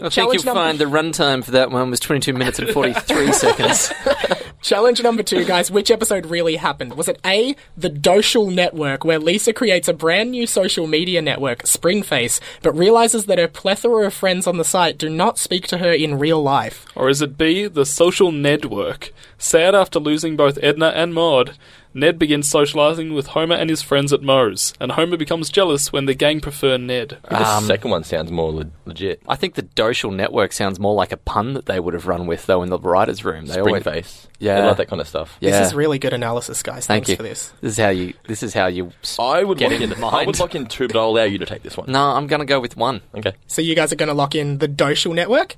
I 0.04 0.10
think 0.10 0.34
you'll 0.34 0.44
find 0.44 0.80
the 0.80 0.86
runtime 0.86 1.44
for 1.44 1.52
that 1.52 1.72
one 1.72 1.90
was 1.90 2.00
22 2.00 2.34
minutes 2.34 2.60
and 2.60 2.70
43 2.70 3.32
seconds. 3.34 3.92
challenge 4.68 5.02
number 5.02 5.24
two, 5.24 5.46
guys. 5.46 5.72
Which 5.72 5.90
episode 5.90 6.26
really 6.26 6.58
happened? 6.58 6.96
Was 6.96 7.08
it 7.08 7.20
A, 7.26 7.56
the 7.78 7.90
D'oh-cial 7.90 8.52
Network, 8.52 9.06
where 9.06 9.18
Lisa 9.18 9.54
creates 9.54 9.88
a 9.88 9.94
brand 9.94 10.32
new 10.32 10.46
social 10.46 10.88
media 10.88 11.22
network, 11.22 11.64
Springface, 11.64 12.42
but 12.62 12.78
realizes 12.78 13.28
that 13.28 13.40
her 13.40 13.48
plethora 13.48 14.08
of 14.08 14.14
friends 14.14 14.46
on 14.46 14.58
the 14.58 14.66
site 14.66 14.98
do 14.98 15.10
not 15.10 15.40
speak 15.40 15.68
to 15.68 15.78
her 15.78 15.92
in 15.92 16.20
real 16.20 16.44
life? 16.44 16.86
Or 16.96 17.08
is 17.10 17.22
it 17.22 17.38
B, 17.38 17.68
the 17.68 17.86
social 17.86 18.34
network? 18.34 19.14
Sad 19.38 19.74
after 19.74 20.00
losing 20.00 20.36
both 20.36 20.60
Edna 20.62 20.88
and 20.88 21.14
Maud, 21.14 21.58
Ned 21.94 22.20
begins 22.20 22.50
socializing 22.50 23.14
with 23.14 23.28
Homer 23.28 23.56
and 23.56 23.70
his 23.70 23.82
friends 23.82 24.14
at 24.14 24.22
Moe's, 24.22 24.74
and 24.80 24.92
Homer 24.92 25.18
becomes 25.18 25.50
jealous 25.50 25.92
when 25.92 26.06
the 26.06 26.14
gang 26.14 26.40
prefer 26.42 26.78
Ned. 26.78 27.18
the 27.30 27.48
Um, 27.48 27.66
second 27.66 27.90
one 27.92 28.04
sounds 28.04 28.32
more 28.32 28.52
le- 28.52 28.66
legit. 28.86 29.22
I 29.28 29.36
think 29.36 29.56
the 29.56 29.64
D'oh-cial 29.64 30.12
network 30.12 30.54
sounds 30.54 30.80
more 30.80 30.94
like 30.94 31.12
a 31.12 31.18
pun 31.18 31.54
that 31.54 31.66
they 31.66 31.80
would 31.80 31.94
have 31.94 32.06
run 32.08 32.28
with 32.28 32.46
though 32.46 32.62
in 32.64 32.70
the 32.70 32.78
writers' 32.80 33.26
room. 33.26 33.46
They 33.48 33.54
Spring 33.54 33.68
always, 33.68 33.84
face. 33.84 34.28
Yeah. 34.40 34.62
They 34.62 34.68
like 34.68 34.78
that 34.78 34.88
kind 34.90 35.02
of 35.02 35.08
stuff. 35.08 35.38
Yeah. 35.40 35.52
This 35.60 35.68
is 35.70 35.74
really 35.74 35.98
good 35.98 36.14
analysis, 36.14 36.62
guys. 36.62 36.86
Thank 36.86 37.06
Thanks 37.06 37.10
you 37.10 37.16
for 37.16 37.24
this. 37.24 37.52
This 37.62 37.72
is 37.74 37.78
how 37.80 37.90
you. 37.90 38.14
This 38.28 38.44
is 38.44 38.54
how 38.54 38.68
you. 38.68 38.92
s- 39.02 39.18
I 39.20 39.44
would 39.44 39.58
Get 39.58 39.72
lock 39.72 39.78
in 39.82 39.84
in. 39.84 39.90
the 39.90 39.96
I 39.98 40.12
mind. 40.12 40.28
would 40.28 40.40
lock 40.40 40.54
in 40.54 40.68
two, 40.68 40.88
but 40.88 40.98
I'll 40.98 41.10
allow 41.10 41.24
you 41.24 41.40
to 41.40 41.46
take 41.48 41.64
this 41.64 41.76
one. 41.76 41.92
No, 41.92 42.12
I'm 42.12 42.28
going 42.28 42.42
to 42.42 42.46
go 42.46 42.60
with 42.60 42.78
one. 42.78 43.02
Okay. 43.16 43.34
So 43.48 43.62
you 43.64 43.74
guys 43.76 43.92
are 43.92 43.96
going 43.96 44.10
to 44.10 44.14
lock 44.14 44.36
in 44.36 44.60
the 44.60 44.68
D'oh-cial 44.68 45.14
network? 45.14 45.56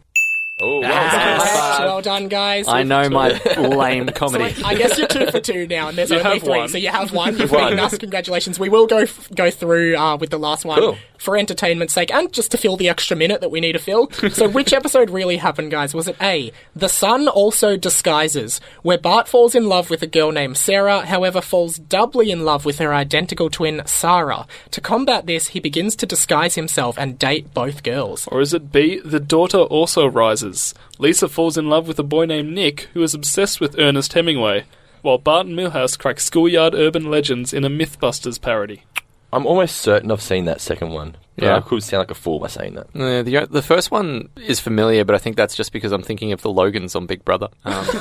Oh, 0.61 0.81
Correct. 0.81 1.79
Well 1.79 2.01
done, 2.01 2.27
guys. 2.27 2.67
I 2.67 2.83
know 2.83 3.09
my 3.09 3.29
lame 3.57 4.07
comedy. 4.07 4.53
I 4.63 4.75
guess 4.75 4.97
you're 4.97 5.07
two 5.07 5.27
for 5.31 5.39
two 5.39 5.67
now, 5.67 5.87
and 5.87 5.97
there's 5.97 6.09
You 6.09 6.17
only 6.17 6.31
have 6.31 6.41
three. 6.41 6.49
one. 6.49 6.67
So 6.69 6.77
you 6.77 6.89
have 6.89 7.13
one. 7.13 7.37
You've 7.39 7.51
One. 7.51 7.63
beaten 7.65 7.79
us. 7.79 7.97
Congratulations. 7.97 8.59
We 8.59 8.67
will 8.69 8.85
go 8.87 8.97
f- 8.99 9.29
go 9.33 9.49
through 9.51 9.95
uh, 9.95 10.17
with 10.17 10.29
the 10.31 10.37
last 10.39 10.65
one 10.65 10.79
Cool. 10.79 10.97
for 11.17 11.37
entertainment's 11.37 11.93
sake, 11.93 12.13
and 12.13 12.31
just 12.33 12.51
to 12.51 12.57
fill 12.57 12.75
the 12.75 12.89
extra 12.89 13.15
minute 13.15 13.39
that 13.41 13.49
we 13.51 13.61
need 13.61 13.71
to 13.73 13.79
fill. 13.79 14.09
so 14.11 14.49
which 14.49 14.73
episode 14.73 15.09
really 15.09 15.37
happened, 15.37 15.71
guys? 15.71 15.93
Was 15.93 16.07
it 16.09 16.17
A, 16.21 16.51
the 16.75 16.89
sun 16.89 17.27
also 17.29 17.77
disguises, 17.77 18.59
where 18.81 18.97
Bart 18.97 19.27
falls 19.29 19.55
in 19.55 19.67
love 19.67 19.89
with 19.89 20.01
a 20.01 20.07
girl 20.07 20.31
named 20.33 20.57
Sarah, 20.57 21.05
however 21.05 21.39
falls 21.41 21.77
doubly 21.77 22.31
in 22.31 22.43
love 22.43 22.65
with 22.65 22.79
her 22.79 22.93
identical 22.93 23.49
twin 23.49 23.81
Sarah. 23.85 24.45
To 24.71 24.81
combat 24.81 25.25
this, 25.25 25.47
he 25.47 25.59
begins 25.61 25.95
to 25.97 26.05
disguise 26.05 26.55
himself 26.55 26.97
and 26.97 27.17
date 27.17 27.53
both 27.53 27.83
girls. 27.83 28.27
Or 28.27 28.41
is 28.41 28.53
it 28.53 28.71
B, 28.73 28.99
the 29.05 29.19
daughter 29.21 29.59
also 29.59 30.05
rises? 30.07 30.48
Lisa 30.97 31.27
falls 31.27 31.57
in 31.57 31.69
love 31.69 31.87
with 31.87 31.99
a 31.99 32.03
boy 32.03 32.25
named 32.25 32.53
Nick 32.53 32.89
who 32.93 33.03
is 33.03 33.13
obsessed 33.13 33.59
with 33.59 33.79
Ernest 33.79 34.13
Hemingway, 34.13 34.65
while 35.01 35.17
Bart 35.17 35.47
and 35.47 35.57
Milhouse 35.57 35.97
crack 35.97 36.19
schoolyard 36.19 36.75
urban 36.75 37.09
legends 37.09 37.53
in 37.53 37.63
a 37.63 37.69
Mythbusters 37.69 38.41
parody. 38.41 38.83
I'm 39.31 39.45
almost 39.45 39.77
certain 39.77 40.11
I've 40.11 40.21
seen 40.21 40.45
that 40.45 40.61
second 40.61 40.89
one. 40.91 41.15
But 41.39 41.45
Yeah. 41.45 41.57
I 41.57 41.61
could 41.61 41.81
sound 41.83 41.99
like 42.01 42.11
a 42.11 42.15
fool 42.15 42.39
by 42.39 42.47
saying 42.47 42.75
that. 42.75 42.87
Uh, 42.95 43.23
the 43.23 43.47
the 43.49 43.61
first 43.61 43.91
one 43.91 44.29
is 44.37 44.59
familiar, 44.59 45.03
but 45.05 45.15
I 45.15 45.17
think 45.17 45.35
that's 45.37 45.55
just 45.55 45.71
because 45.71 45.91
I'm 45.91 46.03
thinking 46.03 46.31
of 46.31 46.41
the 46.41 46.51
Logans 46.51 46.95
on 46.95 47.05
Big 47.05 47.23
Brother. 47.25 47.47
Um, 47.65 47.85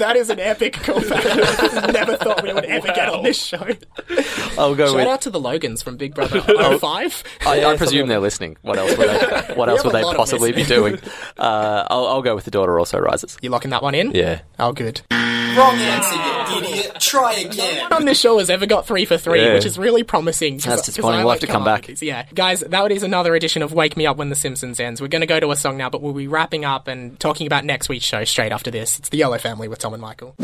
That 0.00 0.16
is 0.16 0.30
an 0.30 0.40
epic 0.40 0.74
callback. 0.74 1.92
Never 1.92 2.16
thought 2.16 2.42
we 2.42 2.52
would 2.54 2.64
ever 2.64 2.86
get 2.88 3.08
on 3.10 3.22
this 3.22 3.42
show. 3.42 3.66
I'll 4.58 4.74
go 4.74 4.86
Shout 4.86 4.96
with. 4.96 5.06
out 5.06 5.20
to 5.22 5.30
the 5.30 5.40
Logans 5.40 5.82
from 5.82 5.96
Big 5.98 6.14
Brother 6.14 6.40
05. 6.78 7.24
I, 7.46 7.64
I 7.64 7.76
presume 7.76 8.08
they're 8.08 8.18
listening. 8.20 8.56
What 8.62 8.78
else 8.78 8.96
would 8.96 9.08
they? 9.08 9.54
What 9.54 9.68
else 9.68 9.84
would 9.84 9.92
they 9.94 10.02
possibly 10.02 10.52
be 10.52 10.64
doing? 10.64 10.98
Uh, 11.38 11.84
I'll, 11.90 12.06
I'll 12.06 12.22
go 12.22 12.34
with 12.34 12.44
the 12.44 12.50
daughter 12.50 12.78
also 12.78 12.98
rises. 12.98 13.36
You 13.42 13.50
locking 13.50 13.70
that 13.72 13.82
one 13.82 13.94
in? 13.94 14.12
Yeah. 14.12 14.40
Oh, 14.58 14.72
good. 14.72 15.02
Wrong 15.10 15.74
answer, 15.76 16.14
you 16.14 16.39
idiot. 16.58 16.96
Try 17.00 17.34
again. 17.34 17.92
On 17.92 18.04
this 18.04 18.18
show 18.20 18.38
has 18.38 18.50
ever 18.50 18.66
got 18.66 18.86
three 18.86 19.04
for 19.04 19.16
three, 19.16 19.42
Yeah. 19.44 19.54
which 19.54 19.64
is 19.66 19.78
really 19.78 20.02
promising. 20.02 20.54
'cause- 20.54 20.64
That's 20.64 20.76
'cause 20.82 20.86
disappointing. 20.86 21.20
I 21.20 21.24
We'll 21.24 21.28
like 21.28 21.40
have 21.40 21.48
to 21.48 21.52
come 21.52 21.64
back. 21.64 21.86
with. 21.88 22.02
Yeah, 22.02 22.24
guys, 22.34 22.60
that 22.60 22.92
is 22.92 23.02
another 23.02 23.34
edition 23.34 23.62
of 23.62 23.72
Wake 23.72 23.96
Me 23.96 24.06
Up 24.06 24.16
When 24.16 24.28
the 24.30 24.34
Simpsons 24.36 24.80
Ends. 24.80 25.00
We're 25.00 25.08
going 25.08 25.20
to 25.20 25.26
go 25.26 25.40
to 25.40 25.50
a 25.50 25.56
song 25.56 25.76
now, 25.76 25.90
but 25.90 26.02
we'll 26.02 26.12
be 26.12 26.26
wrapping 26.28 26.64
up 26.64 26.88
and 26.88 27.18
talking 27.20 27.46
about 27.46 27.64
next 27.64 27.88
week's 27.88 28.04
show 28.06 28.24
straight 28.24 28.52
after 28.52 28.70
this. 28.70 28.98
It's 28.98 29.08
the 29.08 29.18
Yellow 29.18 29.38
Family 29.38 29.68
with 29.68 29.78
Tom 29.78 29.92
and 29.94 30.00
Michael. 30.02 30.34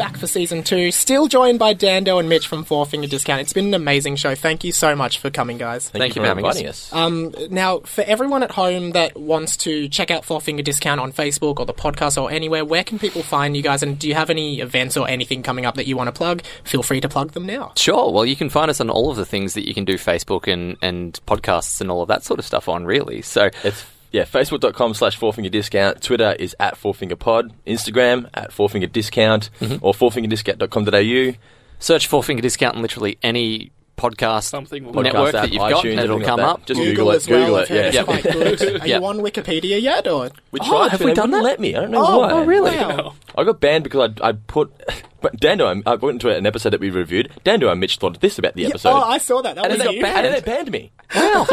Back 0.00 0.16
for 0.16 0.26
season 0.26 0.62
two, 0.62 0.90
still 0.92 1.28
joined 1.28 1.58
by 1.58 1.74
Dando 1.74 2.16
and 2.18 2.26
Mitch 2.26 2.48
from 2.48 2.64
Four 2.64 2.86
Finger 2.86 3.06
Discount. 3.06 3.42
It's 3.42 3.52
been 3.52 3.66
an 3.66 3.74
amazing 3.74 4.16
show. 4.16 4.34
Thank 4.34 4.64
you 4.64 4.72
so 4.72 4.96
much 4.96 5.18
for 5.18 5.28
coming, 5.28 5.58
guys. 5.58 5.90
Thank 5.90 6.16
you 6.16 6.22
for 6.22 6.24
for 6.24 6.28
having 6.28 6.46
us. 6.46 6.62
us. 6.62 6.90
Um, 6.90 7.34
now, 7.50 7.80
for 7.80 8.00
everyone 8.04 8.42
at 8.42 8.50
home 8.50 8.92
that 8.92 9.14
wants 9.14 9.58
to 9.58 9.90
check 9.90 10.10
out 10.10 10.24
Four 10.24 10.40
Finger 10.40 10.62
Discount 10.62 11.02
on 11.02 11.12
Facebook 11.12 11.60
or 11.60 11.66
the 11.66 11.74
podcast 11.74 12.20
or 12.20 12.30
anywhere, 12.30 12.64
where 12.64 12.82
can 12.82 12.98
people 12.98 13.22
find 13.22 13.54
you 13.54 13.62
guys? 13.62 13.82
And 13.82 13.98
do 13.98 14.08
you 14.08 14.14
have 14.14 14.30
any 14.30 14.60
events 14.60 14.96
or 14.96 15.06
anything 15.06 15.42
coming 15.42 15.66
up 15.66 15.74
that 15.74 15.86
you 15.86 15.98
want 15.98 16.08
to 16.08 16.12
plug? 16.12 16.44
Feel 16.64 16.82
free 16.82 17.02
to 17.02 17.08
plug 17.10 17.32
them 17.32 17.44
now. 17.44 17.72
Sure. 17.76 18.10
Well, 18.10 18.24
you 18.24 18.36
can 18.36 18.48
find 18.48 18.70
us 18.70 18.80
on 18.80 18.88
all 18.88 19.10
of 19.10 19.18
the 19.18 19.26
things 19.26 19.52
that 19.52 19.68
you 19.68 19.74
can 19.74 19.84
do 19.84 19.96
Facebook 19.96 20.50
and, 20.50 20.78
and 20.80 21.20
podcasts 21.26 21.78
and 21.82 21.90
all 21.90 22.00
of 22.00 22.08
that 22.08 22.24
sort 22.24 22.38
of 22.38 22.46
stuff 22.46 22.70
on, 22.70 22.86
really. 22.86 23.20
So, 23.20 23.50
It's 23.62 23.84
yeah, 24.12 24.24
facebook.com 24.24 24.94
slash 24.94 25.18
fourfinger 25.18 25.50
discount. 25.50 26.02
Twitter 26.02 26.32
is 26.38 26.54
at 26.60 26.74
fourfingerpod. 26.76 27.52
Instagram 27.66 28.28
at 28.34 28.50
fourfinger 28.50 28.90
discount 28.90 29.50
Mm-hmm. 29.60 29.84
or 29.84 29.92
fourfingerdiscount.com.au. 29.94 31.36
search 31.78 32.06
Four 32.06 32.22
Finger 32.22 32.42
Discount 32.42 32.76
on 32.76 32.82
literally 32.82 33.18
any 33.22 33.72
podcast 33.96 34.44
Something 34.44 34.84
will 34.86 34.92
Podcast 34.94 35.02
network 35.04 35.34
app, 35.34 35.42
that 35.42 35.52
you've 35.52 35.60
got, 35.60 35.84
iTunes, 35.84 35.90
and 35.90 36.00
it'll 36.00 36.20
come 36.22 36.40
like 36.40 36.48
up. 36.48 36.64
Just 36.66 36.80
Google, 36.80 36.94
Google, 36.94 37.10
it. 37.10 37.16
as 37.16 37.28
well. 37.28 37.40
Google 37.40 37.56
I've 37.56 37.62
it. 37.64 37.68
heard 37.68 37.76
Yeah. 37.76 37.86
it's 37.86 37.94
Yep. 37.94 38.04
quite 38.06 38.22
good. 38.22 38.62
Are 38.82 38.86
Yep. 38.88 39.00
you 39.00 39.06
on 39.06 39.18
Wikipedia 39.18 39.82
yet? 39.82 40.08
Or 40.08 40.30
We 40.52 40.60
Oh, 40.62 40.68
tried 40.68 40.88
have 40.92 41.00
to, 41.00 41.04
we 41.04 41.10
they 41.10 41.14
done 41.14 41.30
wouldn't 41.32 41.44
that? 41.44 41.50
let 41.50 41.60
me. 41.60 41.76
I 41.76 41.80
don't 41.82 41.90
know 41.90 42.06
Oh, 42.06 42.18
why. 42.20 42.30
oh, 42.32 42.44
really? 42.44 42.76
Wow. 42.76 43.14
I 43.36 43.44
got 43.44 43.60
banned 43.60 43.84
because 43.84 44.10
I 44.22 44.28
I 44.28 44.32
put. 44.32 44.72
But 45.22 45.36
Dando, 45.38 45.66
I 45.84 45.94
went 45.96 46.14
into 46.14 46.34
an 46.34 46.46
episode 46.46 46.70
that 46.70 46.80
we 46.80 46.88
reviewed. 46.88 47.30
Dando 47.44 47.68
and 47.70 47.78
Mitch 47.78 47.98
thought 47.98 48.18
this 48.22 48.38
about 48.38 48.54
the 48.54 48.64
episode. 48.64 48.88
oh, 48.88 49.02
I 49.02 49.18
saw 49.18 49.42
that. 49.42 49.54
That 49.56 49.66
and, 49.66 49.74
was 49.74 49.82
then 49.82 49.88
they, 49.88 49.98
you. 49.98 50.06
and 50.06 50.24
then 50.24 50.32
they 50.32 50.40
banned 50.40 50.70
me. 50.70 50.92
Wow. 51.14 51.46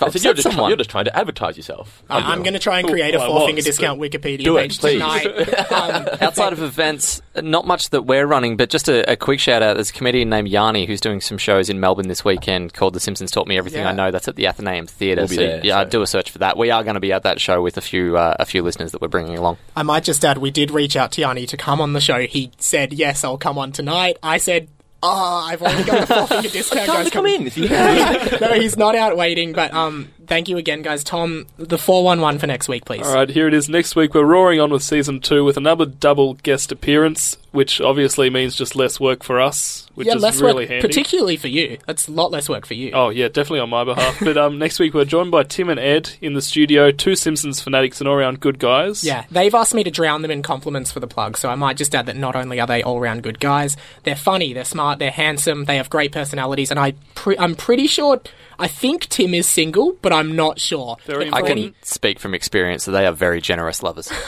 I 0.00 0.08
said, 0.10 0.22
you're 0.24 0.34
just, 0.34 0.48
someone. 0.48 0.68
you're 0.70 0.76
just 0.76 0.90
trying 0.90 1.06
to 1.06 1.16
advertise 1.16 1.56
yourself. 1.56 2.02
I- 2.08 2.32
I'm 2.32 2.42
going 2.42 2.52
to 2.54 2.58
try 2.58 2.78
and 2.78 2.88
create 2.88 3.14
a 3.14 3.18
Well, 3.18 3.32
I 3.34 3.38
Four 3.38 3.46
Finger 3.48 3.58
was, 3.58 3.64
Discount 3.64 4.00
Wikipedia 4.00 4.44
Do 4.44 4.56
it, 4.56 4.62
page 4.62 4.78
please. 4.78 4.92
tonight. 5.00 5.26
Um, 5.72 6.08
Outside 6.20 6.52
of 6.52 6.62
events, 6.62 7.20
not 7.34 7.66
much 7.66 7.90
that 7.90 8.02
we're 8.02 8.26
running, 8.26 8.56
but 8.56 8.68
just 8.70 8.88
a, 8.88 9.10
a 9.10 9.16
quick 9.16 9.40
shout 9.40 9.62
out. 9.62 9.74
There's 9.74 9.90
a 9.90 9.92
comedian 9.92 10.28
named 10.28 10.48
Yanni 10.48 10.86
who's 10.86 11.00
doing 11.00 11.20
some 11.20 11.38
shows 11.38 11.68
in 11.70 11.80
Melbourne 11.80 12.08
this 12.08 12.24
weekend 12.24 12.74
called 12.74 12.94
The 12.94 13.00
Simpsons 13.00 13.30
Taught 13.30 13.46
Me 13.48 13.56
Everything 13.58 13.80
Yeah. 13.82 13.90
I 13.90 13.92
Know. 13.92 14.10
That's 14.10 14.28
at 14.28 14.36
the 14.36 14.46
Athenaeum 14.46 14.86
Theatre. 14.86 15.22
We'll 15.22 15.28
so 15.28 15.36
there, 15.36 15.60
yeah, 15.64 15.82
so- 15.84 15.88
do 15.90 16.02
a 16.02 16.06
search 16.06 16.30
for 16.30 16.38
that. 16.38 16.56
We 16.56 16.70
are 16.70 16.84
going 16.84 16.94
to 16.94 17.00
be 17.00 17.12
at 17.12 17.22
that 17.24 17.40
show 17.40 17.62
with 17.62 17.76
a 17.76 17.80
few 17.80 18.16
uh, 18.16 18.36
a 18.38 18.44
few 18.46 18.62
listeners 18.62 18.92
that 18.92 19.00
we're 19.00 19.08
bringing 19.08 19.36
along. 19.38 19.56
I 19.74 19.82
might 19.82 20.04
just 20.04 20.24
add, 20.24 20.38
we 20.38 20.50
did 20.50 20.70
reach 20.70 20.94
out 20.96 21.12
to 21.12 21.20
Yanni 21.22 21.46
to 21.46 21.56
come 21.56 21.80
on 21.80 21.92
the 21.94 22.00
show. 22.00 22.20
He 22.20 22.50
said, 22.58 22.92
yes, 22.92 23.24
I'll 23.24 23.38
come 23.38 23.58
on 23.58 23.72
tonight. 23.72 24.18
I 24.22 24.38
said, 24.38 24.68
oh, 25.02 25.44
I've 25.48 25.62
already 25.62 25.84
got 25.84 26.08
the 26.08 26.14
four 26.14 26.26
finger 26.26 26.48
discount, 26.48 26.86
Time 26.86 26.96
guys. 26.96 27.04
to 27.06 27.10
come 27.10 27.26
in. 27.26 27.46
If 27.46 27.56
you 27.56 27.68
no, 28.40 28.52
he's 28.54 28.76
not 28.76 28.94
out 28.94 29.16
waiting, 29.16 29.52
but 29.52 29.72
um, 29.74 30.08
thank 30.26 30.48
you 30.48 30.56
again, 30.56 30.82
guys. 30.82 31.04
Tom, 31.04 31.46
the 31.56 31.78
411 31.78 32.38
for 32.40 32.46
next 32.46 32.68
week, 32.68 32.84
please. 32.84 33.06
All 33.06 33.14
right, 33.14 33.28
here 33.28 33.48
it 33.48 33.54
is. 33.54 33.68
Next 33.68 33.96
week, 33.96 34.14
we're 34.14 34.24
roaring 34.24 34.60
on 34.60 34.70
with 34.70 34.82
season 34.82 35.20
two 35.20 35.44
with 35.44 35.56
another 35.56 35.86
double 35.86 36.34
guest 36.34 36.72
appearance, 36.72 37.36
which 37.50 37.80
obviously 37.80 38.30
means 38.30 38.56
just 38.56 38.74
less 38.74 38.98
work 38.98 39.22
for 39.22 39.40
us, 39.40 39.88
which 39.94 40.06
yeah, 40.06 40.16
is 40.16 40.22
less 40.22 40.40
really 40.40 40.64
work, 40.64 40.70
handy. 40.70 40.86
particularly 40.86 41.36
for 41.36 41.48
you. 41.48 41.78
That's 41.86 42.08
a 42.08 42.10
lot 42.12 42.30
less 42.30 42.48
work 42.48 42.66
for 42.66 42.74
you. 42.74 42.92
Oh 42.92 43.10
yeah, 43.10 43.28
definitely 43.28 43.60
on 43.60 43.70
my 43.70 43.84
behalf. 43.84 44.18
but 44.20 44.36
um, 44.36 44.58
next 44.58 44.78
week 44.78 44.94
we're 44.94 45.04
joined 45.04 45.30
by 45.30 45.42
Tim 45.42 45.68
and 45.68 45.78
Ed 45.78 46.10
in 46.20 46.34
the 46.34 46.42
studio, 46.42 46.90
two 46.90 47.14
Simpsons 47.14 47.60
fanatics 47.60 48.00
and 48.00 48.08
all 48.08 48.14
around 48.14 48.40
good 48.40 48.58
guys. 48.58 49.04
Yeah, 49.04 49.24
they've 49.30 49.54
asked 49.54 49.74
me 49.74 49.84
to 49.84 49.90
drown 49.90 50.22
them 50.22 50.30
in 50.30 50.42
compliments 50.42 50.92
for 50.92 51.00
the 51.00 51.06
plug, 51.06 51.36
so 51.36 51.48
I 51.48 51.54
might 51.54 51.76
just 51.76 51.94
add 51.94 52.06
that 52.06 52.16
not 52.16 52.36
only 52.36 52.60
are 52.60 52.66
they 52.66 52.82
all 52.82 53.00
round 53.00 53.22
good 53.22 53.40
guys, 53.40 53.76
they're 54.04 54.16
funny, 54.16 54.52
they're 54.52 54.64
smart, 54.64 54.98
they're 54.98 55.10
handsome, 55.10 55.64
they 55.66 55.76
have 55.76 55.90
great 55.90 56.12
personalities, 56.12 56.70
and 56.70 56.80
I 56.80 56.94
pre- 57.14 57.38
I'm 57.38 57.54
pretty 57.54 57.86
sure. 57.86 58.20
I 58.62 58.68
think 58.68 59.08
Tim 59.08 59.34
is 59.34 59.48
single, 59.48 59.96
but 60.02 60.12
I'm 60.12 60.36
not 60.36 60.60
sure. 60.60 60.96
Very 61.04 61.32
I 61.32 61.42
can 61.42 61.74
speak 61.82 62.18
from 62.20 62.32
experience 62.34 62.84
that 62.84 62.92
they 62.92 63.06
are 63.06 63.12
very 63.12 63.40
generous 63.40 63.82
lovers. 63.82 64.10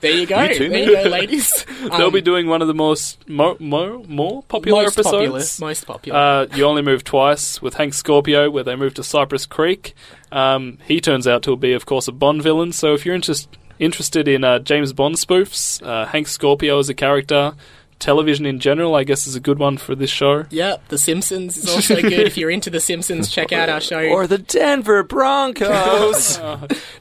There 0.00 0.10
you 0.10 0.26
go. 0.26 0.42
You 0.42 0.54
too, 0.56 0.68
there 0.68 0.78
you 0.90 0.96
go, 1.04 1.08
ladies. 1.10 1.64
They'll 1.82 2.06
Um, 2.06 2.12
be 2.12 2.20
doing 2.20 2.48
one 2.48 2.60
of 2.60 2.66
the 2.66 2.74
most 2.74 3.28
mo- 3.28 3.56
mo- 3.60 4.04
more 4.08 4.42
popular 4.44 4.82
most 4.82 4.94
episodes. 4.98 5.12
popular. 5.58 5.68
Most 5.70 5.86
popular. 5.86 6.18
Uh, 6.18 6.46
you 6.56 6.64
only 6.64 6.82
move 6.82 7.04
twice 7.04 7.62
with 7.62 7.74
Hank 7.74 7.94
Scorpio, 7.94 8.50
where 8.50 8.64
they 8.64 8.74
move 8.74 8.94
to 8.94 9.04
Cypress 9.04 9.46
Creek. 9.46 9.94
Um, 10.32 10.78
he 10.88 11.00
turns 11.00 11.28
out 11.28 11.44
to 11.44 11.56
be, 11.56 11.72
of 11.72 11.86
course, 11.86 12.08
a 12.08 12.12
Bond 12.12 12.42
villain. 12.42 12.72
So 12.72 12.94
if 12.94 13.06
you're 13.06 13.14
interest- 13.14 13.48
interested 13.78 14.26
in 14.26 14.42
uh, 14.42 14.58
James 14.58 14.92
Bond 14.92 15.14
spoofs, 15.16 15.80
uh, 15.86 16.06
Hank 16.06 16.26
Scorpio 16.26 16.80
is 16.80 16.88
a 16.88 16.94
character, 16.94 17.52
television 18.02 18.44
in 18.46 18.58
general, 18.58 18.94
I 18.94 19.04
guess, 19.04 19.26
is 19.26 19.34
a 19.36 19.40
good 19.40 19.58
one 19.58 19.78
for 19.78 19.94
this 19.94 20.10
show. 20.10 20.44
Yep, 20.50 20.88
The 20.88 20.98
Simpsons 20.98 21.56
is 21.56 21.68
also 21.68 22.00
good. 22.02 22.12
if 22.12 22.36
you're 22.36 22.50
into 22.50 22.68
The 22.68 22.80
Simpsons, 22.80 23.30
check 23.30 23.52
out 23.52 23.68
our 23.68 23.80
show. 23.80 24.00
or 24.08 24.26
the 24.26 24.38
Denver 24.38 25.02
Broncos. 25.02 26.38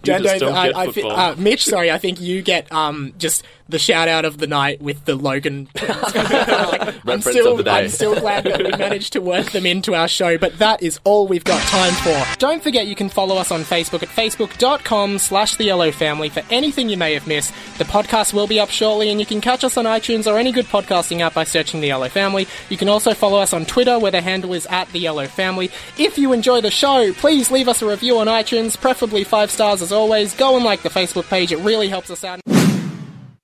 You 0.04 0.14
Dando, 0.14 0.24
just 0.30 0.40
don't 0.40 0.56
I, 0.56 0.68
get 0.68 0.76
I 0.78 0.92
thi- 0.92 1.04
uh, 1.04 1.36
Mitch, 1.36 1.64
sorry, 1.66 1.92
I 1.92 1.98
think 2.00 2.20
you 2.20 2.42
get 2.42 2.72
um, 2.72 3.14
just 3.20 3.44
the 3.72 3.80
shout 3.80 4.08
out 4.08 4.26
of 4.26 4.38
the 4.38 4.48
night 4.48 4.82
with 4.82 5.06
the 5.06 5.16
Logan. 5.16 5.70
Like, 5.76 6.16
I'm 6.16 6.96
Reference 7.04 7.26
still, 7.26 7.52
of 7.54 7.58
the 7.58 7.64
day. 7.64 7.72
I'm 7.72 7.90
still 7.90 8.20
glad 8.20 8.44
that 8.44 8.60
we 8.64 8.70
managed 8.78 9.14
to 9.14 9.22
work 9.22 9.52
them 9.52 9.66
into 9.66 9.96
our 9.96 10.08
show, 10.08 10.38
but 10.38 10.60
that 10.60 10.84
is 10.84 11.00
all 11.04 11.28
we've 11.28 11.44
got 11.44 11.62
time 11.68 11.94
for. 11.94 12.38
Don't 12.38 12.62
forget 12.62 12.88
you 12.88 12.96
can 12.96 13.10
follow 13.10 13.38
us 13.38 13.52
on 13.52 13.62
Facebook 13.62 14.04
at 14.04 14.10
facebook.com 14.10 15.18
slash 15.18 15.56
the 15.56 15.64
yellow 15.64 15.92
family 15.92 16.30
for 16.30 16.44
anything 16.50 16.90
you 16.90 16.98
may 16.98 17.14
have 17.14 17.28
missed. 17.28 17.54
The 17.78 17.86
podcast 17.86 18.34
will 18.34 18.48
be 18.48 18.60
up 18.60 18.70
shortly, 18.70 19.10
and 19.10 19.20
you 19.20 19.26
can 19.26 19.42
catch 19.42 19.64
us 19.64 19.78
on 19.78 19.86
iTunes 19.86 20.32
or 20.32 20.38
any 20.38 20.52
good 20.52 20.66
podcasting 20.66 21.22
app 21.22 21.34
by 21.34 21.46
searching 21.46 21.82
the 21.82 21.88
yellow 21.88 22.10
family. 22.10 22.48
You 22.70 22.78
can 22.78 22.90
also 22.90 23.14
follow 23.14 23.40
us 23.40 23.54
on 23.54 23.66
Twitter 23.66 23.98
where 23.98 24.12
the 24.12 24.22
handle 24.22 24.54
is 24.54 24.66
at 24.68 24.90
the 24.90 25.00
yellow 25.00 25.28
family. 25.28 25.72
If 25.98 26.18
you 26.18 26.34
enjoy 26.34 26.62
the 26.62 26.72
show, 26.72 27.14
please 27.14 27.50
leave 27.50 27.68
us 27.68 27.82
a 27.82 27.88
review 27.88 28.20
on 28.20 28.28
iTunes, 28.28 28.80
preferably 28.80 29.24
five 29.24 29.50
stars 29.50 29.82
as 29.82 29.92
always. 29.92 30.36
Go 30.36 30.56
and 30.56 30.66
like 30.66 30.82
the 30.82 30.90
Facebook 30.90 31.30
page, 31.30 31.52
it 31.52 31.58
really 31.60 31.88
helps 31.88 32.12
us 32.12 32.24
out. 32.24 32.42